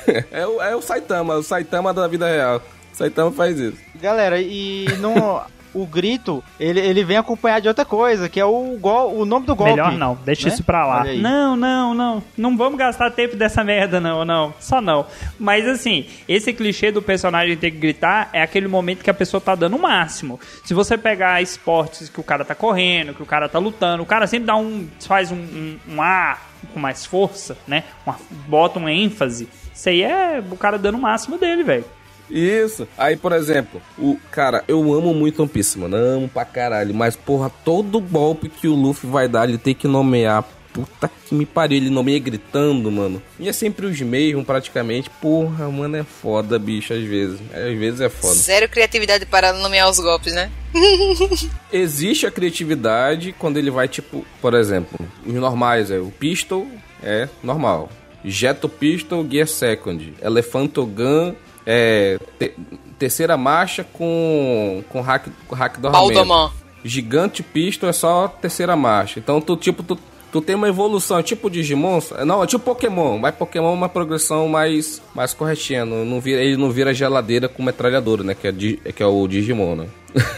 é, 0.30 0.46
o, 0.46 0.62
é 0.62 0.76
o 0.76 0.80
Saitama, 0.80 1.34
o 1.34 1.42
Saitama 1.42 1.92
da 1.92 2.06
vida 2.06 2.28
real. 2.28 2.62
O 2.92 2.96
Saitama 2.96 3.32
faz 3.32 3.58
isso. 3.58 3.78
Galera, 4.00 4.40
e 4.40 4.86
no... 5.00 5.42
O 5.72 5.86
grito, 5.86 6.42
ele, 6.58 6.80
ele 6.80 7.04
vem 7.04 7.16
acompanhado 7.16 7.62
de 7.62 7.68
outra 7.68 7.84
coisa, 7.84 8.28
que 8.28 8.40
é 8.40 8.44
o, 8.44 8.76
gol, 8.80 9.16
o 9.16 9.24
nome 9.24 9.46
do 9.46 9.54
golpe. 9.54 9.72
Melhor 9.72 9.92
não, 9.92 10.18
deixa 10.24 10.48
né? 10.48 10.54
isso 10.54 10.64
pra 10.64 10.86
lá. 10.86 11.04
Não, 11.04 11.56
não, 11.56 11.94
não. 11.94 12.22
Não 12.36 12.56
vamos 12.56 12.78
gastar 12.78 13.10
tempo 13.10 13.36
dessa 13.36 13.62
merda, 13.62 14.00
não, 14.00 14.24
não. 14.24 14.52
Só 14.58 14.80
não. 14.80 15.06
Mas 15.38 15.66
assim, 15.66 16.06
esse 16.28 16.52
clichê 16.52 16.90
do 16.90 17.00
personagem 17.00 17.56
ter 17.56 17.70
que 17.70 17.78
gritar 17.78 18.30
é 18.32 18.42
aquele 18.42 18.68
momento 18.68 19.02
que 19.02 19.10
a 19.10 19.14
pessoa 19.14 19.40
tá 19.40 19.54
dando 19.54 19.76
o 19.76 19.82
máximo. 19.82 20.40
Se 20.64 20.74
você 20.74 20.98
pegar 20.98 21.40
esportes 21.42 22.08
que 22.08 22.20
o 22.20 22.24
cara 22.24 22.44
tá 22.44 22.54
correndo, 22.54 23.14
que 23.14 23.22
o 23.22 23.26
cara 23.26 23.48
tá 23.48 23.58
lutando, 23.58 24.02
o 24.02 24.06
cara 24.06 24.26
sempre 24.26 24.46
dá 24.46 24.56
um. 24.56 24.88
faz 25.06 25.30
um, 25.30 25.36
um, 25.36 25.78
um 25.88 26.02
ar 26.02 26.50
com 26.72 26.80
mais 26.80 27.06
força, 27.06 27.56
né? 27.66 27.84
Uma, 28.04 28.16
bota 28.46 28.78
uma 28.78 28.92
ênfase. 28.92 29.48
Isso 29.74 29.88
aí 29.88 30.02
é 30.02 30.42
o 30.50 30.56
cara 30.56 30.78
dando 30.78 30.96
o 30.96 31.00
máximo 31.00 31.38
dele, 31.38 31.62
velho. 31.62 31.84
Isso. 32.30 32.86
Aí, 32.96 33.16
por 33.16 33.32
exemplo, 33.32 33.80
o 33.98 34.16
cara, 34.30 34.64
eu 34.68 34.92
amo 34.92 35.12
muito 35.12 35.42
One 35.42 35.50
Piece, 35.50 35.78
mano. 35.78 35.96
Amo 35.96 36.28
pra 36.28 36.44
caralho. 36.44 36.94
Mas, 36.94 37.16
porra, 37.16 37.50
todo 37.64 38.00
golpe 38.00 38.48
que 38.48 38.68
o 38.68 38.74
Luffy 38.74 39.08
vai 39.08 39.28
dar, 39.28 39.48
ele 39.48 39.58
tem 39.58 39.74
que 39.74 39.88
nomear. 39.88 40.44
Puta 40.72 41.10
que 41.26 41.34
me 41.34 41.44
pariu, 41.44 41.78
ele 41.78 41.90
nomeia 41.90 42.18
gritando, 42.20 42.92
mano. 42.92 43.20
E 43.40 43.48
é 43.48 43.52
sempre 43.52 43.86
os 43.86 44.00
mesmos, 44.00 44.44
praticamente. 44.44 45.10
Porra, 45.10 45.68
mano, 45.68 45.96
é 45.96 46.04
foda, 46.04 46.60
bicho, 46.60 46.92
às 46.92 47.02
vezes. 47.02 47.40
Às 47.52 47.76
vezes 47.76 48.00
é 48.00 48.08
foda. 48.08 48.34
Zero 48.34 48.68
criatividade 48.68 49.26
para 49.26 49.52
nomear 49.52 49.90
os 49.90 49.98
golpes, 49.98 50.32
né? 50.32 50.48
Existe 51.72 52.24
a 52.24 52.30
criatividade 52.30 53.34
quando 53.36 53.56
ele 53.56 53.70
vai, 53.70 53.88
tipo, 53.88 54.24
por 54.40 54.54
exemplo, 54.54 54.96
os 55.26 55.34
normais 55.34 55.90
é 55.90 55.98
o 55.98 56.12
Pistol, 56.12 56.64
é 57.02 57.28
normal. 57.42 57.90
Jeto 58.24 58.68
Pistol, 58.68 59.26
Gear 59.28 59.48
Second. 59.48 60.14
Elefanto 60.22 60.84
Gun, 60.86 61.34
é. 61.66 62.18
te- 62.38 62.54
terceira 62.98 63.36
marcha 63.36 63.84
com. 63.84 64.82
com 64.88 65.00
hack, 65.00 65.26
com 65.48 65.54
hack 65.54 65.78
do 65.78 65.88
armamento. 65.88 66.52
Gigante 66.84 67.42
Pistol 67.42 67.88
é 67.88 67.92
só 67.92 68.28
terceira 68.28 68.74
marcha. 68.76 69.18
Então 69.18 69.40
tu, 69.40 69.54
tipo, 69.56 69.82
tu, 69.82 69.98
tu 70.32 70.40
tem 70.40 70.56
uma 70.56 70.68
evolução, 70.68 71.18
é 71.18 71.22
tipo 71.22 71.50
Digimon. 71.50 72.00
Não, 72.26 72.42
é 72.42 72.46
tipo 72.46 72.64
Pokémon. 72.64 73.18
Mas 73.18 73.34
Pokémon 73.34 73.70
é 73.70 73.74
uma 73.74 73.88
progressão 73.88 74.48
mais, 74.48 75.00
mais 75.14 75.34
corretinha. 75.34 75.84
Não, 75.84 76.04
não 76.04 76.20
vira, 76.20 76.42
ele 76.42 76.56
não 76.56 76.70
vira 76.70 76.94
geladeira 76.94 77.48
com 77.48 77.62
metralhadora, 77.62 78.22
né? 78.24 78.34
Que 78.34 78.48
é, 78.48 78.92
que 78.92 79.02
é 79.02 79.06
o 79.06 79.26
Digimon, 79.28 79.76
né? 79.76 79.86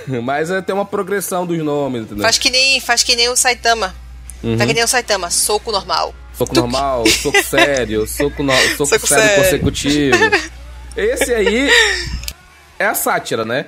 mas 0.22 0.50
é, 0.50 0.60
tem 0.60 0.74
uma 0.74 0.84
progressão 0.84 1.46
dos 1.46 1.58
nomes, 1.58 2.02
entendeu? 2.02 2.24
Faz 2.24 2.38
que 2.38 2.50
nem, 2.50 2.80
faz 2.80 3.02
que 3.02 3.14
nem 3.14 3.28
o 3.28 3.36
Saitama. 3.36 3.94
Uhum. 4.42 4.56
Tá 4.56 4.66
que 4.66 4.74
nem 4.74 4.82
o 4.82 4.88
Saitama, 4.88 5.30
soco 5.30 5.70
normal. 5.70 6.12
Soco 6.34 6.54
normal, 6.54 7.06
soco 7.06 7.40
sério, 7.44 8.06
soco, 8.08 8.42
no, 8.42 8.52
soco, 8.76 8.86
Soco 8.86 9.06
sério, 9.06 9.24
sério. 9.24 9.42
consecutivo. 9.44 10.16
Esse 10.96 11.32
aí 11.34 11.68
é 12.78 12.84
a 12.86 12.94
sátira, 12.94 13.44
né? 13.44 13.66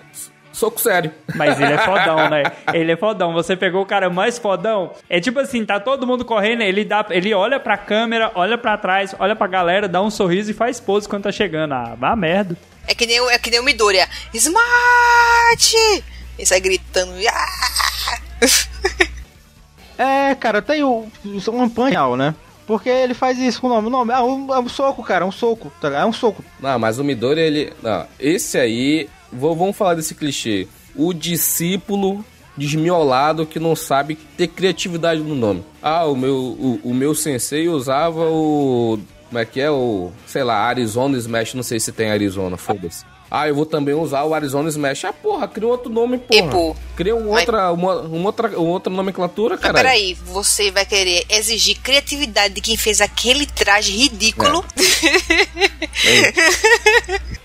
Soco 0.52 0.80
sério. 0.80 1.10
Mas 1.34 1.60
ele 1.60 1.72
é 1.72 1.78
fodão, 1.78 2.30
né? 2.30 2.44
Ele 2.72 2.92
é 2.92 2.96
fodão. 2.96 3.32
Você 3.32 3.56
pegou 3.56 3.82
o 3.82 3.86
cara 3.86 4.08
mais 4.08 4.38
fodão. 4.38 4.92
É 5.10 5.18
tipo 5.20 5.40
assim, 5.40 5.64
tá 5.64 5.80
todo 5.80 6.06
mundo 6.06 6.24
correndo, 6.24 6.62
ele 6.62 6.84
dá, 6.84 7.04
ele 7.10 7.34
olha 7.34 7.58
pra 7.58 7.76
câmera, 7.76 8.30
olha 8.36 8.56
pra 8.56 8.78
trás, 8.78 9.12
olha 9.18 9.34
pra 9.34 9.48
galera, 9.48 9.88
dá 9.88 10.00
um 10.00 10.10
sorriso 10.10 10.52
e 10.52 10.54
faz 10.54 10.78
pose 10.78 11.08
quando 11.08 11.24
tá 11.24 11.32
chegando. 11.32 11.72
Ah, 11.72 11.96
vá 11.98 12.14
merda. 12.14 12.56
É 12.86 12.94
que 12.94 13.04
nem, 13.04 13.20
o- 13.20 13.28
é 13.30 13.36
que 13.36 13.50
nem 13.50 13.58
o 13.58 13.64
Midoriya. 13.64 14.08
Smart! 14.32 15.74
E 16.38 16.46
sai 16.46 16.60
gritando. 16.60 17.12
"Ah!" 17.28 18.18
É, 19.98 20.34
cara, 20.36 20.60
tem 20.62 20.82
o, 20.84 21.08
o 21.24 21.50
One 21.50 21.70
Punch 21.70 21.94
Man, 21.96 22.16
né? 22.16 22.34
Porque 22.66 22.88
ele 22.88 23.14
faz 23.14 23.38
isso 23.38 23.60
com 23.60 23.66
o 23.66 23.70
nome. 23.70 23.88
O 23.88 23.90
nome 23.90 24.12
é 24.12 24.20
um, 24.20 24.54
é 24.54 24.58
um 24.58 24.68
soco, 24.68 25.02
cara, 25.02 25.24
é 25.24 25.28
um 25.28 25.32
soco. 25.32 25.72
Tá? 25.80 25.88
É 25.88 26.04
um 26.04 26.12
soco. 26.12 26.44
Não, 26.60 26.78
mas 26.78 26.98
o 26.98 27.04
Midori, 27.04 27.40
ele. 27.40 27.72
Não, 27.82 28.06
esse 28.18 28.58
aí. 28.58 29.08
Vou, 29.32 29.54
vamos 29.54 29.76
falar 29.76 29.94
desse 29.94 30.14
clichê. 30.14 30.68
O 30.94 31.12
discípulo 31.12 32.24
desmiolado 32.56 33.44
que 33.44 33.58
não 33.58 33.74
sabe 33.74 34.14
ter 34.14 34.46
criatividade 34.46 35.20
no 35.20 35.34
nome. 35.34 35.64
Ah, 35.82 36.06
o 36.06 36.16
meu, 36.16 36.36
o, 36.36 36.80
o 36.84 36.94
meu 36.94 37.14
sensei 37.14 37.68
usava 37.68 38.28
o. 38.28 38.98
Como 39.28 39.38
é 39.38 39.44
que 39.44 39.60
é? 39.60 39.70
O. 39.70 40.12
Sei 40.26 40.44
lá, 40.44 40.56
Arizona 40.56 41.18
Smash. 41.18 41.54
Não 41.54 41.62
sei 41.62 41.80
se 41.80 41.92
tem 41.92 42.10
Arizona, 42.10 42.56
foda-se. 42.56 43.04
Ah, 43.36 43.48
eu 43.48 43.54
vou 43.56 43.66
também 43.66 43.94
usar 43.96 44.22
o 44.22 44.32
Arizona 44.32 44.68
Smash. 44.68 45.06
Ah, 45.06 45.12
porra, 45.12 45.48
cria 45.48 45.66
outro 45.66 45.90
nome, 45.90 46.18
porra. 46.18 46.40
Tipo, 46.42 46.76
Cria 46.94 47.16
um 47.16 47.30
mas- 47.32 47.40
outra, 47.40 47.72
uma, 47.72 47.96
uma 48.02 48.26
outra, 48.26 48.48
uma 48.56 48.70
outra 48.70 48.92
nomenclatura, 48.92 49.54
Mas 49.56 49.60
cara. 49.62 49.74
peraí, 49.74 50.14
você 50.14 50.70
vai 50.70 50.86
querer 50.86 51.24
exigir 51.28 51.76
criatividade 51.82 52.54
de 52.54 52.60
quem 52.60 52.76
fez 52.76 53.00
aquele 53.00 53.44
traje 53.46 53.90
ridículo? 53.96 54.64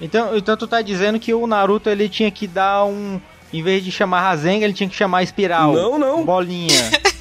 Então, 0.02 0.36
então 0.38 0.56
tu 0.56 0.66
tá 0.68 0.82
dizendo 0.82 1.20
que 1.20 1.34
o 1.34 1.46
Naruto 1.46 1.90
ele 1.90 2.08
tinha 2.08 2.32
que 2.32 2.48
dar 2.48 2.86
um. 2.86 3.20
Em 3.52 3.62
vez 3.64 3.84
de 3.84 3.92
chamar 3.92 4.22
Rasengan, 4.22 4.64
ele 4.64 4.74
tinha 4.74 4.88
que 4.90 4.96
chamar 4.96 5.24
Espiral. 5.24 5.74
Não, 5.74 5.98
não. 6.00 6.24
Bolinha. 6.24 6.70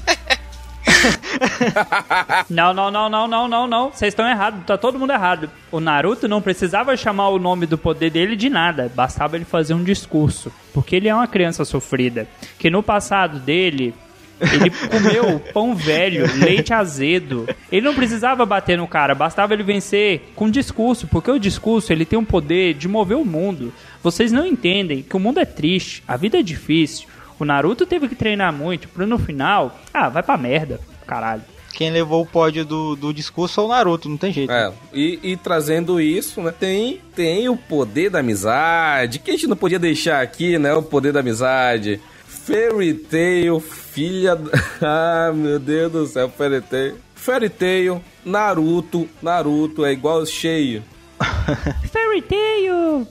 Não, 2.51 2.73
não, 2.73 2.91
não, 2.91 3.09
não, 3.09 3.29
não, 3.29 3.49
não, 3.49 3.67
não. 3.67 3.91
Vocês 3.91 4.13
estão 4.13 4.29
errados, 4.29 4.65
tá 4.65 4.77
todo 4.77 4.99
mundo 4.99 5.13
errado. 5.13 5.51
O 5.71 5.81
Naruto 5.81 6.29
não 6.29 6.41
precisava 6.41 6.97
chamar 6.97 7.29
o 7.29 7.39
nome 7.39 7.67
do 7.67 7.79
poder 7.79 8.11
dele 8.11 8.37
de 8.37 8.49
nada, 8.49 8.91
bastava 8.95 9.37
ele 9.37 9.45
fazer 9.45 9.75
um 9.75 9.85
discurso. 9.85 10.53
Porque 10.73 10.97
ele 10.97 11.09
é 11.09 11.15
uma 11.15 11.27
criança 11.27 11.65
sofrida. 11.65 12.27
Que 12.59 12.71
no 12.71 12.83
passado 12.83 13.39
dele, 13.39 13.95
ele 14.41 14.71
comeu 14.89 15.41
pão 15.53 15.75
velho, 15.75 16.27
leite 16.37 16.73
azedo. 16.73 17.49
Ele 17.71 17.87
não 17.87 17.95
precisava 17.95 18.47
bater 18.47 18.79
no 18.79 18.87
cara, 18.87 19.15
bastava 19.15 19.55
ele 19.55 19.63
vencer 19.63 20.33
com 20.35 20.51
discurso, 20.51 21.07
porque 21.07 21.31
o 21.31 21.39
discurso 21.39 21.93
ele 21.93 22.05
tem 22.05 22.19
um 22.19 22.25
poder 22.25 22.75
de 22.75 22.89
mover 22.89 23.17
o 23.17 23.25
mundo. 23.25 23.73
Vocês 24.03 24.33
não 24.33 24.47
entendem 24.47 25.03
que 25.03 25.17
o 25.17 25.21
mundo 25.21 25.41
é 25.41 25.45
triste, 25.45 26.03
a 26.07 26.17
vida 26.17 26.39
é 26.39 26.43
difícil. 26.43 27.09
O 27.39 27.45
Naruto 27.45 27.87
teve 27.87 28.09
que 28.09 28.17
treinar 28.17 28.53
muito, 28.53 28.89
pra 28.89 29.07
no 29.07 29.19
final, 29.19 29.79
ah, 29.95 30.09
vai 30.09 30.25
pra 30.25 30.37
merda, 30.37 30.81
caralho. 31.09 31.43
Quem 31.73 31.91
levou 31.91 32.23
o 32.23 32.27
pódio 32.27 32.65
do, 32.65 32.95
do 32.97 33.13
discurso 33.15 33.55
foi 33.57 33.65
o 33.65 33.69
Naruto, 33.69 34.09
não 34.09 34.17
tem 34.17 34.33
jeito. 34.33 34.51
É, 34.53 34.73
e, 34.93 35.19
e 35.23 35.37
trazendo 35.37 36.01
isso, 36.01 36.41
né? 36.43 36.53
Tem, 36.53 37.01
tem 37.15 37.49
o 37.49 37.57
poder 37.57 38.11
da 38.11 38.19
amizade, 38.21 39.19
que 39.19 39.31
a 39.31 39.35
gente 39.35 39.47
não 39.47 39.57
podia 39.57 39.79
deixar 39.79 40.21
aqui, 40.23 40.59
né? 40.59 40.73
O 40.75 40.83
poder 40.83 41.13
da 41.13 41.21
amizade. 41.21 42.01
Fairy 42.27 42.95
Tail, 42.95 43.61
filha. 43.61 44.35
da- 44.37 44.51
Ah, 44.83 45.33
meu 45.35 45.59
Deus 45.59 45.93
do 45.93 46.07
céu, 46.07 46.29
Fairy 46.31 46.61
Tail. 46.63 46.97
Fairy 47.15 47.49
Tail, 47.49 48.03
Naruto. 48.25 49.09
Naruto 49.23 49.85
é 49.85 49.93
igual 49.93 50.25
cheio. 50.27 50.83
Fairy 51.93 52.23
Tail! 52.23 53.07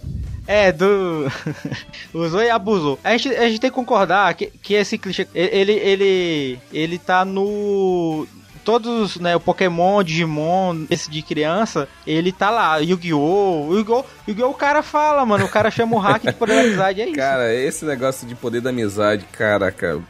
É, 0.47 0.71
do. 0.71 1.29
Usou 2.13 2.41
e 2.41 2.49
abusou. 2.49 2.97
A 3.03 3.11
gente, 3.11 3.35
a 3.35 3.47
gente 3.49 3.59
tem 3.59 3.69
que 3.69 3.75
concordar 3.75 4.33
que, 4.33 4.47
que 4.61 4.73
esse 4.73 4.97
clichê. 4.97 5.27
Ele, 5.35 5.73
ele. 5.73 6.59
Ele 6.71 6.97
tá 6.97 7.25
no. 7.25 8.25
Todos, 8.63 9.15
né, 9.17 9.33
o 9.33 9.39
Pokémon, 9.39 10.03
Digimon, 10.03 10.85
esse 10.89 11.09
de 11.09 11.21
criança, 11.21 11.87
ele 12.05 12.33
tá 12.33 12.49
lá, 12.49 12.75
Yu-Gi-Oh! 12.79 13.69
Yu-Gi-Oh! 13.71 14.03
Yu-Gi-Oh! 14.27 14.49
o 14.49 14.53
cara 14.53 14.83
fala, 14.83 15.25
mano, 15.25 15.45
o 15.45 15.49
cara 15.49 15.71
chama 15.71 15.95
o 15.95 15.99
hack 15.99 16.23
de 16.23 16.33
poder 16.33 16.55
da 16.55 16.61
amizade, 16.63 17.01
é 17.01 17.05
isso. 17.05 17.15
Cara, 17.15 17.55
esse 17.55 17.85
negócio 17.85 18.27
de 18.27 18.35
poder 18.35 18.59
da 18.59 18.71
amizade, 18.71 19.23
caraca, 19.31 20.01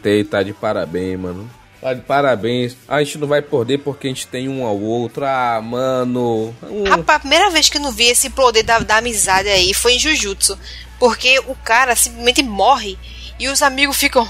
Tail 0.00 0.24
tá 0.24 0.40
de 0.44 0.52
parabéns, 0.52 1.18
mano. 1.18 1.50
Tá 1.86 1.94
de 1.94 2.00
parabéns. 2.00 2.76
A 2.88 2.98
gente 3.00 3.16
não 3.16 3.28
vai 3.28 3.40
perder 3.40 3.78
porque 3.78 4.08
a 4.08 4.10
gente 4.10 4.26
tem 4.26 4.48
um 4.48 4.66
ao 4.66 4.76
outro. 4.76 5.24
Ah, 5.24 5.60
mano. 5.62 6.52
Um... 6.64 6.82
Rapaz, 6.82 7.18
a 7.18 7.20
primeira 7.20 7.48
vez 7.48 7.68
que 7.68 7.76
eu 7.76 7.80
não 7.80 7.92
vi 7.92 8.06
esse 8.08 8.28
poder 8.28 8.64
da, 8.64 8.80
da 8.80 8.96
amizade 8.96 9.48
aí 9.48 9.72
foi 9.72 9.92
em 9.94 9.98
Jujutsu. 10.00 10.58
Porque 10.98 11.38
o 11.46 11.54
cara 11.54 11.94
simplesmente 11.94 12.42
morre 12.42 12.98
e 13.38 13.46
os 13.46 13.62
amigos 13.62 13.96
ficam. 13.96 14.28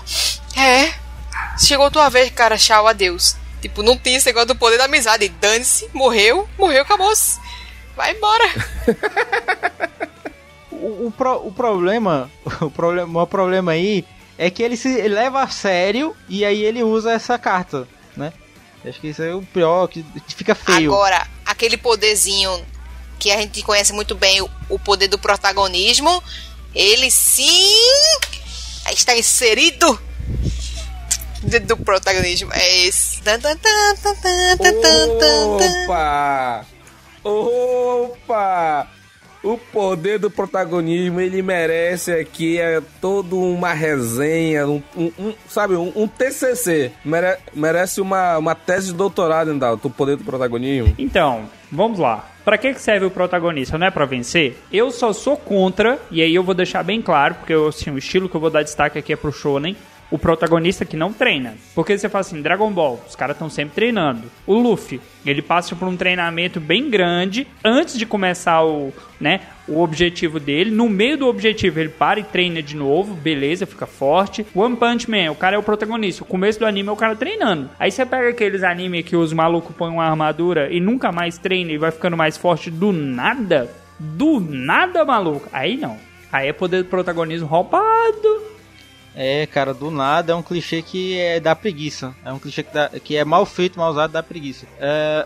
É, 0.54 0.92
chegou 1.58 1.90
tua 1.90 2.10
vez, 2.10 2.30
cara, 2.30 2.58
tchau, 2.58 2.86
adeus. 2.86 3.36
Tipo, 3.62 3.82
não 3.82 3.96
tem 3.96 4.16
esse 4.16 4.26
negócio 4.26 4.48
do 4.48 4.56
poder 4.56 4.76
da 4.76 4.84
amizade. 4.84 5.30
Dane-se, 5.40 5.88
morreu, 5.94 6.46
morreu, 6.58 6.82
acabou-se. 6.82 7.40
Vai 7.96 8.12
embora. 8.12 8.44
O, 10.78 11.06
o, 11.06 11.10
pro- 11.10 11.46
o 11.46 11.50
problema, 11.50 12.30
o 12.60 12.70
problema, 12.70 13.22
o 13.22 13.26
problema 13.26 13.72
aí 13.72 14.04
é 14.38 14.50
que 14.50 14.62
ele 14.62 14.76
se 14.76 14.88
leva 15.08 15.42
a 15.42 15.48
sério 15.48 16.16
e 16.28 16.44
aí 16.44 16.62
ele 16.62 16.82
usa 16.82 17.12
essa 17.12 17.38
carta, 17.38 17.88
né? 18.16 18.32
Acho 18.84 19.00
que 19.00 19.08
isso 19.08 19.22
é 19.22 19.34
o 19.34 19.42
pior, 19.42 19.88
que 19.88 20.04
fica 20.28 20.54
feio. 20.54 20.92
Agora, 20.92 21.26
aquele 21.44 21.76
poderzinho 21.76 22.64
que 23.18 23.30
a 23.30 23.38
gente 23.38 23.62
conhece 23.62 23.92
muito 23.92 24.14
bem, 24.14 24.40
o, 24.68 24.78
poder 24.78 25.08
do 25.08 25.18
protagonismo, 25.18 26.22
ele 26.74 27.10
sim 27.10 27.74
está 28.92 29.16
inserido 29.16 30.00
do 31.62 31.76
protagonismo. 31.78 32.52
É 32.52 32.86
esse. 32.86 33.20
Opa! 35.84 36.66
Opa! 37.24 38.95
O 39.46 39.56
poder 39.56 40.18
do 40.18 40.28
protagonismo, 40.30 41.20
ele 41.20 41.40
merece 41.40 42.10
aqui 42.12 42.58
é, 42.58 42.82
toda 43.00 43.36
uma 43.36 43.72
resenha, 43.72 44.66
um, 44.66 44.82
um- 44.96 45.12
um- 45.18 45.34
sabe, 45.48 45.76
um, 45.76 45.92
um 45.94 46.08
TCC. 46.08 46.90
Mere- 47.04 47.38
merece 47.54 48.00
uma, 48.00 48.36
uma 48.38 48.54
tese 48.56 48.88
de 48.88 48.94
doutorado, 48.94 49.52
Endalto, 49.52 49.86
o 49.86 49.90
poder 49.90 50.16
do 50.16 50.24
protagonismo. 50.24 50.92
Então, 50.98 51.44
vamos 51.70 51.98
lá. 51.98 52.28
Pra 52.44 52.58
que 52.58 52.74
serve 52.74 53.06
o 53.06 53.10
protagonista? 53.10 53.76
Não 53.78 53.86
é 53.86 53.90
pra 53.90 54.04
vencer? 54.04 54.56
Eu 54.72 54.90
só 54.90 55.12
sou 55.12 55.36
contra, 55.36 55.98
e 56.10 56.22
aí 56.22 56.34
eu 56.34 56.42
vou 56.42 56.54
deixar 56.54 56.82
bem 56.82 57.00
claro, 57.00 57.34
porque 57.36 57.52
assim, 57.52 57.90
o 57.90 57.98
estilo 57.98 58.28
que 58.28 58.34
eu 58.36 58.40
vou 58.40 58.50
dar 58.50 58.62
destaque 58.62 58.98
aqui 58.98 59.12
é 59.12 59.16
pro 59.16 59.32
shonen, 59.32 59.76
o 60.10 60.18
protagonista 60.18 60.84
que 60.84 60.96
não 60.96 61.12
treina. 61.12 61.54
Porque 61.74 61.96
você 61.96 62.08
fala 62.08 62.20
assim, 62.20 62.42
Dragon 62.42 62.70
Ball, 62.70 63.00
os 63.08 63.16
caras 63.16 63.36
estão 63.36 63.50
sempre 63.50 63.74
treinando. 63.74 64.30
O 64.46 64.54
Luffy, 64.54 65.00
ele 65.24 65.42
passa 65.42 65.74
por 65.74 65.88
um 65.88 65.96
treinamento 65.96 66.60
bem 66.60 66.88
grande 66.88 67.46
antes 67.64 67.98
de 67.98 68.06
começar 68.06 68.64
o, 68.64 68.92
né, 69.20 69.40
o 69.66 69.80
objetivo 69.80 70.38
dele. 70.38 70.70
No 70.70 70.88
meio 70.88 71.18
do 71.18 71.26
objetivo, 71.26 71.80
ele 71.80 71.88
para 71.88 72.20
e 72.20 72.24
treina 72.24 72.62
de 72.62 72.76
novo, 72.76 73.14
beleza, 73.14 73.66
fica 73.66 73.86
forte. 73.86 74.46
One 74.54 74.76
Punch 74.76 75.10
Man, 75.10 75.30
o 75.30 75.34
cara 75.34 75.56
é 75.56 75.58
o 75.58 75.62
protagonista. 75.62 76.22
O 76.22 76.26
começo 76.26 76.58
do 76.58 76.66
anime 76.66 76.88
é 76.88 76.92
o 76.92 76.96
cara 76.96 77.16
treinando. 77.16 77.70
Aí 77.78 77.90
você 77.90 78.06
pega 78.06 78.28
aqueles 78.28 78.62
anime 78.62 79.02
que 79.02 79.16
os 79.16 79.32
malucos 79.32 79.74
põem 79.74 79.92
uma 79.92 80.04
armadura 80.04 80.72
e 80.72 80.80
nunca 80.80 81.10
mais 81.10 81.38
treina 81.38 81.72
e 81.72 81.78
vai 81.78 81.90
ficando 81.90 82.16
mais 82.16 82.36
forte 82.36 82.70
do 82.70 82.92
nada. 82.92 83.70
Do 83.98 84.40
nada, 84.40 85.04
maluco. 85.04 85.48
Aí 85.52 85.76
não. 85.76 85.98
Aí 86.30 86.48
é 86.48 86.52
poder 86.52 86.82
do 86.82 86.88
protagonismo 86.88 87.46
roubado. 87.46 88.55
É, 89.16 89.46
cara, 89.46 89.72
do 89.72 89.90
nada 89.90 90.32
é 90.32 90.36
um 90.36 90.42
clichê 90.42 90.82
que 90.82 91.18
é 91.18 91.40
da 91.40 91.56
preguiça. 91.56 92.14
É 92.24 92.30
um 92.32 92.38
clichê 92.38 92.62
que, 92.62 92.74
dá- 92.74 92.90
que 93.02 93.16
é 93.16 93.24
mal 93.24 93.46
feito, 93.46 93.78
mal 93.78 93.90
usado 93.90 94.10
da 94.12 94.22
preguiça. 94.22 94.66
É, 94.78 95.24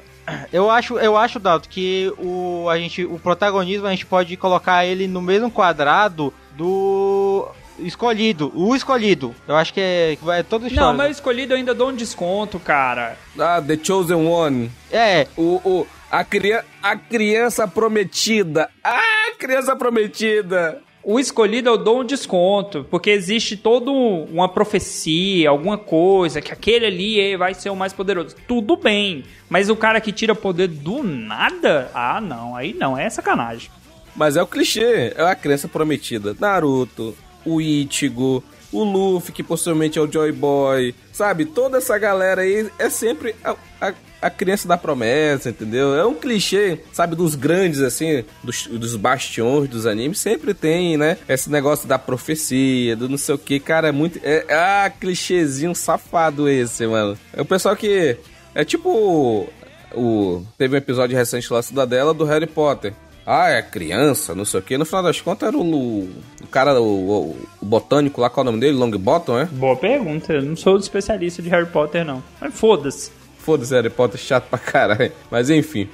eu 0.53 0.71
acho, 0.71 0.97
eu 0.99 1.17
acho, 1.17 1.41
Dalton, 1.41 1.69
que 1.69 2.13
o, 2.19 2.69
a 2.71 2.79
gente, 2.79 3.05
o 3.05 3.19
protagonismo 3.19 3.87
a 3.87 3.91
gente 3.91 4.07
pode 4.07 4.37
colocar 4.37 4.85
ele 4.87 5.09
no 5.09 5.21
mesmo 5.21 5.51
quadrado 5.51 6.33
do 6.57 7.49
escolhido. 7.81 8.53
O 8.55 8.77
escolhido. 8.77 9.35
Eu 9.49 9.57
acho 9.57 9.73
que 9.75 9.81
é, 9.81 10.17
que 10.17 10.25
vai 10.25 10.45
toda 10.45 10.67
a 10.67 10.69
história. 10.69 10.91
Não, 10.91 10.97
mas 10.97 11.17
escolhido 11.17 11.55
eu 11.55 11.57
ainda 11.57 11.75
dou 11.75 11.89
um 11.89 11.95
desconto, 11.97 12.61
cara. 12.61 13.17
Ah, 13.39 13.61
The 13.61 13.77
Chosen 13.83 14.25
One. 14.27 14.71
É, 14.93 15.27
O, 15.37 15.61
o, 15.65 15.87
a, 16.11 16.23
cria, 16.23 16.65
a 16.83 16.95
criança 16.97 17.67
prometida. 17.67 18.69
Ah, 18.85 19.33
criança 19.39 19.75
prometida. 19.75 20.81
O 21.03 21.19
escolhido 21.19 21.71
eu 21.71 21.79
dou 21.79 22.01
um 22.01 22.05
desconto, 22.05 22.87
porque 22.91 23.09
existe 23.09 23.57
toda 23.57 23.91
uma 23.91 24.49
profecia, 24.49 25.49
alguma 25.49 25.79
coisa, 25.79 26.43
que 26.43 26.53
aquele 26.53 26.85
ali 26.85 27.37
vai 27.37 27.55
ser 27.55 27.71
o 27.71 27.77
mais 27.77 27.93
poderoso. 27.93 28.37
Tudo 28.47 28.77
bem, 28.77 29.25
mas 29.49 29.71
o 29.71 29.77
cara 29.77 30.01
que 30.01 30.13
tira 30.13 30.35
poder 30.35 30.69
do 30.69 31.03
nada? 31.03 31.91
Ah, 31.95 32.21
não, 32.21 32.55
aí 32.55 32.75
não, 32.75 32.99
é 32.99 33.09
sacanagem. 33.09 33.71
Mas 34.15 34.37
é 34.37 34.43
o 34.43 34.47
clichê, 34.47 35.15
é 35.17 35.23
a 35.23 35.35
criança 35.35 35.69
prometida. 35.69 36.37
Naruto, 36.39 37.17
o 37.47 37.63
Ichigo, 37.63 38.45
o 38.71 38.85
Luffy, 38.85 39.33
que 39.33 39.43
possivelmente 39.43 39.99
é 39.99 40.03
o 40.03 40.11
Joy 40.11 40.33
Boy, 40.33 40.95
sabe? 41.13 41.47
Toda 41.47 41.79
essa 41.79 41.97
galera 41.97 42.43
aí 42.43 42.71
é 42.79 42.91
sempre 42.91 43.35
a, 43.43 43.57
a, 43.81 43.95
a 44.21 44.29
criança 44.31 44.67
da 44.69 44.77
promessa, 44.77 45.49
entendeu? 45.51 45.95
É 45.95 46.05
um 46.07 46.15
clichê, 46.15 46.79
sabe? 46.93 47.17
Dos 47.17 47.35
grandes, 47.35 47.81
assim, 47.81 48.25
dos, 48.45 48.67
dos 48.67 48.97
bastiões 48.97 49.69
dos 49.69 49.87
animes, 49.87 50.19
sempre 50.19 50.53
tem, 50.55 50.97
né? 50.97 51.17
Esse 51.29 51.51
negócio 51.51 51.89
da 51.89 51.99
profecia, 51.99 52.95
do 52.97 53.09
não 53.09 53.17
sei 53.19 53.35
o 53.35 53.39
que, 53.39 53.59
cara, 53.59 53.89
é 53.89 53.93
muito. 53.93 54.21
É, 54.23 54.45
ah, 54.51 54.91
clichêzinho 54.91 55.75
safado 55.75 56.49
esse, 56.49 56.87
mano. 56.87 57.17
É 57.33 57.41
o 57.41 57.45
pessoal 57.45 57.75
que. 57.77 58.17
É 58.55 58.65
tipo. 58.65 59.49
O, 59.95 60.43
teve 60.57 60.75
um 60.75 60.79
episódio 60.79 61.17
recente 61.17 61.53
lá, 61.53 61.61
Cidadela, 61.63 62.15
do 62.15 62.25
Harry 62.25 62.47
Potter. 62.47 62.93
Ah, 63.27 63.51
é 63.51 63.61
criança, 63.63 64.35
não 64.35 64.45
sei 64.45 64.61
o 64.61 64.63
que. 64.63 64.79
No 64.79 64.85
final 64.85 65.03
das 65.03 65.21
contas 65.21 65.49
era 65.49 65.57
o, 65.57 66.03
o 66.43 66.47
cara, 66.51 66.81
o, 66.81 66.85
o- 67.31 67.37
o 67.61 67.67
botânico 67.67 68.21
lá, 68.21 68.31
qual 68.31 68.45
é 68.45 68.49
o 68.49 68.51
nome 68.53 68.61
dele? 68.61 68.77
Longbottom, 68.77 69.39
é? 69.39 69.45
Boa 69.47 69.77
pergunta, 69.77 70.33
eu 70.33 70.43
não 70.43 70.57
sou 70.57 70.77
especialista 70.79 71.43
de 71.43 71.49
Harry 71.49 71.67
Potter, 71.67 72.05
não. 72.05 72.23
Mas 72.41 72.55
foda-se. 72.55 73.11
Foda-se, 73.45 73.75
Harry 73.75 73.91
Potter 73.91 74.19
chato 74.21 74.49
pra 74.49 74.59
caralho. 74.59 75.13
Mas 75.31 75.51
enfim. 75.51 75.89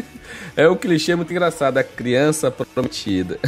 é 0.56 0.68
um 0.68 0.76
clichê 0.76 1.14
muito 1.14 1.30
engraçado, 1.30 1.78
a 1.78 1.84
criança 1.84 2.50
prometida. 2.50 3.38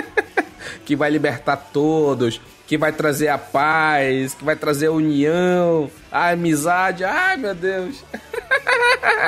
que 0.84 0.94
vai 0.94 1.10
libertar 1.10 1.56
todos, 1.72 2.40
que 2.66 2.76
vai 2.76 2.92
trazer 2.92 3.28
a 3.28 3.38
paz, 3.38 4.34
que 4.34 4.44
vai 4.44 4.54
trazer 4.54 4.86
a 4.86 4.92
união, 4.92 5.90
a 6.12 6.30
amizade. 6.30 7.04
Ai, 7.04 7.36
meu 7.36 7.54
Deus. 7.54 8.04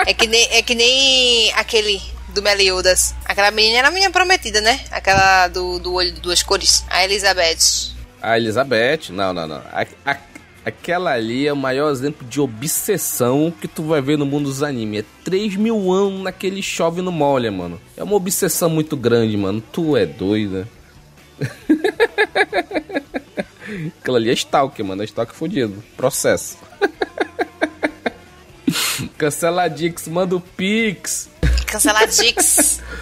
É 0.06 0.12
que 0.12 0.26
nem, 0.26 0.48
é 0.52 0.62
que 0.62 0.74
nem 0.74 1.52
aquele 1.54 2.00
do 2.28 2.42
Meliodas. 2.42 3.14
Aquela 3.24 3.50
menina 3.50 3.78
era 3.78 3.88
a 3.88 3.90
menina 3.90 4.10
prometida, 4.10 4.60
né? 4.60 4.80
Aquela 4.90 5.48
do, 5.48 5.78
do 5.78 5.94
olho 5.94 6.12
de 6.12 6.20
duas 6.20 6.42
cores. 6.42 6.84
A 6.88 7.02
Elizabeth. 7.04 7.94
A 8.20 8.36
Elizabeth, 8.38 9.10
não, 9.10 9.32
não, 9.32 9.46
não. 9.46 9.62
A- 9.72 9.86
a- 10.04 10.16
aquela 10.66 11.12
ali 11.12 11.46
é 11.46 11.52
o 11.52 11.56
maior 11.56 11.92
exemplo 11.92 12.26
de 12.26 12.40
obsessão 12.40 13.54
que 13.60 13.68
tu 13.68 13.84
vai 13.84 14.00
ver 14.00 14.18
no 14.18 14.26
mundo 14.26 14.46
dos 14.46 14.64
animes. 14.64 15.00
É 15.00 15.04
3 15.22 15.54
mil 15.54 15.92
anos 15.92 16.22
naquele 16.22 16.60
chove 16.60 17.00
no 17.00 17.12
molha, 17.12 17.52
mano. 17.52 17.80
É 17.96 18.02
uma 18.02 18.16
obsessão 18.16 18.68
muito 18.68 18.96
grande, 18.96 19.36
mano. 19.36 19.62
Tu 19.72 19.96
é 19.96 20.04
doida. 20.04 20.68
Aquilo 24.00 24.16
ali 24.16 24.30
é 24.30 24.32
Stalker, 24.32 24.84
mano. 24.84 25.02
É 25.02 25.04
Stalker 25.04 25.36
fudido. 25.36 25.84
Processo. 25.96 26.58
Cancela 29.16 29.68
Dix, 29.68 30.08
manda 30.08 30.34
o 30.34 30.40
Pix. 30.40 31.30
Canceladix. 31.66 32.82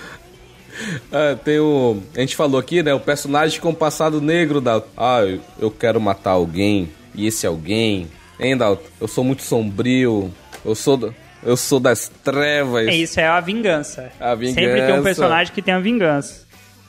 Ah, 1.12 1.39
tem 1.45 1.61
o. 1.61 2.03
A 2.17 2.21
gente 2.21 2.35
falou 2.35 2.59
aqui, 2.59 2.83
né? 2.83 2.93
O 2.93 2.99
personagem 2.99 3.61
com 3.61 3.73
passado 3.73 4.21
negro, 4.21 4.61
Dalton. 4.61 4.89
Ah, 4.97 5.21
eu, 5.21 5.41
eu 5.61 5.71
quero 5.71 6.01
matar 6.01 6.33
alguém. 6.33 6.91
E 7.15 7.27
esse 7.27 7.47
alguém. 7.47 8.09
Hein, 8.39 8.57
Dalton? 8.57 8.83
Eu 9.01 9.09
sou 9.09 9.23
muito 9.25 9.43
sombrio. 9.43 10.33
Eu 10.65 10.75
sou. 10.75 10.97
do- 10.97 11.15
Eu 11.43 11.57
sou 11.59 11.79
das 11.79 12.11
trevas. 12.23 12.89
É 12.89 12.95
isso, 12.95 13.21
é 13.21 13.27
a 13.27 13.39
vingança. 13.41 14.11
A 14.19 14.31
Sempre 14.31 14.55
tem 14.55 14.75
vingança. 14.75 15.01
um 15.01 15.03
personagem 15.03 15.53
que 15.53 15.61
tem 15.62 15.75
a 15.75 15.79
vingança. 15.79 16.45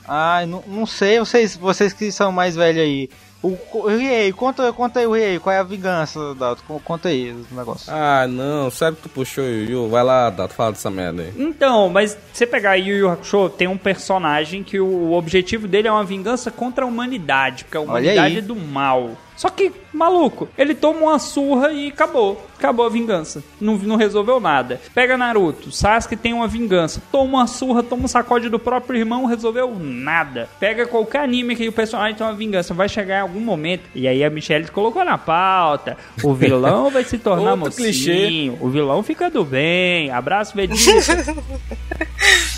Ai, 0.08 0.46
não, 0.46 0.62
não 0.66 0.86
sei, 0.86 1.18
vocês, 1.18 1.56
vocês 1.56 1.92
que 1.92 2.10
são 2.12 2.30
mais 2.32 2.54
velhos 2.56 2.80
aí. 2.82 3.10
O, 3.42 3.56
o 3.74 3.86
Riei, 3.88 4.32
conta, 4.32 4.72
conta 4.72 4.98
aí 5.00 5.06
o 5.06 5.12
Riei, 5.12 5.38
qual 5.38 5.54
é 5.54 5.58
a 5.58 5.62
vingança, 5.62 6.34
Dalton? 6.34 6.62
Co- 6.66 6.80
Conta 6.82 7.08
aí 7.10 7.32
o 7.32 7.54
negócio. 7.54 7.92
Ah, 7.92 8.26
não. 8.26 8.70
Sério 8.70 8.96
que 8.96 9.02
tu 9.02 9.08
puxou, 9.10 9.44
Yu? 9.44 9.88
Vai 9.88 10.02
lá, 10.02 10.30
Dalton. 10.30 10.54
Fala 10.54 10.72
dessa 10.72 10.90
merda 10.90 11.22
aí. 11.22 11.32
Então, 11.36 11.88
mas 11.90 12.16
você 12.32 12.46
pegar 12.46 12.76
Yu 12.76 12.96
Yu 12.96 13.10
Hakusho, 13.10 13.50
tem 13.50 13.68
um 13.68 13.76
personagem 13.76 14.62
que 14.64 14.80
o 14.80 15.12
objetivo 15.12 15.68
dele 15.68 15.86
é 15.86 15.92
uma 15.92 16.02
vingança 16.04 16.50
contra 16.50 16.84
a 16.84 16.88
humanidade, 16.88 17.64
porque 17.64 17.76
a 17.76 17.80
humanidade 17.80 18.38
é 18.38 18.40
do 18.40 18.56
mal. 18.56 19.10
Só 19.36 19.50
que, 19.50 19.70
maluco, 19.92 20.48
ele 20.56 20.74
toma 20.74 21.00
uma 21.00 21.18
surra 21.18 21.70
e 21.70 21.88
acabou. 21.88 22.44
Acabou 22.58 22.86
a 22.86 22.88
vingança. 22.88 23.44
Não, 23.60 23.76
não 23.76 23.96
resolveu 23.96 24.40
nada. 24.40 24.80
Pega 24.94 25.16
Naruto, 25.18 25.70
Sasuke 25.70 26.16
tem 26.16 26.32
uma 26.32 26.48
vingança. 26.48 27.02
Toma 27.12 27.38
uma 27.38 27.46
surra, 27.46 27.82
toma 27.82 28.04
um 28.04 28.08
sacode 28.08 28.48
do 28.48 28.58
próprio 28.58 28.98
irmão, 28.98 29.26
resolveu 29.26 29.76
nada. 29.78 30.48
Pega 30.58 30.86
qualquer 30.86 31.20
anime 31.20 31.54
que 31.54 31.68
o 31.68 31.72
personagem 31.72 32.16
tem 32.16 32.26
uma 32.26 32.32
vingança. 32.32 32.72
Vai 32.72 32.88
chegar 32.88 33.18
em 33.18 33.22
algum 33.22 33.40
momento. 33.40 33.82
E 33.94 34.08
aí 34.08 34.24
a 34.24 34.30
Michelle 34.30 34.68
colocou 34.68 35.04
na 35.04 35.18
pauta. 35.18 35.98
O 36.22 36.32
vilão 36.32 36.88
vai 36.90 37.04
se 37.04 37.18
tornar 37.18 37.56
mocinho. 37.56 37.86
clichê. 37.86 38.52
O 38.58 38.70
vilão 38.70 39.02
fica 39.02 39.28
do 39.28 39.44
bem. 39.44 40.10
Abraço, 40.10 40.56
Vegeta. 40.56 41.36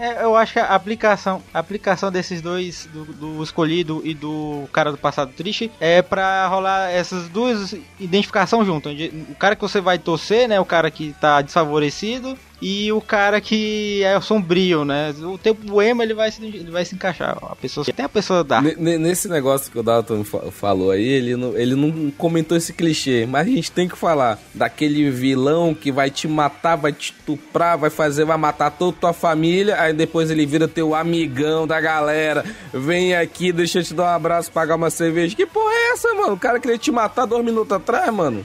É, 0.00 0.24
eu 0.24 0.34
acho 0.34 0.54
que 0.54 0.58
a 0.58 0.74
aplicação, 0.74 1.42
a 1.52 1.58
aplicação 1.58 2.10
desses 2.10 2.40
dois, 2.40 2.88
do, 2.90 3.04
do 3.04 3.42
escolhido 3.42 4.00
e 4.02 4.14
do 4.14 4.66
cara 4.72 4.90
do 4.90 4.96
passado 4.96 5.30
triste, 5.36 5.70
é 5.78 6.00
pra 6.00 6.46
rolar 6.46 6.90
essas 6.90 7.28
duas 7.28 7.76
identificações 7.98 8.66
juntas. 8.66 8.96
O 9.28 9.34
cara 9.34 9.54
que 9.54 9.60
você 9.60 9.78
vai 9.78 9.98
torcer, 9.98 10.48
né? 10.48 10.58
O 10.58 10.64
cara 10.64 10.90
que 10.90 11.14
tá 11.20 11.42
desfavorecido 11.42 12.34
e 12.60 12.92
o 12.92 13.00
cara 13.00 13.40
que 13.40 14.02
é 14.02 14.20
sombrio, 14.20 14.84
né? 14.84 15.14
O 15.22 15.38
tempo 15.38 15.60
o 15.72 15.80
emo 15.80 16.02
ele 16.02 16.14
vai 16.14 16.30
se, 16.30 16.44
ele 16.44 16.70
vai 16.70 16.84
se 16.84 16.94
encaixar. 16.94 17.38
A 17.42 17.56
pessoa 17.56 17.84
tem 17.84 18.04
a 18.04 18.08
pessoa 18.08 18.44
da 18.44 18.60
Nesse 18.60 19.28
negócio 19.28 19.70
que 19.70 19.78
o 19.78 19.82
Dalton 19.82 20.24
falou 20.24 20.90
aí, 20.90 21.06
ele 21.06 21.36
não, 21.36 21.56
ele 21.56 21.74
não 21.74 22.10
comentou 22.10 22.56
esse 22.56 22.72
clichê, 22.72 23.26
mas 23.26 23.46
a 23.46 23.50
gente 23.50 23.72
tem 23.72 23.88
que 23.88 23.96
falar 23.96 24.38
daquele 24.54 25.10
vilão 25.10 25.74
que 25.74 25.90
vai 25.90 26.10
te 26.10 26.28
matar, 26.28 26.76
vai 26.76 26.92
te 26.92 27.12
estuprar, 27.12 27.78
vai 27.78 27.90
fazer, 27.90 28.24
vai 28.24 28.36
matar 28.36 28.70
toda 28.70 28.96
tua 28.96 29.12
família, 29.12 29.80
aí 29.80 29.92
depois 29.92 30.30
ele 30.30 30.44
vira 30.44 30.68
teu 30.68 30.94
amigão 30.94 31.66
da 31.66 31.80
galera, 31.80 32.44
vem 32.72 33.14
aqui, 33.14 33.52
deixa 33.52 33.78
eu 33.78 33.84
te 33.84 33.94
dar 33.94 34.04
um 34.04 34.14
abraço, 34.16 34.52
pagar 34.52 34.76
uma 34.76 34.90
cerveja. 34.90 35.34
Que 35.34 35.46
porra 35.46 35.72
é 35.72 35.92
essa, 35.92 36.14
mano? 36.14 36.34
O 36.34 36.38
cara 36.38 36.60
queria 36.60 36.78
te 36.78 36.90
matar 36.90 37.26
dois 37.26 37.44
minutos 37.44 37.72
atrás, 37.72 38.12
mano. 38.12 38.44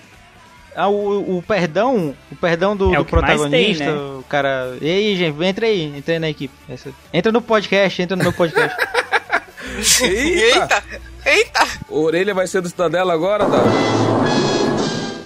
Ah, 0.76 0.90
o, 0.90 1.38
o 1.38 1.42
perdão, 1.42 2.14
o 2.32 2.36
perdão 2.36 2.76
do, 2.76 2.94
É 2.94 2.98
do 2.98 3.06
protagonista, 3.06 3.86
tem, 3.86 3.94
né? 3.94 4.00
o 4.20 4.24
cara. 4.28 4.76
E 4.82 4.90
aí, 4.90 5.16
gente, 5.16 5.42
entra 5.44 5.66
aí, 5.68 5.94
entra 5.98 6.14
aí 6.14 6.20
na 6.20 6.30
equipe. 6.30 6.54
Essa- 6.68 6.90
Entra 7.14 7.32
no 7.32 7.42
podcast, 7.42 8.02
entra 8.02 8.18
no 8.18 8.24
meu 8.24 8.34
podcast. 8.34 8.76
Eita! 10.04 10.04
Eita! 10.04 10.84
Eita! 11.26 11.68
Orelha 11.90 12.34
vai 12.34 12.48
ser 12.48 12.62
do 12.62 12.70
Cidadela 12.70 13.14
agora, 13.14 13.46
Dalton? 13.46 13.70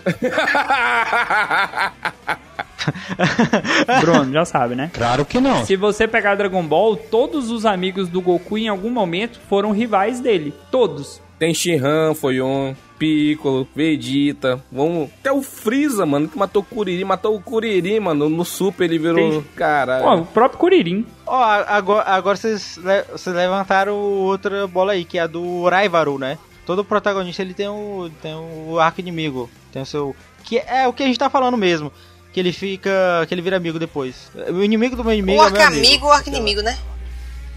Bruno, 4.01 4.31
já 4.31 4.45
sabe, 4.45 4.75
né? 4.75 4.89
Claro 4.93 5.25
que 5.25 5.39
não. 5.39 5.65
Se 5.65 5.75
você 5.75 6.07
pegar 6.07 6.35
Dragon 6.35 6.63
Ball, 6.63 6.95
todos 6.95 7.51
os 7.51 7.65
amigos 7.65 8.07
do 8.07 8.21
Goku 8.21 8.57
em 8.57 8.67
algum 8.67 8.89
momento 8.89 9.39
foram 9.49 9.71
rivais 9.71 10.19
dele. 10.19 10.53
Todos. 10.71 11.21
Tem 11.37 11.53
Shinran, 11.53 12.13
foi 12.13 12.41
um. 12.41 12.75
Piccolo, 12.99 13.65
Vegeta, 13.75 14.61
vamos. 14.71 15.09
Até 15.19 15.31
o 15.31 15.41
Freeza, 15.41 16.05
mano, 16.05 16.27
que 16.27 16.37
matou 16.37 16.61
o 16.61 16.65
Kuririn, 16.65 17.03
matou 17.05 17.35
o 17.35 17.41
Kuririn, 17.41 17.99
mano. 18.01 18.29
No 18.29 18.43
Super 18.45 18.83
ele 18.83 18.99
virou. 18.99 19.15
Tem- 19.15 19.43
Caralho. 19.55 20.03
Pô, 20.03 20.15
o 20.15 20.25
próprio 20.25 20.59
Kuririn. 20.59 21.05
Ó, 21.25 21.41
agora, 21.41 22.03
agora 22.09 22.35
vocês, 22.35 22.77
vocês 23.11 23.35
levantaram 23.35 23.95
outra 23.95 24.67
bola 24.67 24.91
aí, 24.91 25.05
que 25.05 25.17
é 25.17 25.21
a 25.21 25.27
do 25.27 25.67
Raivaru, 25.69 26.19
né? 26.19 26.37
Todo 26.65 26.83
protagonista 26.83 27.41
ele 27.41 27.53
tem 27.53 27.67
o, 27.67 28.11
tem 28.21 28.35
o 28.35 28.77
arco 28.79 28.99
inimigo, 28.99 29.49
tem 29.71 29.81
o 29.81 29.85
seu. 29.85 30.15
Que 30.43 30.57
é 30.59 30.87
o 30.87 30.93
que 30.93 31.01
a 31.01 31.05
gente 31.07 31.17
tá 31.17 31.29
falando 31.29 31.57
mesmo. 31.57 31.91
Que 32.33 32.39
ele 32.39 32.51
fica. 32.51 32.91
que 33.27 33.33
ele 33.33 33.41
vira 33.41 33.57
amigo 33.57 33.79
depois. 33.79 34.31
O 34.49 34.61
inimigo 34.61 34.95
do 34.95 35.03
meu 35.03 35.13
inimigo 35.13 35.41
O 35.41 35.47
é 35.47 35.49
meu 35.49 35.61
arco-amigo 35.61 35.87
amigo. 35.87 36.05
ou 36.05 36.11
arco-inimigo, 36.11 36.61
né? 36.61 36.77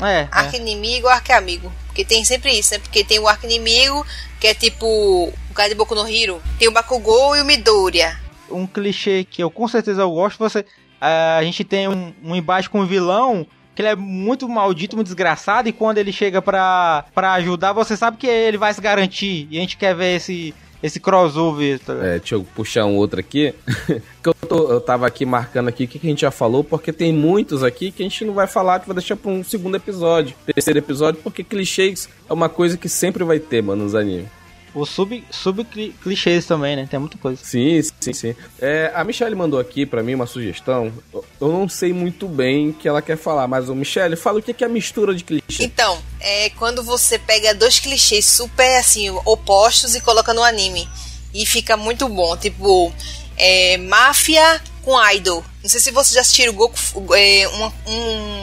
É, 0.03 0.21
é. 0.21 0.29
Arco-inimigo 0.31 1.07
ou 1.07 1.13
arco-amigo. 1.13 1.71
Porque 1.93 2.07
tem 2.07 2.25
sempre 2.25 2.59
isso, 2.59 2.73
né? 2.73 2.81
Porque 2.81 3.05
tem 3.05 3.19
o 3.19 3.29
arco-inimigo, 3.29 4.07
que 4.41 4.47
é 4.47 4.55
tipo 4.55 4.87
o 4.87 5.55
cara 5.55 5.69
de 5.69 5.75
Boku 5.75 5.95
no 5.95 6.09
Hero. 6.09 6.43
Tem 6.59 6.67
o 6.67 6.73
Bakugou 6.73 7.37
e 7.37 7.43
o 7.43 7.45
Midoriya. 7.45 8.19
um 8.51 8.67
clichê 8.67 9.25
que 9.25 9.43
eu 9.43 9.51
com 9.51 9.69
certeza 9.69 10.01
eu 10.01 10.11
gosto, 10.11 10.39
você 10.39 10.65
a 11.01 11.43
gente 11.43 11.65
tem 11.65 11.89
um, 11.89 12.15
um 12.23 12.43
com 12.71 12.81
o 12.81 12.87
vilão 12.87 13.47
que 13.75 13.83
ele 13.83 13.89
é 13.89 13.97
muito 13.97 14.49
maldito, 14.49 14.97
muito 14.97 15.09
desgraçado 15.09 15.69
e 15.69 15.73
quando 15.73 15.99
ele 15.99 16.13
chega 16.13 16.41
pra, 16.41 17.05
pra 17.15 17.33
ajudar, 17.35 17.73
você 17.73 17.97
sabe 17.97 18.19
que 18.19 18.27
ele 18.27 18.57
vai 18.57 18.73
se 18.73 18.81
garantir 18.81 19.49
e 19.51 19.57
a 19.57 19.61
gente 19.61 19.77
quer 19.77 19.95
ver 19.95 20.17
esse 20.17 20.55
esse 20.83 20.99
crossover. 21.01 21.79
tá? 21.81 21.93
É, 21.95 22.19
deixa 22.19 22.35
eu 22.35 22.45
puxar 22.55 22.85
um 22.87 22.97
outro 22.97 23.21
aqui. 23.21 23.55
que 24.23 24.29
eu, 24.29 24.35
tô- 24.35 24.73
eu 24.73 24.81
tava 24.81 25.07
aqui 25.07 25.25
marcando 25.25 25.69
aqui 25.69 25.85
o 25.85 25.89
que, 25.89 25.99
que 25.99 26.07
a 26.07 26.11
gente 26.11 26.21
já 26.23 26.31
falou, 26.31 26.63
porque 26.65 26.93
tem 26.93 27.13
muitos 27.13 27.63
aqui 27.63 27.91
que 27.91 28.03
a 28.03 28.05
gente 28.09 28.25
não 28.25 28.35
vai 28.35 28.47
falar, 28.47 28.81
que 28.81 28.87
vai 28.87 28.95
deixar 28.97 29.17
pra 29.17 29.31
um 29.31 29.43
segundo 29.45 29.77
episódio, 29.77 30.35
terceiro 30.47 30.79
episódio, 30.79 31.21
porque 31.23 31.43
clichês 31.45 32.09
é 32.29 32.33
uma 32.33 32.49
coisa 32.49 32.77
que 32.77 32.89
sempre 32.89 33.25
vai 33.25 33.39
ter, 33.39 33.63
mano, 33.63 33.85
nos 33.85 33.95
animes. 33.95 34.27
Os 34.75 34.89
sub, 34.89 35.23
sub 35.31 35.65
cli- 35.65 35.95
clichês 36.03 36.47
também, 36.47 36.77
né? 36.77 36.89
Tem 36.91 36.99
muita 36.99 37.19
coisa. 37.19 37.39
Sim, 37.45 37.81
sim, 38.01 38.13
sim. 38.13 38.35
É, 38.61 38.91
a 38.95 39.05
Michelle 39.05 39.35
mandou 39.37 39.61
aqui 39.61 39.85
pra 39.85 40.03
mim 40.03 40.15
uma 40.15 40.27
sugestão. 40.27 40.93
Eu- 41.13 41.25
não 41.41 41.69
sei 41.69 41.93
muito 41.93 42.27
bem 42.27 42.71
o 42.71 42.73
que 42.73 42.89
ela 42.89 43.03
quer 43.03 43.17
falar, 43.19 43.47
mas 43.47 43.69
o 43.69 43.75
Michelle, 43.75 44.17
fala 44.17 44.39
o 44.39 44.43
que 44.43 44.65
é 44.65 44.67
a 44.67 44.71
mistura 44.71 45.15
de 45.15 45.25
clichê. 45.25 45.63
Então, 45.65 45.99
é 46.21 46.49
quando 46.51 46.83
você 46.83 47.19
pega 47.19 47.55
dois 47.55 47.79
clichês 47.79 48.25
super 48.25 48.79
assim, 48.79 49.11
opostos 49.27 49.95
e 49.95 50.01
coloca 50.01 50.33
no 50.33 50.43
anime. 50.43 50.89
E 51.35 51.45
fica 51.45 51.77
muito 51.77 52.09
bom. 52.09 52.37
Tipo, 52.37 52.93
é, 53.37 53.77
máfia 53.79 54.61
com 54.83 54.99
idol. 55.11 55.45
Não 55.63 55.69
sei 55.69 55.81
se 55.81 55.91
vocês 55.91 56.15
já 56.15 56.21
assistiram 56.23 56.53
Goku, 56.55 56.75
é, 57.15 57.47
um, 57.87 57.93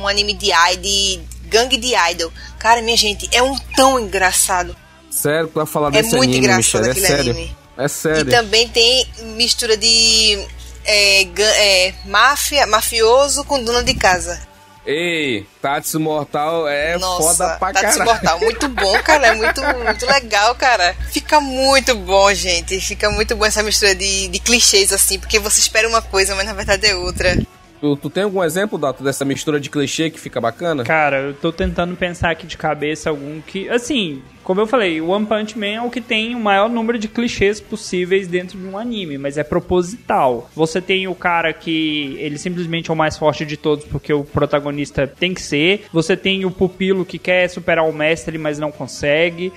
um 0.01 0.07
anime 0.07 0.33
de, 0.33 0.51
i- 0.51 0.77
de 0.77 1.19
gangue 1.45 1.77
de 1.77 1.93
idol. 2.11 2.31
Cara, 2.59 2.81
minha 2.81 2.95
gente, 2.97 3.27
é 3.31 3.41
um 3.41 3.57
tão 3.75 3.99
engraçado. 3.99 4.75
Sério, 5.09 5.47
pra 5.49 5.65
falar 5.65 5.89
É 5.89 6.01
desse 6.01 6.15
muito 6.15 6.29
anime, 6.29 6.37
engraçado 6.47 6.87
Michelle, 6.87 7.05
é 7.05 7.07
sério. 7.07 7.31
anime. 7.31 7.57
É 7.77 7.87
sério. 7.87 8.27
E 8.27 8.31
também 8.31 8.67
tem 8.67 9.07
mistura 9.35 9.75
de 9.77 10.45
é, 10.85 11.23
é, 11.23 11.93
máfia, 12.05 12.65
mafioso 12.67 13.43
com 13.45 13.63
dona 13.63 13.83
de 13.83 13.93
casa. 13.93 14.47
Ei, 14.85 15.45
Tatsu 15.61 15.99
Mortal 15.99 16.67
é 16.67 16.97
Nossa, 16.97 17.21
foda 17.45 17.57
pra 17.59 17.73
tá 17.73 17.81
caralho. 17.81 18.05
Mortal. 18.05 18.39
Muito 18.39 18.67
bom, 18.69 19.03
cara. 19.03 19.27
É 19.27 19.35
muito, 19.35 19.61
muito 19.61 20.05
legal, 20.07 20.55
cara. 20.55 20.95
Fica 21.11 21.39
muito 21.39 21.93
bom, 21.95 22.33
gente. 22.33 22.79
Fica 22.81 23.09
muito 23.11 23.35
bom 23.35 23.45
essa 23.45 23.61
mistura 23.61 23.93
de, 23.93 24.29
de 24.29 24.39
clichês, 24.39 24.91
assim, 24.91 25.19
porque 25.19 25.37
você 25.37 25.59
espera 25.59 25.87
uma 25.87 26.01
coisa, 26.01 26.33
mas 26.33 26.45
na 26.45 26.53
verdade 26.53 26.87
é 26.87 26.95
outra. 26.95 27.37
Tu, 27.79 27.95
tu 27.95 28.09
tem 28.09 28.23
algum 28.23 28.43
exemplo, 28.43 28.77
Dato, 28.77 29.03
dessa 29.03 29.23
mistura 29.23 29.59
de 29.59 29.69
clichê 29.69 30.09
que 30.09 30.19
fica 30.19 30.41
bacana? 30.41 30.83
Cara, 30.83 31.21
eu 31.21 31.33
tô 31.33 31.51
tentando 31.51 31.95
pensar 31.95 32.31
aqui 32.31 32.45
de 32.45 32.57
cabeça 32.57 33.09
algum 33.09 33.39
que. 33.41 33.69
Assim, 33.69 34.21
como 34.43 34.59
eu 34.61 34.67
falei, 34.67 34.99
o 34.99 35.09
One 35.09 35.25
Punch 35.25 35.57
Man 35.57 35.65
é 35.67 35.81
o 35.81 35.89
que 35.89 36.01
tem 36.01 36.35
o 36.35 36.39
maior 36.39 36.69
número 36.69 36.97
de 36.97 37.07
clichês 37.07 37.61
possíveis 37.61 38.27
dentro 38.27 38.57
de 38.57 38.65
um 38.65 38.77
anime, 38.77 39.17
mas 39.17 39.37
é 39.37 39.43
proposital. 39.43 40.49
Você 40.55 40.81
tem 40.81 41.07
o 41.07 41.15
cara 41.15 41.53
que 41.53 42.15
ele 42.19 42.37
simplesmente 42.37 42.89
é 42.89 42.93
o 42.93 42.97
mais 42.97 43.17
forte 43.17 43.45
de 43.45 43.55
todos 43.55 43.85
porque 43.85 44.11
o 44.11 44.23
protagonista 44.23 45.07
tem 45.07 45.33
que 45.33 45.41
ser. 45.41 45.85
Você 45.93 46.17
tem 46.17 46.45
o 46.45 46.51
pupilo 46.51 47.05
que 47.05 47.17
quer 47.17 47.47
superar 47.47 47.87
o 47.87 47.93
mestre, 47.93 48.37
mas 48.37 48.59
não 48.59 48.71
consegue. 48.71 49.53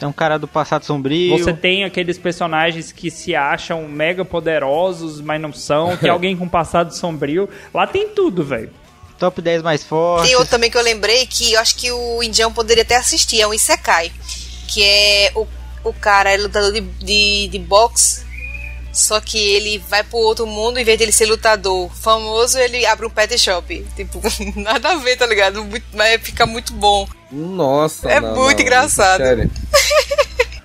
Tem 0.00 0.08
um 0.08 0.12
cara 0.12 0.38
do 0.38 0.48
passado 0.48 0.82
sombrio. 0.82 1.36
Você 1.36 1.52
tem 1.52 1.84
aqueles 1.84 2.16
personagens 2.16 2.90
que 2.90 3.10
se 3.10 3.36
acham 3.36 3.86
mega 3.86 4.24
poderosos, 4.24 5.20
mas 5.20 5.38
não 5.38 5.52
são. 5.52 5.94
Tem 5.98 6.08
alguém 6.10 6.34
com 6.34 6.48
passado 6.48 6.96
sombrio. 6.96 7.50
Lá 7.72 7.86
tem 7.86 8.08
tudo, 8.08 8.42
velho. 8.42 8.70
Top 9.18 9.42
10 9.42 9.62
mais 9.62 9.84
forte. 9.84 10.26
Tem 10.26 10.36
outro 10.36 10.50
também 10.50 10.70
que 10.70 10.78
eu 10.78 10.82
lembrei 10.82 11.26
que 11.26 11.52
eu 11.52 11.60
acho 11.60 11.76
que 11.76 11.92
o 11.92 12.22
Indião 12.22 12.50
poderia 12.50 12.82
até 12.82 12.96
assistir, 12.96 13.42
é 13.42 13.46
um 13.46 13.52
Isekai. 13.52 14.10
Que 14.66 14.82
é 14.82 15.32
o, 15.34 15.46
o 15.84 15.92
cara 15.92 16.32
é 16.32 16.38
lutador 16.38 16.72
de, 16.72 16.80
de, 16.80 17.48
de 17.48 17.58
boxe, 17.58 18.24
só 18.92 19.20
que 19.20 19.38
ele 19.38 19.78
vai 19.88 20.02
pro 20.02 20.18
outro 20.18 20.46
mundo, 20.46 20.78
em 20.78 20.84
vez 20.84 20.98
dele 20.98 21.12
ser 21.12 21.26
lutador 21.26 21.90
famoso, 21.94 22.58
ele 22.58 22.84
abre 22.86 23.06
um 23.06 23.10
pet 23.10 23.38
shop. 23.38 23.86
Tipo, 23.96 24.20
nada 24.56 24.90
a 24.90 24.96
ver, 24.96 25.16
tá 25.16 25.26
ligado? 25.26 25.64
Muito- 25.64 25.86
mas 25.94 26.20
fica 26.22 26.44
muito 26.46 26.72
bom. 26.72 27.06
Nossa, 27.30 28.10
É 28.10 28.20
não, 28.20 28.34
muito 28.34 28.56
não, 28.58 28.62
engraçado. 28.62 29.18
Sério. 29.22 29.50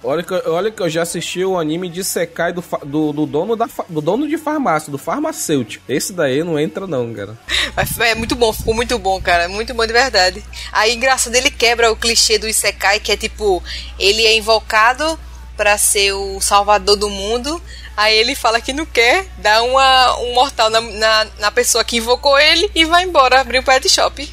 Olha 0.08 0.22
que, 0.22 0.32
eu- 0.36 0.54
olha 0.54 0.70
que 0.70 0.80
eu 0.84 0.88
já 0.88 1.02
assisti 1.02 1.44
o 1.44 1.58
anime 1.58 1.90
de 1.90 2.04
Sekai 2.04 2.54
do, 2.54 2.64
do, 2.86 3.12
do 3.12 3.26
dono 3.26 3.56
da, 3.56 3.68
do 3.90 4.00
dono 4.02 4.28
de 4.28 4.38
farmácia, 4.38 4.92
do 4.92 5.00
farmacêutico. 5.00 5.84
Esse 5.90 6.14
daí 6.14 6.44
não 6.44 6.60
entra 6.60 6.86
não, 6.86 7.12
cara. 7.12 7.36
Mas 7.76 8.00
É 8.00 8.14
muito 8.14 8.36
bom, 8.36 8.54
ficou 8.54 8.76
muito 8.76 9.00
bom, 9.00 9.20
cara. 9.20 9.48
Muito 9.50 9.74
bom 9.74 9.84
de 9.84 9.92
verdade. 9.94 10.44
Aí, 10.72 10.94
engraçado, 10.94 11.34
ele 11.34 11.50
quebra 11.50 11.92
o 11.92 11.96
clichê 11.96 12.38
do 12.38 12.48
Isekai, 12.48 13.00
que 13.00 13.12
é 13.12 13.18
tipo, 13.18 13.64
ele 13.98 14.24
é 14.28 14.38
invocado 14.38 15.20
pra 15.58 15.76
ser 15.76 16.14
o 16.14 16.40
salvador 16.40 16.96
do 16.98 17.10
mundo. 17.10 17.60
Aí 17.96 18.18
ele 18.18 18.36
fala 18.36 18.60
que 18.60 18.74
não 18.74 18.86
quer, 18.86 19.26
dá 19.38 19.64
uma, 19.64 20.18
um 20.20 20.34
mortal 20.34 20.70
na, 20.70 20.82
na, 20.82 21.28
na 21.40 21.52
pessoa 21.52 21.84
que 21.84 21.98
invocou 21.98 22.38
ele 22.38 22.70
e 22.76 22.86
vai 22.86 23.04
embora 23.04 23.40
abrir 23.40 23.60
um 23.60 23.64
pet 23.64 23.88
shop. 23.90 24.28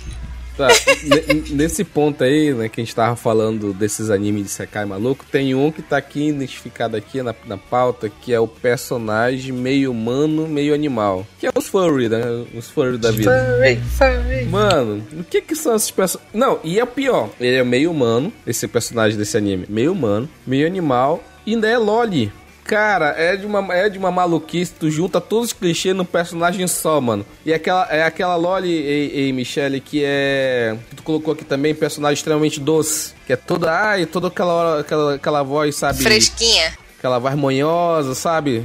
Tá, 0.56 0.68
ne- 1.02 1.50
nesse 1.50 1.82
ponto 1.82 2.22
aí, 2.22 2.52
né, 2.52 2.68
que 2.68 2.78
a 2.78 2.84
gente 2.84 2.94
tava 2.94 3.16
falando 3.16 3.72
desses 3.72 4.10
animes 4.10 4.44
de 4.44 4.48
Sekai 4.50 4.84
maluco, 4.84 5.24
tem 5.32 5.54
um 5.54 5.72
que 5.72 5.80
tá 5.80 5.96
aqui 5.96 6.28
identificado 6.28 6.94
aqui 6.94 7.22
na, 7.22 7.34
na 7.46 7.56
pauta, 7.56 8.10
que 8.10 8.34
é 8.34 8.38
o 8.38 8.46
personagem 8.46 9.50
meio 9.50 9.90
humano, 9.90 10.46
meio 10.46 10.74
animal. 10.74 11.26
Que 11.38 11.46
é 11.46 11.50
os 11.56 11.68
furry, 11.68 12.08
né? 12.08 12.20
Os 12.54 12.68
furry 12.68 12.98
da 12.98 13.10
vida. 13.10 13.30
Furry, 13.30 13.80
furry. 13.96 14.44
Mano, 14.44 15.02
o 15.12 15.24
que 15.24 15.40
que 15.40 15.56
são 15.56 15.74
esses 15.74 15.90
personagens? 15.90 16.34
Não, 16.34 16.60
e 16.62 16.78
é 16.78 16.84
o 16.84 16.86
pior. 16.86 17.30
Ele 17.40 17.56
é 17.56 17.64
meio 17.64 17.90
humano, 17.90 18.30
esse 18.46 18.68
personagem 18.68 19.16
desse 19.16 19.38
anime. 19.38 19.64
Meio 19.70 19.92
humano, 19.92 20.28
meio 20.46 20.66
animal, 20.66 21.24
e 21.46 21.54
ainda 21.54 21.66
é 21.66 21.78
loli. 21.78 22.30
Cara, 22.72 23.14
é 23.18 23.36
de 23.36 23.44
uma, 23.44 23.74
é 23.74 23.86
de 23.90 23.98
uma 23.98 24.10
maluquice, 24.10 24.72
tu 24.72 24.90
junta 24.90 25.20
todos 25.20 25.48
os 25.48 25.52
clichês 25.52 25.94
num 25.94 26.06
personagem 26.06 26.66
só, 26.66 27.02
mano. 27.02 27.22
E 27.44 27.52
aquela, 27.52 27.86
é 27.90 28.02
aquela 28.02 28.34
Loli, 28.34 28.70
e, 28.70 29.28
e 29.28 29.32
Michelle, 29.34 29.78
que 29.78 30.02
é. 30.02 30.74
Que 30.88 30.96
tu 30.96 31.02
colocou 31.02 31.34
aqui 31.34 31.44
também, 31.44 31.74
personagem 31.74 32.14
extremamente 32.14 32.58
doce. 32.58 33.12
Que 33.26 33.34
é 33.34 33.36
toda. 33.36 33.70
Ai, 33.70 34.06
toda 34.06 34.28
aquela, 34.28 34.52
hora- 34.54 34.80
aquela, 34.80 35.14
aquela 35.16 35.42
voz, 35.42 35.76
sabe? 35.76 36.02
Fresquinha. 36.02 36.72
Aquela 36.98 37.18
voz 37.18 37.34
manhosa, 37.34 38.14
sabe? 38.14 38.64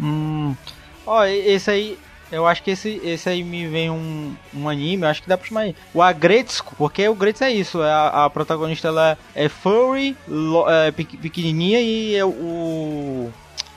Hum. 0.00 0.54
Ó, 1.04 1.24
esse 1.24 1.68
aí. 1.72 1.98
Eu 2.32 2.46
acho 2.46 2.62
que 2.62 2.70
esse, 2.70 3.00
esse 3.02 3.28
aí 3.28 3.42
me 3.42 3.66
vem 3.66 3.90
um, 3.90 4.34
um 4.54 4.68
anime, 4.68 5.02
eu 5.04 5.08
acho 5.08 5.22
que 5.22 5.28
dá 5.28 5.36
pra 5.36 5.46
chamar 5.48 5.60
aí. 5.62 5.74
O 5.92 6.00
Agretsuko, 6.00 6.74
porque 6.76 7.08
o 7.08 7.14
Gretsuko 7.14 7.44
é 7.44 7.52
isso, 7.52 7.82
é 7.82 7.90
a, 7.90 8.24
a 8.26 8.30
protagonista 8.30 8.88
ela 8.88 9.18
é 9.34 9.48
furry, 9.48 10.16
lo- 10.28 10.68
é, 10.70 10.90
pequ- 10.92 11.16
pequenininha 11.18 11.80
e 11.80 12.14
é 12.14 12.24
o, 12.24 13.30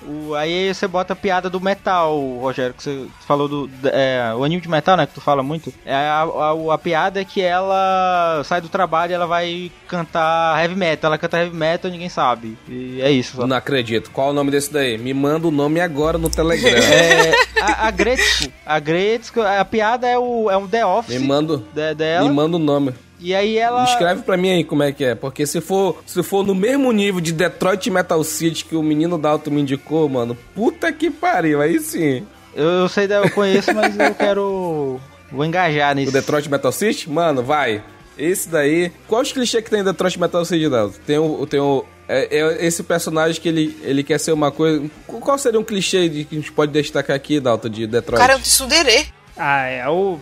O, 0.07 0.35
aí 0.35 0.73
você 0.73 0.87
bota 0.87 1.13
a 1.13 1.15
piada 1.15 1.49
do 1.49 1.59
metal, 1.59 2.17
Rogério, 2.39 2.73
que 2.73 2.83
você 2.83 3.07
falou 3.25 3.47
do. 3.47 3.69
É, 3.85 4.33
o 4.35 4.43
anime 4.43 4.61
de 4.61 4.69
metal, 4.69 4.97
né? 4.97 5.05
Que 5.05 5.13
tu 5.13 5.21
fala 5.21 5.43
muito. 5.43 5.73
É 5.85 5.93
a, 5.93 6.23
a, 6.23 6.73
a, 6.73 6.77
piada 6.77 7.21
é 7.21 7.25
que 7.25 7.41
ela 7.41 8.41
sai 8.43 8.61
do 8.61 8.69
trabalho 8.69 9.11
e 9.11 9.13
ela 9.15 9.27
vai 9.27 9.71
cantar 9.87 10.61
heavy 10.61 10.75
metal. 10.75 11.09
Ela 11.09 11.17
canta 11.17 11.37
heavy 11.37 11.55
metal 11.55 11.91
ninguém 11.91 12.09
sabe. 12.09 12.57
E 12.67 13.01
é 13.01 13.11
isso. 13.11 13.37
Só. 13.37 13.47
Não 13.47 13.55
acredito. 13.55 14.11
Qual 14.11 14.29
o 14.29 14.33
nome 14.33 14.51
desse 14.51 14.71
daí? 14.71 14.97
Me 14.97 15.13
manda 15.13 15.47
o 15.47 15.51
nome 15.51 15.79
agora 15.79 16.17
no 16.17 16.29
Telegram. 16.29 16.71
é. 16.83 17.33
A, 17.61 17.87
a 17.87 17.91
Gretzko. 17.91 18.51
A 18.65 18.79
Gretzko. 18.79 19.41
A 19.41 19.65
piada 19.65 20.07
é 20.07 20.17
o, 20.17 20.49
é 20.49 20.57
um 20.57 20.67
The 20.67 20.85
Office. 20.85 21.19
Me 21.19 21.27
manda. 21.27 21.57
De, 21.73 21.93
dela. 21.95 22.27
Me 22.27 22.33
manda 22.33 22.57
o 22.57 22.59
nome. 22.59 22.93
E 23.23 23.33
aí 23.33 23.57
ela. 23.57 23.85
Escreve 23.85 24.21
pra 24.23 24.35
mim 24.35 24.49
aí 24.49 24.63
como 24.65 24.83
é 24.83 24.91
que 24.91 25.05
é. 25.05 25.15
Porque 25.15 25.47
se 25.47 25.61
for, 25.61 26.03
se 26.05 26.21
for 26.21 26.45
no 26.45 26.53
mesmo 26.53 26.91
nível 26.91 27.21
de 27.21 27.31
Detroit 27.31 27.89
Metal 27.89 28.21
City 28.21 28.65
que 28.65 28.75
o 28.75 28.83
menino 28.83 29.17
Dalton 29.17 29.51
me 29.51 29.61
indicou, 29.61 30.09
mano, 30.09 30.37
puta 30.53 30.91
que 30.91 31.09
pariu, 31.09 31.61
aí 31.61 31.79
sim. 31.79 32.27
Eu, 32.53 32.65
eu 32.65 32.89
sei, 32.89 33.05
eu 33.05 33.31
conheço, 33.31 33.73
mas 33.73 33.97
eu 33.97 34.13
quero. 34.13 34.99
Vou 35.31 35.45
engajar 35.45 35.95
nisso. 35.95 36.09
O 36.09 36.13
Detroit 36.13 36.49
Metal 36.49 36.71
City? 36.71 37.09
Mano, 37.09 37.41
vai. 37.41 37.81
Esse 38.17 38.49
daí. 38.49 38.91
Qual 39.07 39.21
os 39.21 39.31
clichês 39.31 39.63
que 39.63 39.69
tem 39.69 39.79
em 39.79 39.85
Detroit 39.85 40.19
Metal 40.19 40.43
City, 40.43 40.69
Dalton? 40.69 40.99
Tem 41.07 41.17
o. 41.17 41.47
Tem 41.47 41.59
o 41.61 41.85
é, 42.07 42.37
é, 42.37 42.65
esse 42.65 42.83
personagem 42.83 43.41
que 43.41 43.47
ele, 43.47 43.79
ele 43.81 44.03
quer 44.03 44.19
ser 44.19 44.33
uma 44.33 44.51
coisa. 44.51 44.83
Qual 45.07 45.37
seria 45.37 45.59
um 45.59 45.63
clichê 45.63 46.09
de, 46.09 46.25
que 46.25 46.35
a 46.35 46.39
gente 46.39 46.51
pode 46.51 46.73
destacar 46.73 47.15
aqui, 47.15 47.39
Dalton, 47.39 47.69
de 47.69 47.87
Detroit? 47.87 48.19
O 48.19 48.21
cara 48.21 48.33
é 48.33 48.35
um 48.35 48.41
tsundere. 48.41 49.07
Ah, 49.37 49.65
é 49.67 49.87
o, 49.87 50.19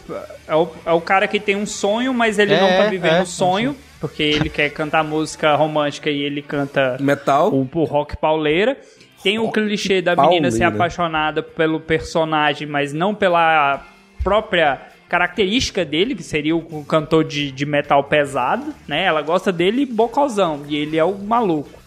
é 0.48 0.56
o, 0.56 0.70
é 0.86 0.92
o 0.92 1.02
cara 1.02 1.28
que 1.28 1.40
tem 1.40 1.56
um 1.56 1.66
sonho, 1.66 2.14
mas 2.14 2.40
ele 2.40 2.54
é, 2.54 2.62
não 2.62 2.84
tá 2.84 2.90
vivendo 2.90 3.20
o 3.20 3.24
é, 3.24 3.26
sonho. 3.26 3.76
Porque 4.00 4.24
ele 4.24 4.50
quer 4.50 4.70
cantar 4.72 5.04
música 5.04 5.56
romântica 5.56 6.10
e 6.10 6.22
ele 6.22 6.42
canta 6.42 6.98
metal, 7.00 7.54
o, 7.54 7.68
o 7.72 7.84
rock 7.84 8.18
pauleira. 8.18 8.78
Tem 9.22 9.38
rock 9.38 9.50
o 9.50 9.52
clichê 9.52 10.02
da 10.02 10.16
menina 10.16 10.32
pauleira. 10.32 10.52
ser 10.52 10.64
apaixonada 10.64 11.44
pelo 11.44 11.80
personagem, 11.80 12.68
mas 12.68 12.94
não 12.94 13.14
pela 13.14 13.86
própria 14.24 14.82
característica 15.08 15.84
dele, 15.84 16.16
que 16.16 16.24
seria 16.24 16.56
o 16.56 16.86
cantor 16.86 17.26
de, 17.26 17.52
de 17.52 17.66
metal 17.66 18.04
pesado, 18.06 18.74
né? 18.88 19.04
Ela 19.04 19.22
gosta 19.22 19.52
dele 19.52 19.86
bocalzão, 19.86 20.64
e 20.68 20.76
ele 20.76 20.98
é 20.98 21.04
o 21.04 21.18
maluco. 21.18 21.82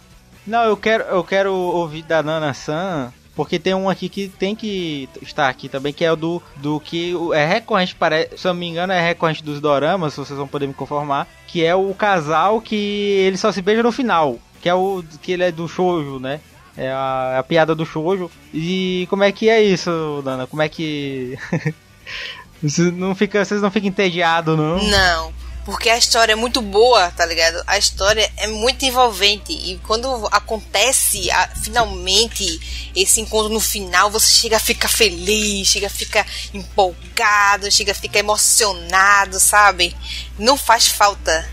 Não, 0.46 0.62
eu 0.64 0.76
quero, 0.76 1.04
eu 1.04 1.24
quero 1.24 1.52
ouvir 1.54 2.02
da 2.02 2.22
Nana 2.22 2.52
San 2.52 3.10
porque 3.34 3.58
tem 3.58 3.74
um 3.74 3.88
aqui 3.88 4.08
que 4.08 4.28
tem 4.28 4.54
que 4.54 5.08
estar 5.20 5.48
aqui 5.48 5.68
também, 5.68 5.92
que 5.92 6.04
é 6.04 6.12
o 6.12 6.16
do, 6.16 6.42
do 6.56 6.78
que 6.80 7.14
é 7.32 7.44
recorrente, 7.44 7.94
parece, 7.94 8.36
se 8.38 8.46
eu 8.46 8.54
não 8.54 8.60
me 8.60 8.68
engano, 8.68 8.92
é 8.92 9.00
recorrente 9.00 9.42
dos 9.42 9.60
doramas, 9.60 10.14
vocês 10.14 10.38
vão 10.38 10.46
poder 10.46 10.66
me 10.66 10.74
conformar, 10.74 11.26
que 11.46 11.64
é 11.64 11.74
o 11.74 11.92
casal 11.94 12.60
que 12.60 12.76
ele 12.76 13.36
só 13.36 13.50
se 13.50 13.60
beija 13.62 13.82
no 13.82 13.92
final, 13.92 14.38
que 14.60 14.68
é 14.68 14.74
o 14.74 15.02
que 15.20 15.32
ele 15.32 15.44
é 15.44 15.52
do 15.52 15.68
shoujo, 15.68 16.18
né? 16.18 16.40
É 16.76 16.90
a, 16.90 17.38
a 17.38 17.42
piada 17.42 17.74
do 17.74 17.86
shoujo. 17.86 18.30
E 18.52 19.06
como 19.08 19.22
é 19.22 19.30
que 19.30 19.48
é 19.48 19.62
isso, 19.62 20.22
Dana? 20.24 20.46
Como 20.46 20.62
é 20.62 20.68
que 20.68 21.38
não 22.94 23.14
ficam, 23.14 23.44
vocês 23.44 23.62
não 23.62 23.70
ficam 23.70 23.88
entediados, 23.88 24.56
não? 24.56 24.82
Não. 24.82 25.43
Porque 25.64 25.88
a 25.88 25.96
história 25.96 26.32
é 26.32 26.36
muito 26.36 26.60
boa, 26.60 27.10
tá 27.12 27.24
ligado? 27.24 27.62
A 27.66 27.78
história 27.78 28.30
é 28.36 28.46
muito 28.46 28.84
envolvente. 28.84 29.52
E 29.52 29.78
quando 29.78 30.28
acontece 30.30 31.30
a, 31.30 31.48
finalmente 31.62 32.90
esse 32.94 33.20
encontro 33.20 33.52
no 33.52 33.60
final, 33.60 34.10
você 34.10 34.26
chega 34.26 34.56
a 34.56 34.60
ficar 34.60 34.88
feliz, 34.88 35.68
chega 35.68 35.86
a 35.86 35.90
ficar 35.90 36.26
empolgado, 36.52 37.70
chega 37.70 37.92
a 37.92 37.94
ficar 37.94 38.18
emocionado, 38.18 39.40
sabe? 39.40 39.96
Não 40.38 40.56
faz 40.56 40.86
falta. 40.86 41.48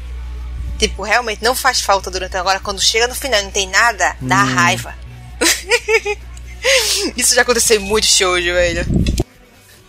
Tipo, 0.77 1.03
realmente 1.03 1.41
não 1.41 1.55
faz 1.55 1.79
falta 1.79 2.11
durante 2.11 2.35
agora. 2.35 2.59
Quando 2.59 2.81
chega 2.81 3.07
no 3.07 3.15
final 3.15 3.39
e 3.39 3.43
não 3.43 3.51
tem 3.51 3.69
nada, 3.69 4.17
dá 4.19 4.43
hum. 4.43 4.55
raiva. 4.55 4.93
Isso 7.15 7.33
já 7.33 7.43
aconteceu 7.43 7.79
muito 7.79 8.05
show, 8.05 8.33
velho. 8.33 8.85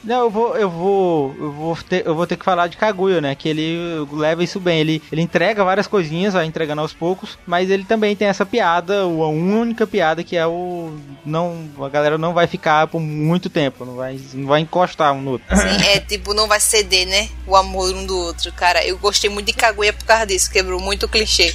Não, 0.05 0.22
eu 0.22 0.30
vou, 0.30 0.57
eu 0.57 0.68
vou, 0.68 1.34
eu 1.38 1.53
vou 1.53 1.76
ter, 1.76 2.07
eu 2.07 2.14
vou 2.14 2.26
ter 2.26 2.36
que 2.36 2.44
falar 2.44 2.66
de 2.66 2.76
Kaguya, 2.76 3.20
né? 3.20 3.34
Que 3.34 3.48
ele 3.48 3.78
leva 4.12 4.42
isso 4.42 4.59
bem. 4.59 4.80
Ele, 4.80 5.03
ele 5.12 5.22
entrega 5.22 5.64
várias 5.64 5.86
coisinhas, 5.86 6.34
vai 6.34 6.44
entregando 6.44 6.80
aos 6.80 6.92
poucos, 6.92 7.38
mas 7.46 7.70
ele 7.70 7.84
também 7.84 8.16
tem 8.16 8.26
essa 8.26 8.44
piada, 8.44 9.03
a 9.03 9.07
única 9.07 9.86
piada 9.86 10.24
que 10.24 10.36
é 10.36 10.46
o 10.46 10.92
não, 11.24 11.68
a 11.80 11.88
galera 11.88 12.18
não 12.18 12.34
vai 12.34 12.46
ficar 12.46 12.88
por 12.88 13.00
muito 13.00 13.48
tempo, 13.48 13.84
não 13.84 13.94
vai, 13.94 14.20
não 14.34 14.48
vai 14.48 14.61
encostar 14.61 15.12
um 15.12 15.22
no 15.22 15.30
outro. 15.32 15.57
Sim, 15.57 15.86
é 15.86 16.00
tipo 16.00 16.34
não 16.34 16.48
vai 16.48 16.59
ceder, 16.59 17.07
né? 17.07 17.28
O 17.46 17.55
amor 17.55 17.94
um 17.94 18.05
do 18.05 18.16
outro, 18.16 18.53
cara. 18.53 18.84
Eu 18.84 18.98
gostei 18.98 19.30
muito 19.30 19.46
de 19.46 19.53
Kaguya 19.53 19.92
por 19.92 20.05
causa 20.05 20.26
disso, 20.26 20.50
quebrou 20.50 20.80
muito 20.80 21.07
o 21.07 21.09
clichê. 21.09 21.55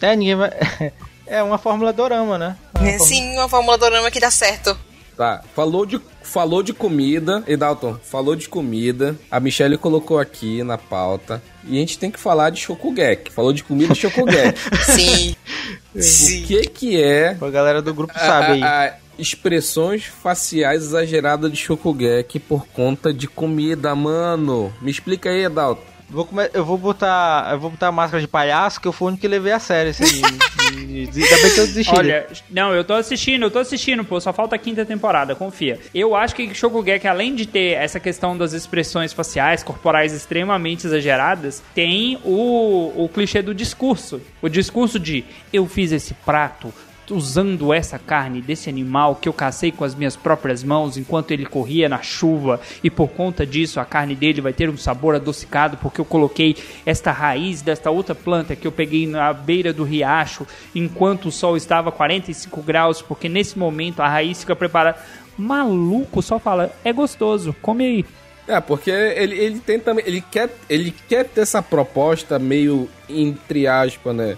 É, 0.00 0.16
ninguém 0.16 0.36
vai... 0.36 0.50
É 1.26 1.42
uma 1.42 1.56
fórmula 1.56 1.90
dorama, 1.90 2.36
né? 2.36 2.56
Uma 2.78 2.86
é, 2.86 2.98
sim, 2.98 3.32
uma 3.32 3.48
fórmula 3.48 3.78
dorama 3.78 4.10
que 4.10 4.20
dá 4.20 4.30
certo. 4.30 4.78
Tá, 5.16 5.42
falou 5.54 5.86
de, 5.86 6.00
falou 6.22 6.62
de 6.62 6.72
comida. 6.72 7.42
E 7.46 7.56
Dalton, 7.56 7.96
falou 8.02 8.34
de 8.34 8.48
comida. 8.48 9.16
A 9.30 9.38
Michelle 9.38 9.78
colocou 9.78 10.18
aqui 10.18 10.62
na 10.62 10.76
pauta. 10.76 11.42
E 11.64 11.76
a 11.76 11.80
gente 11.80 11.98
tem 11.98 12.10
que 12.10 12.18
falar 12.18 12.50
de 12.50 12.60
Shokugeki. 12.60 13.32
Falou 13.32 13.52
de 13.52 13.62
comida 13.62 13.92
e 13.92 13.96
Shokugeki. 13.96 14.58
Sim. 15.94 16.42
o 16.42 16.46
que 16.46 16.62
que 16.66 17.02
é... 17.02 17.36
A 17.40 17.50
galera 17.50 17.80
do 17.80 17.94
grupo 17.94 18.12
sabe 18.18 18.54
aí. 18.54 18.62
A, 18.62 18.86
a, 18.86 18.94
expressões 19.18 20.04
faciais 20.04 20.82
exageradas 20.82 21.50
de 21.50 21.56
Shokugeki 21.56 22.38
por 22.38 22.66
conta 22.66 23.12
de 23.12 23.28
comida, 23.28 23.94
mano. 23.94 24.72
Me 24.80 24.90
explica 24.90 25.30
aí, 25.30 25.48
Dalton. 25.48 25.93
Vou. 26.08 26.28
Eu 26.52 26.64
vou 26.64 26.78
botar. 26.78 27.48
Eu 27.52 27.58
vou 27.58 27.70
botar 27.70 27.88
a 27.88 27.92
máscara 27.92 28.20
de 28.20 28.28
palhaço, 28.28 28.80
que 28.80 28.88
eu 28.88 28.92
fui 28.92 29.06
o 29.06 29.08
único 29.08 29.20
que 29.20 29.28
levei 29.28 29.52
a 29.52 29.58
sério 29.58 29.90
esse 29.90 30.04
Ainda 30.04 31.12
bem 31.12 31.54
que 31.54 31.60
eu 31.60 31.66
desisti. 31.66 31.94
Olha, 31.94 32.26
não, 32.50 32.72
eu 32.72 32.84
tô 32.84 32.94
assistindo, 32.94 33.44
eu 33.44 33.50
tô 33.50 33.58
assistindo, 33.58 34.04
pô, 34.04 34.20
só 34.20 34.32
falta 34.32 34.56
a 34.56 34.58
quinta 34.58 34.84
temporada, 34.84 35.34
confia. 35.34 35.78
Eu 35.94 36.14
acho 36.14 36.34
que 36.34 36.54
Shokugeki, 36.54 37.06
além 37.06 37.34
de 37.34 37.46
ter 37.46 37.72
essa 37.72 38.00
questão 38.00 38.36
das 38.36 38.52
expressões 38.52 39.12
faciais, 39.12 39.62
corporais 39.62 40.12
extremamente 40.12 40.86
exageradas, 40.86 41.62
tem 41.74 42.18
o, 42.24 42.92
o 42.96 43.08
clichê 43.08 43.42
do 43.42 43.54
discurso. 43.54 44.20
O 44.40 44.48
discurso 44.48 44.98
de 44.98 45.24
eu 45.52 45.66
fiz 45.66 45.92
esse 45.92 46.14
prato 46.14 46.72
usando 47.10 47.72
essa 47.72 47.98
carne 47.98 48.40
desse 48.40 48.68
animal 48.68 49.16
que 49.16 49.28
eu 49.28 49.32
cacei 49.32 49.70
com 49.70 49.84
as 49.84 49.94
minhas 49.94 50.16
próprias 50.16 50.62
mãos 50.62 50.96
enquanto 50.96 51.30
ele 51.30 51.44
corria 51.46 51.88
na 51.88 52.02
chuva 52.02 52.60
e 52.82 52.90
por 52.90 53.08
conta 53.08 53.46
disso 53.46 53.80
a 53.80 53.84
carne 53.84 54.14
dele 54.14 54.40
vai 54.40 54.52
ter 54.52 54.68
um 54.68 54.76
sabor 54.76 55.14
adocicado 55.14 55.76
porque 55.78 56.00
eu 56.00 56.04
coloquei 56.04 56.56
esta 56.86 57.12
raiz 57.12 57.62
desta 57.62 57.90
outra 57.90 58.14
planta 58.14 58.56
que 58.56 58.66
eu 58.66 58.72
peguei 58.72 59.06
na 59.06 59.32
beira 59.32 59.72
do 59.72 59.84
riacho 59.84 60.46
enquanto 60.74 61.26
o 61.26 61.32
sol 61.32 61.56
estava 61.56 61.88
a 61.88 61.92
45 61.92 62.62
graus 62.62 63.02
porque 63.02 63.28
nesse 63.28 63.58
momento 63.58 64.00
a 64.00 64.08
raiz 64.08 64.40
fica 64.40 64.56
preparada. 64.56 64.98
Maluco, 65.36 66.22
só 66.22 66.38
fala, 66.38 66.72
é 66.84 66.92
gostoso, 66.92 67.54
come 67.60 67.84
aí. 67.84 68.04
É, 68.46 68.60
porque 68.60 68.90
ele, 68.90 69.36
ele 69.36 69.58
tem 69.58 69.80
também. 69.80 70.04
Ele 70.06 70.20
quer, 70.20 70.50
ele 70.68 70.94
quer 71.08 71.24
ter 71.24 71.40
essa 71.40 71.62
proposta 71.62 72.38
meio, 72.38 72.88
entre 73.08 73.66
aspas, 73.66 74.14
né? 74.14 74.36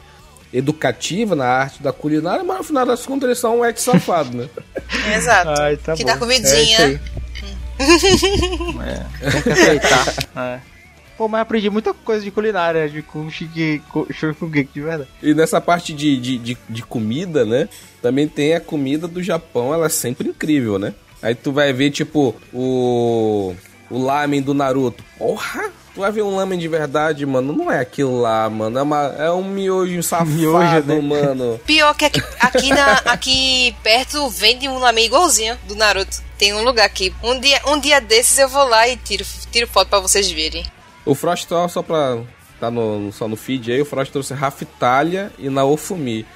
Educativa 0.57 1.37
na 1.37 1.47
arte 1.47 1.83
da 1.83 1.93
culinária, 1.93 2.43
mas 2.43 2.59
no 2.59 2.65
final 2.65 2.87
das 2.87 3.05
contas 3.05 3.29
eles 3.29 3.39
são 3.39 3.61
um 3.61 3.65
ex-safado, 3.65 4.37
né? 4.37 4.49
Exato. 5.15 5.61
Ai, 5.61 5.77
tá 5.77 5.95
que 5.95 6.03
bom. 6.03 6.11
dá 6.11 6.17
comidinha. 6.17 6.81
É, 6.81 7.01
é, 7.79 9.31
tem 9.31 9.43
que 9.43 9.51
aceitar. 9.51 10.07
É. 10.37 10.61
Pô, 11.17 11.29
mas 11.29 11.41
aprendi 11.41 11.71
muita 11.71 11.95
coisa 11.95 12.23
de 12.23 12.31
culinária, 12.31 12.87
de 12.91 13.03
Shokugeki, 14.13 14.71
de 14.75 14.81
verdade. 14.83 15.09
E 15.23 15.33
nessa 15.33 15.63
parte 15.63 15.95
de, 15.95 16.21
de, 16.21 16.37
de, 16.37 16.59
de, 16.69 16.83
comida, 16.83 17.47
né? 17.47 17.71
Também 18.03 18.29
tem 18.29 18.55
a 18.55 18.61
comida 18.61 19.09
do 19.09 19.23
Japão, 19.23 19.73
ela 19.73 19.87
é 19.87 19.89
sempre 19.89 20.29
incrível, 20.29 20.79
né? 20.79 20.93
Aí 21.23 21.35
tu 21.35 21.53
vai 21.53 21.73
ver, 21.73 21.91
tipo, 21.91 22.35
o. 22.53 23.55
O 23.89 23.99
lamen 23.99 24.43
do 24.43 24.53
Naruto. 24.53 25.03
Porra! 25.17 25.71
Tu 25.97 26.01
vai 26.01 26.13
ver 26.13 26.21
um 26.21 26.37
lamen 26.37 26.59
de 26.59 26.69
verdade, 26.69 27.25
mano, 27.25 27.55
não 27.55 27.73
é 27.73 27.81
aquilo 27.81 28.21
lá, 28.21 28.51
mano. 28.51 28.79
É, 28.79 28.83
uma, 28.83 29.03
é 29.19 29.31
um 29.31 29.43
miojo 29.43 30.03
safado, 30.05 30.31
miojo, 30.31 30.83
né? 30.83 31.01
mano. 31.01 31.59
Pior 31.65 31.95
que 31.95 32.05
aqui, 32.05 32.23
aqui, 32.39 32.69
na, 32.69 32.93
aqui 33.07 33.75
perto 33.83 34.29
vende 34.29 34.69
um 34.69 34.77
lamen 34.77 35.07
igualzinho 35.07 35.57
do 35.67 35.75
Naruto. 35.75 36.19
Tem 36.37 36.53
um 36.53 36.63
lugar 36.63 36.85
aqui. 36.85 37.15
Um 37.23 37.41
dia, 37.41 37.63
um 37.67 37.81
dia 37.81 37.99
desses 37.99 38.39
eu 38.39 38.47
vou 38.47 38.69
lá 38.69 38.87
e 38.87 38.99
tiro, 38.99 39.25
tiro 39.51 39.67
foto 39.67 39.89
pra 39.89 39.99
vocês 39.99 40.31
verem. 40.31 40.67
O 41.03 41.15
Frost, 41.15 41.49
só, 41.49 41.67
só 41.67 41.83
pra 41.83 42.19
tá 42.61 42.71
no, 42.71 43.11
só 43.11 43.27
no 43.27 43.35
feed 43.35 43.73
aí, 43.73 43.81
o 43.81 43.87
Frost 43.87 44.13
trouxe 44.13 44.35
Rafitalia 44.35 45.33
e 45.39 45.49
Naofumi. 45.49 46.27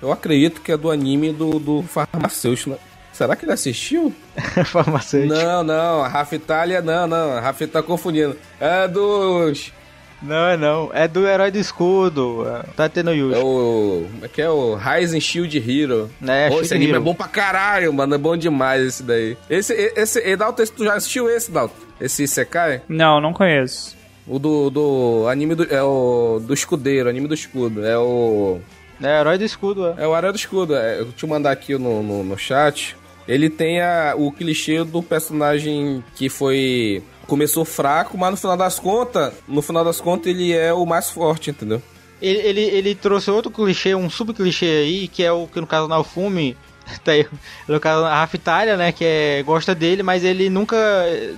Eu 0.00 0.10
acredito 0.10 0.62
que 0.62 0.72
é 0.72 0.78
do 0.78 0.90
anime 0.90 1.30
do, 1.30 1.58
do 1.58 1.82
farmacêutico, 1.82 2.70
né? 2.70 2.78
Será 3.20 3.36
que 3.36 3.44
ele 3.44 3.52
assistiu? 3.52 4.14
Farmacêutico. 4.64 5.34
Não, 5.34 5.62
não. 5.62 6.02
A 6.02 6.08
Rafa 6.08 6.36
Itália, 6.36 6.80
não, 6.80 7.06
não. 7.06 7.32
A 7.32 7.40
Rafa 7.40 7.66
tá 7.66 7.82
confundindo. 7.82 8.34
É 8.58 8.88
dos. 8.88 9.74
Não, 10.22 10.48
é 10.48 10.56
não. 10.56 10.90
É 10.94 11.06
do 11.06 11.28
Herói 11.28 11.50
do 11.50 11.58
Escudo. 11.58 12.46
É, 12.48 12.62
tá 12.74 12.88
tendo 12.88 13.12
Yuji. 13.12 13.34
É 13.34 13.44
o. 13.44 14.06
Como 14.10 14.24
é 14.24 14.28
que 14.28 14.40
é 14.40 14.48
o 14.48 14.74
Rising 14.74 15.20
Shield 15.20 15.58
Hero. 15.58 16.10
É, 16.26 16.48
Pô, 16.48 16.62
esse 16.62 16.72
anime 16.72 16.92
Hero. 16.92 17.02
é 17.02 17.04
bom 17.04 17.14
pra 17.14 17.28
caralho, 17.28 17.92
mano. 17.92 18.14
É 18.14 18.18
bom 18.18 18.34
demais 18.38 18.82
esse 18.86 19.02
daí. 19.02 19.36
Esse, 19.50 19.74
esse, 19.74 20.18
esse 20.20 20.36
Dalton, 20.36 20.64
tu 20.74 20.84
já 20.84 20.94
assistiu 20.94 21.28
esse, 21.28 21.50
Dalton? 21.50 21.74
Esse 22.00 22.26
Sekai? 22.26 22.80
Não, 22.88 23.20
não 23.20 23.34
conheço. 23.34 23.98
O 24.26 24.38
do, 24.38 24.70
do 24.70 25.26
anime 25.28 25.54
do. 25.54 25.64
É 25.64 25.82
o. 25.82 26.40
Do 26.42 26.54
escudeiro, 26.54 27.06
anime 27.06 27.28
do 27.28 27.34
escudo. 27.34 27.84
É 27.84 27.98
o. 27.98 28.60
É, 29.02 29.20
Herói 29.20 29.38
do 29.38 29.44
Escudo, 29.44 29.88
é. 29.88 30.04
É 30.04 30.06
o 30.06 30.16
Herói 30.16 30.32
do 30.32 30.36
Escudo. 30.36 30.74
É, 30.74 31.00
eu 31.00 31.12
te 31.12 31.26
mandar 31.26 31.50
aqui 31.50 31.76
no, 31.76 32.02
no, 32.02 32.24
no 32.24 32.38
chat. 32.38 32.96
Ele 33.30 33.48
tem 33.48 33.80
a, 33.80 34.14
o 34.16 34.32
clichê 34.32 34.82
do 34.82 35.02
personagem 35.02 36.02
que 36.16 36.28
foi. 36.28 37.02
Começou 37.26 37.64
fraco, 37.64 38.18
mas 38.18 38.32
no 38.32 38.36
final 38.36 38.56
das 38.56 38.80
contas, 38.80 39.32
no 39.46 39.62
final 39.62 39.84
das 39.84 40.00
contas, 40.00 40.26
ele 40.26 40.52
é 40.52 40.74
o 40.74 40.84
mais 40.84 41.10
forte, 41.10 41.50
entendeu? 41.50 41.80
Ele, 42.20 42.38
ele, 42.40 42.60
ele 42.60 42.94
trouxe 42.96 43.30
outro 43.30 43.52
clichê, 43.52 43.94
um 43.94 44.10
sub-clichê 44.10 44.66
aí, 44.66 45.06
que 45.08 45.22
é 45.22 45.30
o 45.30 45.46
que 45.46 45.60
no 45.60 45.66
caso 45.66 45.86
na 45.86 46.02
Fume 46.02 46.56
tá 47.04 47.12
aí, 47.12 47.24
no 47.68 47.78
caso 47.78 48.04
a 48.04 48.14
Raftalha, 48.16 48.76
né, 48.76 48.90
que 48.90 49.04
é, 49.04 49.42
gosta 49.44 49.76
dele, 49.76 50.02
mas 50.02 50.24
ele 50.24 50.50
nunca 50.50 50.76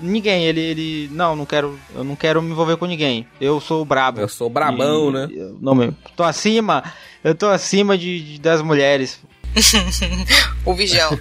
ninguém, 0.01 0.45
ele, 0.47 0.61
ele 0.61 1.09
não, 1.13 1.37
não 1.37 1.45
quero, 1.45 1.79
eu 1.95 2.03
não 2.03 2.17
quero 2.17 2.41
me 2.41 2.51
envolver 2.53 2.79
com 2.79 2.87
ninguém. 2.87 3.27
Eu 3.39 3.61
sou 3.61 3.85
brabo. 3.85 4.19
Eu 4.19 4.29
sou 4.29 4.49
brabão, 4.49 5.11
E- 5.11 5.13
né? 5.13 5.29
eu- 5.31 5.59
Não, 5.61 5.75
meu, 5.75 5.95
tô 6.17 6.23
acima, 6.25 6.83
eu 7.23 7.35
tô 7.35 7.47
acima 7.49 7.99
de, 7.99 8.19
de- 8.21 8.41
das 8.41 8.63
mulheres. 8.63 9.21
O 10.65 10.75
Vigião. 10.75 11.19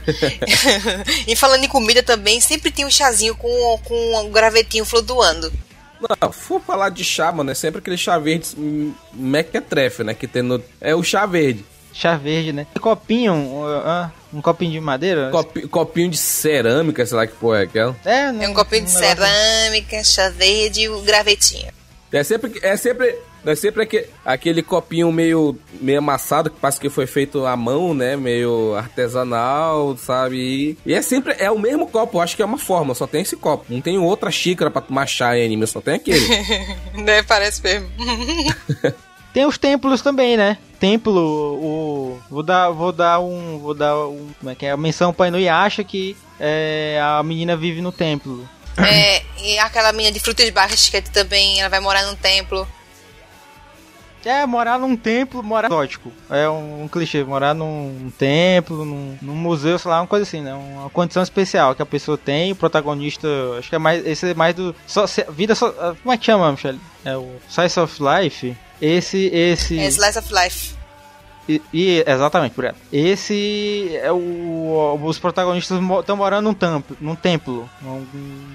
e 1.28 1.36
falando 1.36 1.64
em 1.64 1.68
comida 1.68 2.02
também, 2.04 2.40
sempre 2.40 2.72
tem 2.72 2.86
um 2.86 2.92
chazinho 2.92 3.36
com, 3.36 3.80
com 3.84 4.18
um 4.26 4.30
gravetinho 4.32 4.86
flutuando. 4.86 5.52
Não, 6.22 6.32
for 6.32 6.60
falar 6.62 6.90
de 6.90 7.04
chá, 7.04 7.32
mano, 7.32 7.52
é 7.52 7.54
sempre 7.54 7.80
aquele 7.80 7.98
chá 7.98 8.18
verde 8.18 8.50
hum, 8.58 8.94
mequetrefe, 9.14 10.04
né? 10.04 10.14
Que 10.16 10.28
tem 10.28 10.42
no. 10.42 10.64
É 10.80 10.96
o 10.96 11.04
chá 11.04 11.26
verde. 11.26 11.64
Chá 11.94 12.16
verde, 12.18 12.52
né? 12.54 12.66
Copinho, 12.80 13.34
um, 13.34 13.66
ah, 13.68 14.12
um 14.34 14.42
copinho 14.42 14.72
de 14.72 14.80
madeira? 14.80 15.30
Copi- 15.30 15.68
copinho 15.68 16.10
de 16.10 16.18
cerâmica, 16.18 17.06
sei 17.06 17.18
lá 17.18 17.28
que 17.28 17.34
porra 17.36 17.60
é 17.60 17.64
aquela. 17.64 17.96
É, 18.06 18.26
É 18.28 18.50
um 18.50 18.54
copinho 18.54 18.86
de 18.86 18.92
cerâmica, 18.92 20.04
chá 20.04 20.30
verde 20.30 20.82
e 20.82 20.90
o 20.90 21.02
gravetinho. 21.02 21.72
É 22.12 22.24
sempre. 22.24 22.58
É 22.64 22.76
sempre. 22.78 23.16
É 23.46 23.56
sempre 23.56 23.84
aquele, 23.84 24.08
aquele 24.24 24.62
copinho 24.64 25.12
meio, 25.12 25.58
meio 25.74 26.00
amassado, 26.00 26.50
que 26.50 26.60
parece 26.60 26.80
que 26.80 26.90
foi 26.90 27.08
feito 27.08 27.46
à 27.46 27.56
mão, 27.56 27.94
né? 27.94 28.16
Meio 28.16 28.76
artesanal, 28.76 29.98
sabe? 29.98 30.38
E, 30.38 30.78
e 30.86 30.94
é 30.94 31.02
sempre. 31.02 31.36
É 31.40 31.50
o 31.50 31.60
mesmo 31.60 31.88
copo, 31.88 32.20
acho 32.20 32.36
que 32.36 32.42
é 32.42 32.46
uma 32.46 32.58
forma, 32.58 32.94
só 32.94 33.08
tem 33.08 33.22
esse 33.22 33.36
copo. 33.36 33.66
Não 33.70 33.82
tem 33.82 33.98
outra 33.98 34.30
xícara 34.30 34.70
pra 34.70 34.82
tomar 34.82 35.08
chá 35.08 35.38
em 35.38 35.46
anime, 35.46 35.66
só 35.66 35.82
tem 35.82 35.96
aquele. 35.96 36.26
né? 36.94 37.24
Parece 37.24 37.62
mesmo. 37.64 37.90
Tem 39.34 39.46
os 39.46 39.58
templos 39.58 40.02
também, 40.02 40.36
né? 40.36 40.58
Templo, 40.78 41.18
o. 41.18 42.20
Vou 42.30 42.44
dar, 42.44 42.70
vou 42.70 42.92
dar 42.92 43.22
um. 43.22 43.60
Vou 43.60 43.74
dar 43.74 43.96
um. 44.06 44.30
Como 44.38 44.52
é 44.52 44.56
que 44.56 44.66
é? 44.66 44.72
A 44.72 44.78
menção 44.78 45.14
pra 45.14 45.30
Inuyasha 45.30 45.84
que 45.84 46.18
é, 46.40 47.00
a 47.02 47.24
menina 47.24 47.56
vive 47.56 47.82
no 47.82 47.94
templo. 47.94 48.48
É, 48.78 49.22
e 49.42 49.58
aquela 49.60 49.94
menina 49.94 50.12
de 50.12 50.20
frutas 50.20 50.50
baixas 50.50 50.90
que 50.90 51.02
também 51.02 51.60
ela 51.60 51.70
vai 51.70 51.80
morar 51.80 52.04
num 52.06 52.16
templo. 52.16 52.68
É, 54.26 54.46
morar 54.46 54.80
num 54.80 54.96
templo, 54.96 55.42
morar 55.42 55.68
exótico. 55.68 56.12
É 56.30 56.48
um, 56.50 56.84
um 56.84 56.88
clichê, 56.88 57.24
morar 57.24 57.54
num 57.54 58.12
templo, 58.18 58.86
num, 58.86 59.18
num 59.22 59.36
museu, 59.36 59.78
sei 59.80 59.90
lá, 59.90 60.02
uma 60.02 60.08
coisa 60.08 60.24
assim, 60.24 60.42
né? 60.42 60.54
Uma 60.54 60.90
condição 60.90 61.24
especial 61.24 61.76
que 61.76 61.82
a 61.82 61.86
pessoa 61.86 62.18
tem, 62.18 62.52
o 62.52 62.56
protagonista, 62.56 63.28
acho 63.58 63.70
que 63.70 63.76
é 63.76 63.80
mais, 63.80 64.06
esse 64.06 64.32
é 64.32 64.34
mais 64.34 64.56
do, 64.56 64.76
só, 64.86 65.06
vida, 65.30 65.56
só, 65.56 65.68
ah, 65.80 65.96
como 66.02 66.14
é 66.14 66.18
que 66.18 66.26
chama, 66.26 66.52
Michelle? 66.52 66.80
É 67.04 67.18
o 67.18 67.36
Slice 67.50 67.80
of 67.80 67.98
Life? 68.02 68.56
Esse, 68.82 69.28
esse... 69.34 69.80
É 69.80 69.88
Slice 69.88 70.20
of 70.20 70.34
Life. 70.34 70.81
E, 71.50 71.62
e- 71.74 72.04
exatamente, 72.08 72.54
por 72.54 72.64
ela. 72.64 72.76
Esse 72.94 73.90
é 74.02 74.12
o. 74.12 74.98
Os 75.04 75.18
protagonistas 75.20 75.80
estão 76.00 76.16
morando 76.16 76.46
num 76.46 76.54
templo, 76.54 76.98
num 77.02 77.16
templo, 77.16 77.70
num 77.82 78.06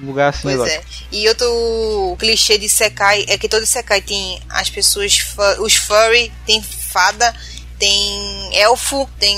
lugar 0.03 0.28
assim. 0.30 0.43
Pois 0.43 0.61
é. 0.70 0.82
E 1.12 1.28
outro 1.28 2.16
clichê 2.18 2.57
de 2.59 2.68
Sekai 2.68 3.24
é 3.28 3.37
que 3.37 3.49
todo 3.49 3.66
Sekai 3.66 4.01
tem 4.01 4.41
as 4.49 4.70
pessoas, 4.70 5.34
os 5.59 5.74
furry, 5.74 6.32
tem 6.47 6.62
fada, 6.62 7.34
tem 7.78 8.57
elfo, 8.57 9.09
tem 9.18 9.37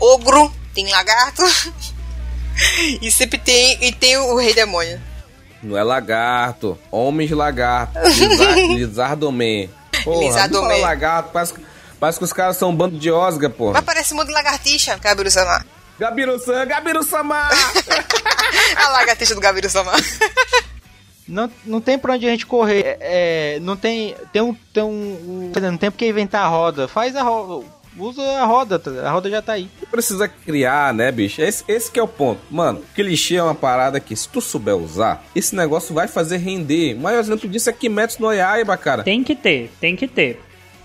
ogro, 0.00 0.52
tem 0.74 0.90
lagarto. 0.90 1.42
e 3.00 3.10
sempre 3.12 3.38
tem. 3.38 3.78
E 3.84 3.92
tem 3.92 4.16
o 4.16 4.36
rei 4.36 4.54
demônio. 4.54 5.00
Não 5.62 5.76
é 5.76 5.82
lagarto. 5.84 6.76
Homens 6.90 7.30
lagarto. 7.30 7.98
Lizar- 8.00 8.56
Lizardoman. 8.74 9.68
Porra, 10.02 10.48
fala 10.48 10.76
lagarto. 10.78 11.30
Parece, 11.32 11.54
que- 11.54 11.71
parece 12.02 12.18
que 12.18 12.24
os 12.24 12.32
caras 12.32 12.56
são 12.56 12.70
um 12.70 12.74
bando 12.74 12.98
de 12.98 13.12
osga, 13.12 13.48
porra. 13.48 13.74
Mas 13.74 13.84
parece 13.84 14.12
mundo 14.12 14.26
de 14.26 14.32
lagartixa, 14.32 14.96
Gabiru 14.96 15.30
Sama. 15.30 15.64
Gabiru-san, 16.00 16.66
Gabiru-sama! 16.66 17.48
A 18.74 18.88
lagartixa 18.88 19.36
do 19.36 19.40
Gabiru 19.40 19.70
Sama. 19.70 19.92
Não, 21.28 21.48
não 21.64 21.80
tem 21.80 21.96
pra 21.96 22.14
onde 22.14 22.26
a 22.26 22.30
gente 22.30 22.44
correr. 22.44 22.80
É, 22.84 22.98
é, 23.54 23.60
não 23.60 23.76
tem. 23.76 24.16
Tem 24.32 24.42
um. 24.42 24.52
Tem 24.72 24.82
um. 24.82 25.52
dizer, 25.54 25.70
Não 25.70 25.78
tem 25.78 25.92
porque 25.92 26.08
inventar 26.08 26.44
a 26.44 26.48
roda. 26.48 26.88
Faz 26.88 27.14
a 27.14 27.22
roda. 27.22 27.64
Usa 27.96 28.22
a 28.22 28.44
roda, 28.44 28.80
tá? 28.80 28.90
a 28.90 29.10
roda 29.10 29.30
já 29.30 29.40
tá 29.40 29.52
aí. 29.52 29.70
Não 29.80 29.88
precisa 29.88 30.26
criar, 30.26 30.92
né, 30.92 31.12
bicho? 31.12 31.40
Esse, 31.40 31.62
esse 31.68 31.90
que 31.90 32.00
é 32.00 32.02
o 32.02 32.08
ponto. 32.08 32.40
Mano, 32.50 32.82
clichê 32.94 33.36
é 33.36 33.42
uma 33.42 33.54
parada 33.54 34.00
que, 34.00 34.16
se 34.16 34.28
tu 34.28 34.40
souber 34.40 34.74
usar, 34.74 35.24
esse 35.36 35.54
negócio 35.54 35.94
vai 35.94 36.08
fazer 36.08 36.38
render. 36.38 36.94
O 36.94 37.00
maior 37.00 37.20
exemplo 37.20 37.48
disso 37.48 37.70
é 37.70 37.72
Kimetsu 37.72 38.20
no 38.20 38.32
Yaiba, 38.32 38.76
cara. 38.76 39.04
Tem 39.04 39.22
que 39.22 39.36
ter, 39.36 39.70
tem 39.80 39.94
que 39.94 40.08
ter. 40.08 40.40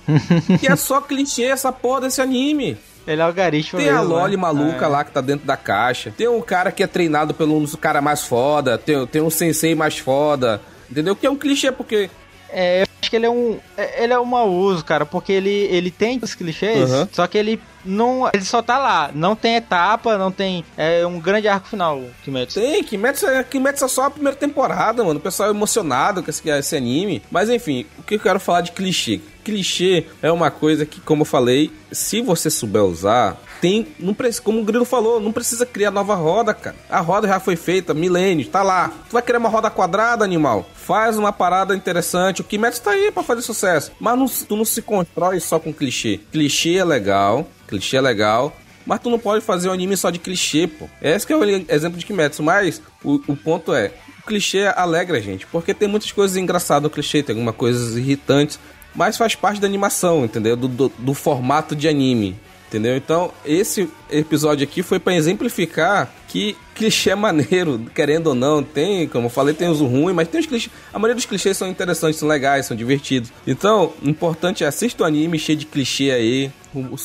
Que 0.60 0.68
é 0.72 0.76
só 0.76 1.02
clichê 1.02 1.44
essa 1.46 1.72
porra 1.72 2.02
desse 2.02 2.22
anime. 2.22 2.78
Ele 3.06 3.22
é 3.22 3.24
algarismo 3.24 3.80
Tem 3.80 3.90
a 3.90 4.00
mesmo, 4.00 4.10
Loli 4.16 4.36
né? 4.36 4.42
maluca 4.42 4.86
É. 4.86 4.88
lá 4.88 5.04
que 5.04 5.12
tá 5.12 5.22
dentro 5.22 5.46
da 5.48 5.56
caixa. 5.56 6.14
Tem 6.16 6.28
um 6.28 6.42
cara 6.42 6.72
que 6.74 6.84
é 6.84 6.88
treinado 6.88 7.34
pelo 7.34 7.56
um 7.58 7.62
dos 7.62 7.74
caras 7.76 8.04
mais 8.04 8.22
foda. 8.24 8.78
Tem, 8.78 9.06
tem 9.08 9.22
um 9.22 9.30
sensei 9.30 9.74
mais 9.76 9.98
foda. 9.98 10.62
Entendeu? 10.92 11.16
Que 11.16 11.26
é 11.26 11.30
um 11.30 11.36
clichê, 11.38 11.72
porque 11.72 12.10
É, 12.50 12.82
eu 12.84 12.88
acho 13.02 13.10
que 13.10 13.16
ele 13.18 13.26
é 13.26 13.30
um. 13.30 13.60
é- 13.78 14.04
Ele 14.04 14.14
é 14.14 14.20
um 14.20 14.26
mau 14.26 14.50
uso, 14.50 14.84
cara, 14.84 15.06
porque 15.06 15.32
ele, 15.34 15.50
ele 15.50 15.90
tem 15.92 16.18
os 16.22 16.34
clichês, 16.36 16.90
Uhum. 16.92 17.08
só 17.12 17.28
que 17.28 17.38
ele 17.38 17.62
não. 17.86 18.30
Ele 18.34 18.44
só 18.46 18.62
tá 18.62 18.78
lá. 18.78 19.10
Não 19.14 19.36
tem 19.36 19.56
etapa, 19.56 20.18
não 20.18 20.32
tem. 20.32 20.64
É 20.78 21.06
um 21.06 21.20
grande 21.20 21.48
arco 21.48 21.68
final, 21.68 22.02
Kimetsu. 22.24 22.60
Tem, 22.60 22.82
Kimetsu, 22.84 23.28
é- 23.28 23.44
Kimetsu 23.44 23.84
é 23.86 23.88
só 23.90 24.06
a 24.06 24.10
primeira 24.12 24.38
temporada, 24.38 25.04
mano. 25.04 25.20
O 25.20 25.22
pessoal 25.24 25.50
é 25.50 25.52
emocionado 25.52 26.22
com 26.24 26.30
esse, 26.30 26.50
esse 26.50 26.76
anime. 26.76 27.22
Mas 27.32 27.50
enfim, 27.50 27.86
o 28.00 28.04
que 28.04 28.16
eu 28.16 28.20
quero 28.20 28.40
falar 28.40 28.62
de 28.62 28.72
clichê? 28.72 29.20
Clichê 29.48 30.04
é 30.22 30.30
uma 30.30 30.52
coisa 30.52 30.86
que, 30.86 31.00
como 31.00 31.22
eu 31.22 31.26
falei, 31.26 31.72
se 31.90 32.20
você 32.20 32.50
souber 32.50 32.84
usar, 32.84 33.42
tem. 33.62 33.88
Não 33.98 34.14
precisa, 34.14 34.42
como 34.42 34.60
o 34.60 34.64
Grilo 34.66 34.84
falou, 34.84 35.22
não 35.22 35.32
precisa 35.32 35.66
criar 35.66 35.90
nova 35.90 36.16
roda, 36.16 36.54
cara. 36.54 36.76
A 36.90 37.00
roda 37.00 37.30
já 37.30 37.40
foi 37.40 37.56
feita, 37.56 37.94
milênios, 37.94 38.50
tá 38.50 38.62
lá. 38.62 38.92
Tu 39.08 39.14
vai 39.14 39.22
criar 39.22 39.40
uma 39.40 39.48
roda 39.48 39.70
quadrada, 39.70 40.26
animal? 40.26 40.70
Faz 40.76 41.18
uma 41.18 41.32
parada 41.32 41.74
interessante. 41.74 42.42
O 42.42 42.44
Kimetsu 42.44 42.82
tá 42.82 42.92
aí 42.92 43.10
pra 43.10 43.24
fazer 43.24 43.42
sucesso. 43.42 43.94
Mas 44.02 44.20
não, 44.20 44.28
tu 44.28 44.58
não 44.58 44.66
se 44.66 44.82
constrói 44.82 45.40
só 45.40 45.60
com 45.60 45.72
clichê. 45.72 46.20
Clichê 46.30 46.76
é 46.76 46.84
legal, 46.84 47.48
clichê 47.70 47.96
é 47.96 48.02
legal. 48.02 48.54
Mas 48.86 49.00
tu 49.00 49.10
não 49.10 49.18
pode 49.20 49.46
fazer 49.46 49.70
um 49.70 49.72
anime 49.72 49.96
só 49.96 50.10
de 50.10 50.20
clichê, 50.20 50.68
pô. 50.68 50.90
Esse 51.02 51.26
que 51.26 51.32
é 51.32 51.38
o 51.38 51.44
exemplo 51.70 51.98
de 51.98 52.06
Kimetsu. 52.06 52.44
Mas 52.44 52.82
o, 53.02 53.16
o 53.28 53.36
ponto 53.38 53.74
é, 53.74 53.94
clichê 54.28 54.68
alegra 54.76 55.18
a 55.18 55.22
gente. 55.22 55.48
Porque 55.48 55.74
tem 55.74 55.88
muitas 55.88 56.12
coisas 56.12 56.36
engraçadas 56.36 56.84
no 56.84 56.90
clichê, 56.90 57.24
tem 57.24 57.34
algumas 57.34 57.56
coisas 57.56 57.96
irritantes. 57.96 58.60
Mas 58.98 59.16
faz 59.16 59.36
parte 59.36 59.62
da 59.62 59.68
animação, 59.68 60.26
entendeu? 60.26 60.58
Do, 60.58 60.68
do, 60.68 60.92
do 60.98 61.14
formato 61.14 61.76
de 61.76 61.88
anime. 61.88 62.36
Entendeu? 62.68 62.98
Então, 62.98 63.32
esse 63.46 63.88
episódio 64.12 64.66
aqui 64.66 64.84
foi 64.84 65.00
pra 65.00 65.16
exemplificar 65.16 66.12
que 66.28 66.58
clichê 66.76 67.12
é 67.12 67.16
maneiro, 67.16 67.80
querendo 67.96 68.28
ou 68.28 68.36
não. 68.36 68.62
Tem, 68.62 69.08
como 69.08 69.28
eu 69.28 69.30
falei, 69.30 69.54
tem 69.54 69.70
os 69.70 69.80
ruins, 69.80 70.14
mas 70.14 70.28
tem 70.28 70.42
os 70.42 70.48
clichês. 70.48 70.74
A 70.92 71.00
maioria 71.00 71.16
dos 71.16 71.26
clichês 71.26 71.56
são 71.56 71.70
interessantes, 71.70 72.20
são 72.20 72.28
legais, 72.28 72.66
são 72.66 72.76
divertidos. 72.76 73.32
Então, 73.46 73.94
o 74.04 74.10
importante 74.10 74.66
é 74.66 74.68
assistir 74.68 75.02
o 75.02 75.06
anime 75.06 75.40
cheio 75.40 75.58
de 75.58 75.66
clichê 75.66 76.12
aí. 76.12 76.52
O, 76.76 76.96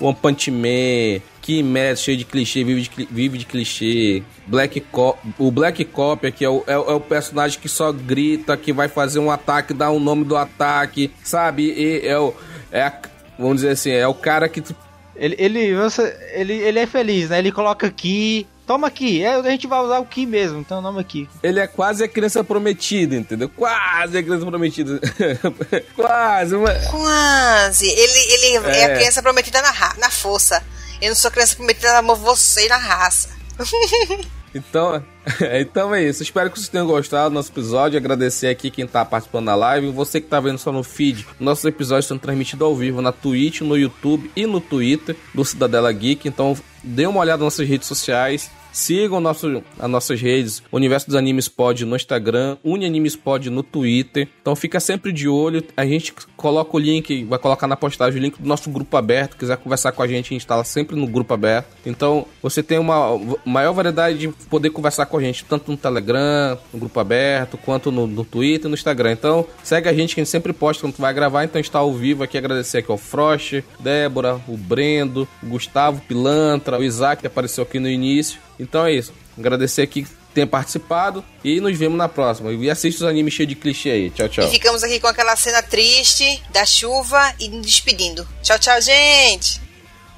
One 0.00 0.16
Punch 0.20 0.50
Man, 0.50 1.22
Kimetsu 1.42 2.04
cheio 2.04 2.16
de 2.16 2.24
clichê, 2.24 2.62
vive 2.64 2.82
de, 2.82 3.08
vive 3.10 3.36
de 3.38 3.44
clichê. 3.44 4.22
Black 4.46 4.80
Co 4.80 5.18
o 5.38 5.50
Black 5.50 5.84
Copia, 5.84 6.30
que 6.30 6.44
é 6.44 6.48
o, 6.48 6.62
é, 6.66 6.78
o- 6.78 6.90
é 6.90 6.94
o 6.94 7.00
personagem 7.00 7.58
que 7.60 7.68
só 7.68 7.92
grita, 7.92 8.56
que 8.56 8.72
vai 8.72 8.88
fazer 8.88 9.18
um 9.18 9.30
ataque, 9.30 9.74
dá 9.74 9.90
o 9.90 9.98
nome 10.00 10.24
do 10.24 10.36
ataque, 10.36 11.10
sabe? 11.24 11.64
E 11.72 12.06
é 12.06 12.18
o. 12.18 12.32
É 12.70 12.82
a- 12.82 12.98
vamos 13.38 13.56
dizer 13.56 13.70
assim, 13.70 13.90
é 13.90 14.06
o 14.06 14.14
cara 14.14 14.48
que 14.48 14.60
tu 14.60 14.74
Ele, 15.16 15.36
ele, 15.38 15.74
você, 15.74 16.16
ele, 16.32 16.54
ele 16.54 16.78
é 16.78 16.86
feliz, 16.86 17.28
né? 17.30 17.38
Ele 17.38 17.52
coloca 17.52 17.86
aqui. 17.86 18.46
Toma 18.64 18.86
aqui. 18.86 19.22
É, 19.22 19.34
a 19.34 19.42
gente 19.42 19.66
vai 19.66 19.80
usar 19.80 19.98
o 19.98 20.06
que 20.06 20.24
mesmo, 20.24 20.60
então 20.60 20.80
nome 20.80 21.00
aqui. 21.00 21.28
Ele 21.42 21.58
é 21.58 21.66
quase 21.66 22.04
a 22.04 22.08
criança 22.08 22.44
prometida, 22.44 23.16
entendeu? 23.16 23.48
Quase 23.48 24.16
a 24.16 24.22
criança 24.22 24.46
prometida. 24.46 25.00
quase. 25.96 26.54
Uma... 26.54 26.72
Quase. 26.72 27.86
Ele, 27.88 28.18
ele 28.34 28.66
é. 28.68 28.78
É. 28.78 28.84
a 28.84 28.94
criança 28.96 29.20
prometida 29.22 29.60
na, 29.60 29.72
na 29.98 30.10
força. 30.10 30.62
Eu 31.02 31.08
não 31.08 31.16
sou 31.16 31.32
criança 31.32 31.56
prometida, 31.56 31.98
amo 31.98 32.14
você 32.14 32.68
na 32.68 32.76
raça. 32.76 33.28
Então, 34.54 35.02
então 35.58 35.94
é 35.94 36.04
isso. 36.04 36.22
Espero 36.22 36.50
que 36.50 36.58
vocês 36.58 36.68
tenham 36.68 36.86
gostado 36.86 37.30
do 37.30 37.34
nosso 37.34 37.50
episódio. 37.50 37.96
Agradecer 37.96 38.48
aqui 38.48 38.70
quem 38.70 38.86
tá 38.86 39.02
participando 39.02 39.46
da 39.46 39.54
live. 39.54 39.90
Você 39.90 40.20
que 40.20 40.28
tá 40.28 40.38
vendo 40.40 40.58
só 40.58 40.70
no 40.70 40.82
feed, 40.82 41.26
nossos 41.40 41.64
episódios 41.64 42.04
são 42.04 42.18
transmitidos 42.18 42.66
ao 42.66 42.76
vivo 42.76 43.00
na 43.00 43.12
Twitch, 43.12 43.62
no 43.62 43.78
YouTube 43.78 44.30
e 44.36 44.44
no 44.44 44.60
Twitter 44.60 45.16
do 45.34 45.42
Cidadela 45.42 45.90
Geek. 45.90 46.28
Então, 46.28 46.54
dê 46.84 47.06
uma 47.06 47.20
olhada 47.20 47.42
nas 47.42 47.54
nossas 47.54 47.66
redes 47.66 47.88
sociais. 47.88 48.50
Sigam 48.72 49.20
nosso, 49.20 49.62
as 49.78 49.90
nossas 49.90 50.20
redes, 50.20 50.62
Universo 50.72 51.06
dos 51.06 51.14
Animes 51.14 51.46
Pod 51.46 51.84
no 51.84 51.94
Instagram, 51.94 52.56
Unianimes 52.64 53.14
Pod 53.14 53.50
no 53.50 53.62
Twitter. 53.62 54.28
Então 54.40 54.56
fica 54.56 54.80
sempre 54.80 55.12
de 55.12 55.28
olho. 55.28 55.62
A 55.76 55.84
gente 55.84 56.14
coloca 56.36 56.76
o 56.76 56.80
link, 56.80 57.24
vai 57.24 57.38
colocar 57.38 57.66
na 57.66 57.76
postagem 57.76 58.18
o 58.18 58.22
link 58.22 58.40
do 58.40 58.48
nosso 58.48 58.70
grupo 58.70 58.96
aberto. 58.96 59.36
Quiser 59.36 59.58
conversar 59.58 59.92
com 59.92 60.02
a 60.02 60.08
gente, 60.08 60.26
a 60.26 60.34
gente 60.34 60.40
está 60.40 60.64
sempre 60.64 60.96
no 60.96 61.06
grupo 61.06 61.34
aberto. 61.34 61.66
Então 61.84 62.26
você 62.42 62.62
tem 62.62 62.78
uma 62.78 63.20
maior 63.44 63.72
variedade 63.72 64.18
de 64.18 64.28
poder 64.48 64.70
conversar 64.70 65.06
com 65.06 65.18
a 65.18 65.20
gente, 65.20 65.44
tanto 65.44 65.70
no 65.70 65.76
Telegram, 65.76 66.58
no 66.72 66.80
grupo 66.80 66.98
aberto, 66.98 67.58
quanto 67.58 67.92
no, 67.92 68.06
no 68.06 68.24
Twitter 68.24 68.68
no 68.68 68.74
Instagram. 68.74 69.12
Então 69.12 69.46
segue 69.62 69.88
a 69.88 69.92
gente 69.92 70.14
que 70.14 70.20
a 70.20 70.24
gente 70.24 70.30
sempre 70.30 70.52
posta 70.52 70.80
quando 70.82 70.96
vai 70.96 71.12
gravar. 71.12 71.44
Então 71.44 71.60
está 71.60 71.78
ao 71.78 71.92
vivo 71.92 72.22
aqui. 72.22 72.38
Agradecer 72.38 72.78
aqui 72.78 72.90
ao 72.90 72.98
Frost, 72.98 73.62
Débora, 73.78 74.40
o 74.48 74.56
Brendo, 74.56 75.28
o 75.42 75.46
Gustavo 75.46 76.00
Pilantra, 76.08 76.78
o 76.78 76.82
Isaac 76.82 77.20
que 77.20 77.26
apareceu 77.26 77.64
aqui 77.64 77.78
no 77.78 77.88
início. 77.88 78.40
Então 78.58 78.86
é 78.86 78.92
isso. 78.92 79.12
Agradecer 79.38 79.82
aqui 79.82 80.02
que 80.02 80.10
tenha 80.34 80.46
participado 80.46 81.24
e 81.44 81.60
nos 81.60 81.76
vemos 81.76 81.98
na 81.98 82.08
próxima. 82.08 82.52
E 82.52 82.70
assiste 82.70 82.96
os 82.96 83.04
animes 83.04 83.34
cheios 83.34 83.48
de 83.48 83.54
clichê 83.54 83.90
aí. 83.90 84.10
Tchau, 84.10 84.28
tchau. 84.28 84.44
E 84.46 84.50
ficamos 84.50 84.82
aqui 84.82 85.00
com 85.00 85.06
aquela 85.06 85.36
cena 85.36 85.62
triste 85.62 86.42
da 86.50 86.64
chuva 86.64 87.34
e 87.38 87.48
nos 87.48 87.66
despedindo. 87.66 88.26
Tchau, 88.42 88.58
tchau, 88.58 88.80
gente. 88.80 89.60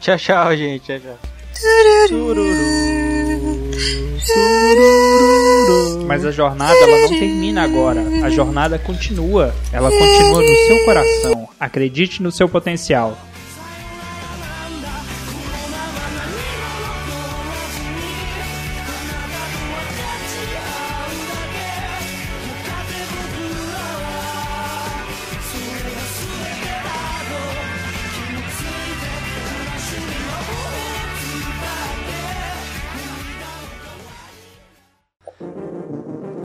Tchau, 0.00 0.18
tchau, 0.18 0.56
gente. 0.56 0.84
Tchau, 0.84 1.00
tchau. 1.00 1.18
Mas 6.06 6.24
a 6.24 6.30
jornada 6.30 6.74
ela 6.74 6.98
não 6.98 7.08
termina 7.08 7.62
agora. 7.62 8.02
A 8.22 8.30
jornada 8.30 8.78
continua. 8.78 9.54
Ela 9.72 9.90
continua 9.90 10.42
no 10.42 10.56
seu 10.66 10.84
coração. 10.84 11.48
Acredite 11.58 12.22
no 12.22 12.30
seu 12.30 12.48
potencial. 12.48 13.18